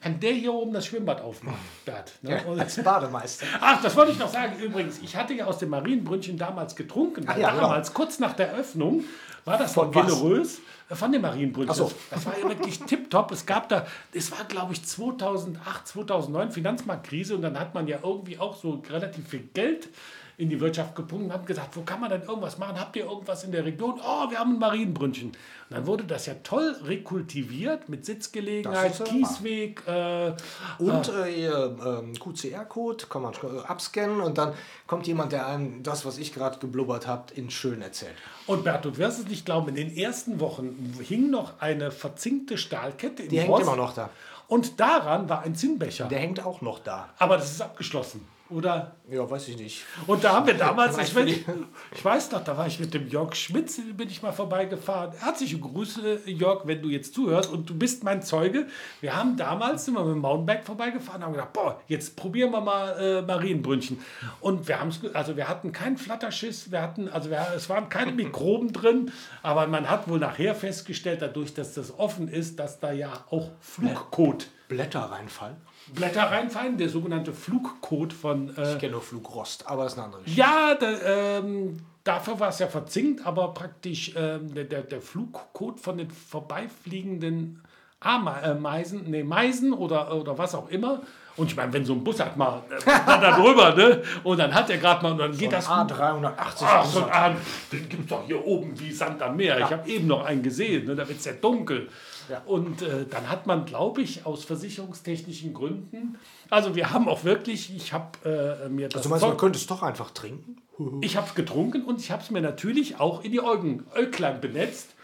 Kann 0.06 0.20
der 0.20 0.34
hier 0.34 0.54
oben 0.54 0.72
das 0.72 0.86
Schwimmbad 0.86 1.20
aufmachen, 1.20 1.58
Bert? 1.86 2.12
Ne? 2.22 2.39
Und- 2.46 2.60
Als 2.60 2.76
Bademeister. 2.84 3.48
Ach, 3.60 3.82
das 3.82 3.96
wollte 3.96 4.12
ich 4.12 4.20
noch 4.20 4.30
sagen. 4.32 4.60
Übrigens, 4.60 5.00
ich 5.02 5.15
hatte 5.15 5.34
ja 5.34 5.46
aus 5.46 5.58
dem 5.58 5.70
Marienbrünnchen 5.70 6.38
damals 6.38 6.76
getrunken. 6.76 7.28
Weil 7.28 7.41
ja, 7.41 7.50
genau. 7.50 7.63
damals, 7.63 7.91
kurz 7.91 8.20
nach 8.20 8.34
der 8.34 8.54
Öffnung, 8.54 9.04
war 9.46 9.58
das 9.58 9.74
Von 9.74 9.89
generös. 9.91 10.60
äh, 10.91 10.96
Von 10.96 11.12
dem 11.12 11.24
Marienbrünnchen. 11.24 11.72
Ach 11.72 11.76
so. 11.89 11.91
Das 12.12 12.24
war 12.28 12.38
ja 12.38 12.48
wirklich 12.48 12.78
tipptopp. 12.82 13.32
Es 13.32 13.48
gab 13.48 13.68
da, 13.70 13.88
es 14.13 14.32
war 14.32 14.46
glaube 14.46 14.74
ich 14.74 14.86
2008, 14.86 15.88
2009 15.88 16.52
Finanzmarktkrise 16.52 17.34
und 17.34 17.41
dann 17.41 17.60
hat 17.60 17.74
man 17.74 17.88
ja 17.88 17.98
irgendwie 18.04 18.38
auch 18.38 18.56
so 18.56 18.84
relativ 18.88 19.28
viel 19.28 19.50
Geld 19.56 19.89
in 20.38 20.50
die 20.50 20.60
Wirtschaft 20.60 20.95
gepumpt 20.95 21.26
und 21.26 21.34
hat 21.34 21.45
gesagt, 21.48 21.76
wo 21.78 21.82
kann 21.82 22.00
man 22.02 22.10
denn 22.10 22.21
irgendwas 22.24 22.58
machen? 22.58 22.80
Habt 22.80 22.95
ihr 22.95 23.06
irgendwas 23.06 23.43
in 23.43 23.52
der 23.52 23.63
Region? 23.65 24.00
Oh, 24.04 24.30
wir 24.30 24.38
haben 24.39 24.54
ein 24.56 24.60
Marienbrünnchen. 24.60 25.30
Und 25.30 25.36
dann 25.69 25.88
wurde 25.88 26.04
das 26.04 26.26
ja 26.26 26.34
toll 26.43 26.76
rekultiviert 26.84 27.89
mit 27.89 28.06
Sitzgelegenheit, 28.06 29.04
Kiesweg. 29.06 29.82
Äh, 29.88 30.34
Und 30.78 31.10
äh, 31.10 31.41
ihr 31.41 31.78
ähm, 31.86 32.13
QCR-Code 32.19 33.06
kann 33.08 33.21
man 33.21 33.34
äh, 33.34 33.60
abscannen 33.65 34.19
und 34.21 34.38
dann 34.38 34.54
kommt 34.88 35.08
jemand, 35.08 35.32
der 35.32 35.48
einem 35.48 35.82
das, 35.84 36.06
was 36.06 36.17
ich 36.17 36.34
gerade 36.34 36.60
geblubbert 36.60 37.08
habe, 37.08 37.34
in 37.34 37.50
schön 37.50 37.82
erzählt. 37.82 38.15
Und 38.48 38.63
Bert, 38.63 38.86
du 38.86 38.98
wirst 38.98 39.19
es 39.19 39.28
nicht 39.28 39.45
glauben, 39.45 39.69
in 39.69 39.76
den 39.76 39.95
ersten 39.95 40.39
Wochen 40.39 40.95
hing 41.02 41.30
noch 41.32 41.54
eine 41.60 41.91
verzinkte 41.91 42.58
Stahlkette 42.58 43.24
im 43.24 43.30
Die 43.30 43.39
hängt 43.39 43.50
Rost. 43.50 43.63
immer 43.63 43.76
noch 43.76 43.93
da. 43.93 44.10
Und 44.48 44.80
daran 44.80 45.28
war 45.30 45.41
ein 45.41 45.56
Zinnbecher. 45.56 46.06
Der 46.06 46.19
hängt 46.19 46.45
auch 46.45 46.62
noch 46.62 46.80
da. 46.80 47.10
Aber 47.17 47.38
das 47.38 47.52
ist 47.52 47.62
abgeschlossen, 47.62 48.28
oder? 48.49 48.95
Ja, 49.10 49.29
weiß 49.29 49.47
ich 49.49 49.58
nicht. 49.58 49.84
Und 50.08 50.23
da 50.23 50.34
haben 50.34 50.47
wir 50.47 50.53
damals, 50.58 50.97
ich, 50.97 51.13
weiß- 51.15 51.43
ich 51.91 52.05
weiß 52.05 52.31
noch, 52.31 52.43
da 52.43 52.55
war 52.58 52.67
ich 52.67 52.79
mit 52.79 52.93
dem 52.93 53.08
Jörg 53.08 53.36
Schmitz, 53.36 53.79
bin 53.95 54.08
ich 54.10 54.21
mal 54.21 54.31
vorbeigefahren. 54.31 55.12
Herzliche 55.19 55.58
Grüße, 55.60 56.21
Jörg, 56.29 56.65
wenn 56.65 56.81
du 56.81 56.89
jetzt 56.89 57.13
zuhörst 57.15 57.51
und 57.51 57.69
du 57.69 57.75
bist 57.75 58.03
mein 58.03 58.21
Zeuge. 58.21 58.67
Wir 59.01 59.15
haben 59.15 59.36
damals, 59.38 59.86
sind 59.86 59.95
wir 59.95 60.03
mit 60.03 60.15
dem 60.15 60.21
Mountainbike 60.21 60.63
vorbeigefahren, 60.65 61.23
haben 61.23 61.34
gedacht, 61.34 61.53
boah, 61.53 61.81
jetzt 61.88 62.15
probieren 62.15 62.51
wir 62.51 62.62
mal 62.62 62.99
äh, 62.99 63.21
Marienbrünnchen. 63.21 63.99
Und 64.41 64.67
wir 64.67 64.79
haben 64.79 64.89
es, 64.89 64.99
also 65.15 65.36
wir 65.38 65.47
hatten 65.47 65.71
keinen 65.71 65.97
Flatterschiss, 65.97 66.71
wir 66.71 66.81
hatten, 66.81 67.10
also 67.10 67.29
wir, 67.29 67.45
es 67.55 67.69
waren 67.69 67.89
keine 67.89 68.12
Mikroben 68.15 68.73
drin, 68.73 69.12
aber 69.43 69.67
man 69.67 69.89
hat 69.89 70.08
wohl 70.08 70.19
nachher 70.19 70.55
festgestellt, 70.55 71.21
dadurch, 71.21 71.53
dass 71.53 71.73
das 71.73 71.97
offen 71.99 72.27
ist, 72.27 72.60
dass 72.60 72.79
da 72.79 72.91
ja 72.91 73.12
auch 73.29 73.49
Flugkot 73.60 74.47
Blätter 74.67 75.01
reinfallen. 75.01 75.58
Blätter 75.93 76.24
reinfallen, 76.24 76.78
der 76.78 76.89
sogenannte 76.89 77.34
Flugkot 77.34 78.13
von 78.13 78.56
äh, 78.58 78.74
Ich 78.74 78.80
kenne 78.80 78.93
nur 78.93 79.02
Flugrost, 79.02 79.67
aber 79.67 79.84
das 79.84 79.93
ist 79.93 80.00
eine 80.00 80.06
andere 80.06 80.21
Geschichte. 80.24 80.41
ja, 80.41 80.76
da, 80.76 81.38
ähm, 81.39 81.78
dafür 82.04 82.39
war 82.39 82.50
es 82.50 82.60
ja 82.60 82.67
verzinkt, 82.67 83.26
aber 83.26 83.54
praktisch 83.54 84.13
ähm, 84.15 84.54
der, 84.54 84.63
der, 84.63 84.82
der 84.82 85.02
Flugcode 85.02 85.80
von 85.80 85.98
den 85.98 86.10
vorbeifliegenden 86.10 87.62
Ameisen, 88.06 89.04
nee, 89.10 89.24
Meisen 89.24 89.74
oder, 89.74 90.13
oder 90.15 90.38
was 90.38 90.54
auch 90.56 90.70
immer. 90.70 91.02
Und 91.38 91.48
ich 91.48 91.58
meine, 91.58 91.74
wenn 91.74 91.84
so 91.84 91.91
ein 91.94 92.02
Bus 92.04 92.20
hat 92.22 92.38
mal 92.38 92.63
äh, 92.70 92.80
da 92.86 93.38
drüber, 93.38 93.76
ne? 93.76 94.02
Und 94.24 94.38
dann 94.39 94.54
hat 94.54 94.70
er 94.70 94.78
gerade 94.78 95.04
mal, 95.04 95.12
und 95.12 95.18
dann 95.18 95.38
geht 95.38 95.52
das. 95.52 95.68
A380. 95.68 96.34
Ach, 96.38 96.86
so 96.86 97.04
ein 97.04 97.10
Ahn, 97.12 97.36
den 97.74 97.89
gibt 97.89 98.03
es 98.03 98.08
doch 98.10 98.26
hier 98.26 98.45
oben 98.45 98.80
wie 98.80 98.89
Sand 98.91 99.22
am 99.22 99.36
Meer. 99.36 99.60
Ich 99.60 99.66
habe 99.70 99.89
eben 99.89 100.08
noch 100.08 100.24
einen 100.24 100.41
gesehen, 100.43 100.86
ne? 100.86 100.95
da 100.95 101.06
wird 101.08 101.20
es 101.20 101.26
ja 101.26 101.34
dunkel. 101.34 101.89
Ja. 102.30 102.41
Und 102.45 102.82
äh, 102.82 103.06
dann 103.10 103.30
hat 103.30 103.47
man, 103.47 103.66
glaube 103.66 104.01
ich, 104.01 104.26
aus 104.26 104.45
versicherungstechnischen 104.45 105.53
Gründen, 105.53 106.18
also 106.49 106.76
wir 106.76 106.91
haben 106.91 107.08
auch 107.10 107.24
wirklich, 107.24 107.76
ich 107.76 107.91
habe 107.93 108.18
äh, 108.66 108.70
mir 108.70 108.88
das 108.88 108.97
Also, 108.97 109.10
du 109.10 109.10
meinst, 109.10 109.22
man 109.24 109.32
Zeug- 109.34 109.39
könnte 109.39 109.60
es 109.60 109.68
doch 109.68 109.84
einfach 109.84 110.12
trinken? 110.12 110.58
ich 111.01 111.16
habe 111.18 111.28
es 111.28 111.36
getrunken 111.36 111.84
und 111.84 111.99
ich 112.01 112.12
habe 112.12 112.22
es 112.22 112.32
mir 112.32 112.41
natürlich 112.41 112.99
auch 112.99 113.24
in 113.24 113.32
die 113.32 113.39
Augen, 113.41 113.86
Äuglein 113.95 114.41
benetzt. 114.41 114.95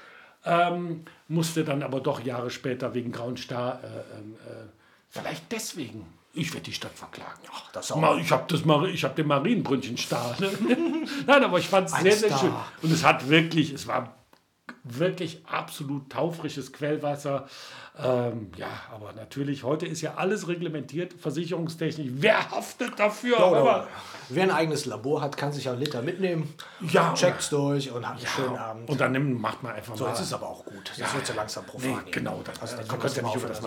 Ähm, 0.44 1.06
musste 1.28 1.64
dann 1.64 1.84
aber 1.84 2.00
doch 2.00 2.22
Jahre 2.22 2.50
später 2.50 2.94
wegen 2.94 3.12
grauen 3.12 3.38
Star 3.38 3.80
äh, 3.84 3.88
ähm, 4.18 4.36
äh, 4.48 4.70
Vielleicht 5.12 5.52
deswegen. 5.52 6.06
Ich 6.34 6.54
werde 6.54 6.64
die 6.64 6.74
Stadt 6.74 6.94
verklagen. 6.94 7.42
Ach, 7.52 7.70
das 7.74 7.92
auch. 7.92 8.18
Ich 8.18 8.32
habe 8.32 8.46
das 8.48 8.64
Mar 8.64 8.86
ich 8.86 9.04
hab 9.04 9.18
den 9.18 9.28
Marienbrünnchen 9.28 9.98
Star. 9.98 10.38
Ne? 10.40 10.50
Nein, 11.28 11.44
aber 11.44 11.60
ich 11.60 11.68
fand 11.68 11.90
es 11.90 11.94
sehr, 11.96 12.14
sehr 12.14 12.30
Star. 12.30 12.40
schön. 12.40 12.54
Und 12.82 12.94
es 12.94 13.04
hat 13.04 13.28
wirklich, 13.28 13.74
es 13.74 13.86
war 13.86 14.16
wirklich 14.84 15.44
absolut 15.46 16.10
taufrisches 16.12 16.74
Quellwasser. 16.74 17.48
Ähm, 18.02 18.52
ja, 18.58 18.68
aber 18.94 19.14
natürlich, 19.14 19.64
heute 19.64 19.86
ist 19.86 20.02
ja 20.02 20.16
alles 20.16 20.48
reglementiert, 20.48 21.14
versicherungstechnisch. 21.14 22.08
Wer 22.14 22.50
haftet 22.52 22.98
dafür? 22.98 23.38
Oder, 23.38 23.60
aber, 23.60 23.88
wer 24.30 24.44
ein 24.44 24.52
eigenes 24.52 24.86
Labor 24.86 25.22
hat, 25.22 25.38
kann 25.38 25.52
sich 25.52 25.66
ja 25.66 25.72
einen 25.74 25.82
Liter 25.82 26.02
mitnehmen. 26.02 26.54
Ja, 26.80 27.14
Checkt's 27.14 27.50
durch 27.50 27.92
und 27.92 28.08
hat 28.08 28.18
einen 28.18 28.26
schönen 28.28 28.56
ja, 28.56 28.66
Abend. 28.68 28.90
und 28.90 29.00
dann 29.00 29.12
nimmt- 29.12 29.40
macht 29.40 29.62
man 29.62 29.74
einfach 29.74 29.96
so, 29.96 30.06
mal. 30.06 30.10
jetzt 30.12 30.22
ist 30.22 30.28
es 30.28 30.34
aber 30.34 30.48
auch 30.48 30.66
gut. 30.66 30.92
Das 30.98 31.14
wird 31.14 31.28
so 31.28 31.34
langsam 31.34 31.66
profan. 31.66 32.02
Nee, 32.06 32.12
genau. 32.12 32.42
Das, 32.44 32.60
Also, 32.62 32.62
also, 32.62 32.76
da 32.78 32.82
du 32.84 32.88
kommt 32.88 33.02
kannst 33.02 33.18
ja 33.18 33.22
das 33.24 33.32
nicht 33.32 33.42
über 33.44 33.48
das 33.50 33.62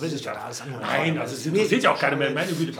das 0.00 0.24
ja 0.24 0.32
anhören. 0.60 0.80
Nein, 0.82 1.18
also 1.18 1.34
es 1.34 1.46
interessiert 1.46 1.82
ja 1.84 1.90
auch 1.92 1.94
ist 1.94 2.00
keine 2.00 2.16
mehr. 2.16 2.30
Meine 2.32 2.52
Güte, 2.52 2.78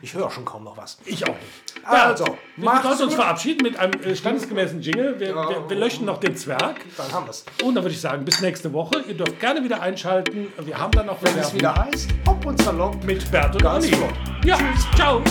Ich 0.00 0.14
höre 0.14 0.30
schon 0.30 0.44
kaum 0.44 0.64
noch 0.64 0.76
was. 0.76 0.98
ich 1.04 1.22
auch 1.24 1.34
nicht. 1.34 1.71
Also, 1.84 2.24
wir 2.56 2.64
macht's 2.64 2.88
können 2.88 3.02
uns 3.02 3.14
verabschieden 3.14 3.62
mit 3.62 3.76
einem 3.76 4.00
äh, 4.02 4.14
standesgemäßen 4.14 4.80
Jingle. 4.80 5.18
Wir, 5.18 5.34
wir, 5.34 5.64
wir 5.68 5.76
löschen 5.76 6.06
noch 6.06 6.18
den 6.18 6.36
Zwerg. 6.36 6.80
Dann 6.96 7.12
haben 7.12 7.26
wir 7.26 7.30
es. 7.30 7.44
Und 7.62 7.74
dann 7.74 7.84
würde 7.84 7.94
ich 7.94 8.00
sagen, 8.00 8.24
bis 8.24 8.40
nächste 8.40 8.72
Woche. 8.72 9.02
Ihr 9.08 9.14
dürft 9.14 9.40
gerne 9.40 9.62
wieder 9.64 9.80
einschalten. 9.80 10.52
Wir 10.58 10.78
haben 10.78 10.92
dann 10.92 11.06
noch 11.06 11.22
Wenn 11.22 11.36
es 11.38 11.54
wieder 11.54 11.74
heißt, 11.74 12.10
Hop 12.26 12.44
und 12.46 12.60
Salopp 12.62 13.02
mit 13.04 13.30
Bert 13.30 13.54
und 13.54 13.62
Ganz 13.62 13.88
flott. 13.88 14.14
Ja, 14.44 14.58
ciao. 14.94 15.22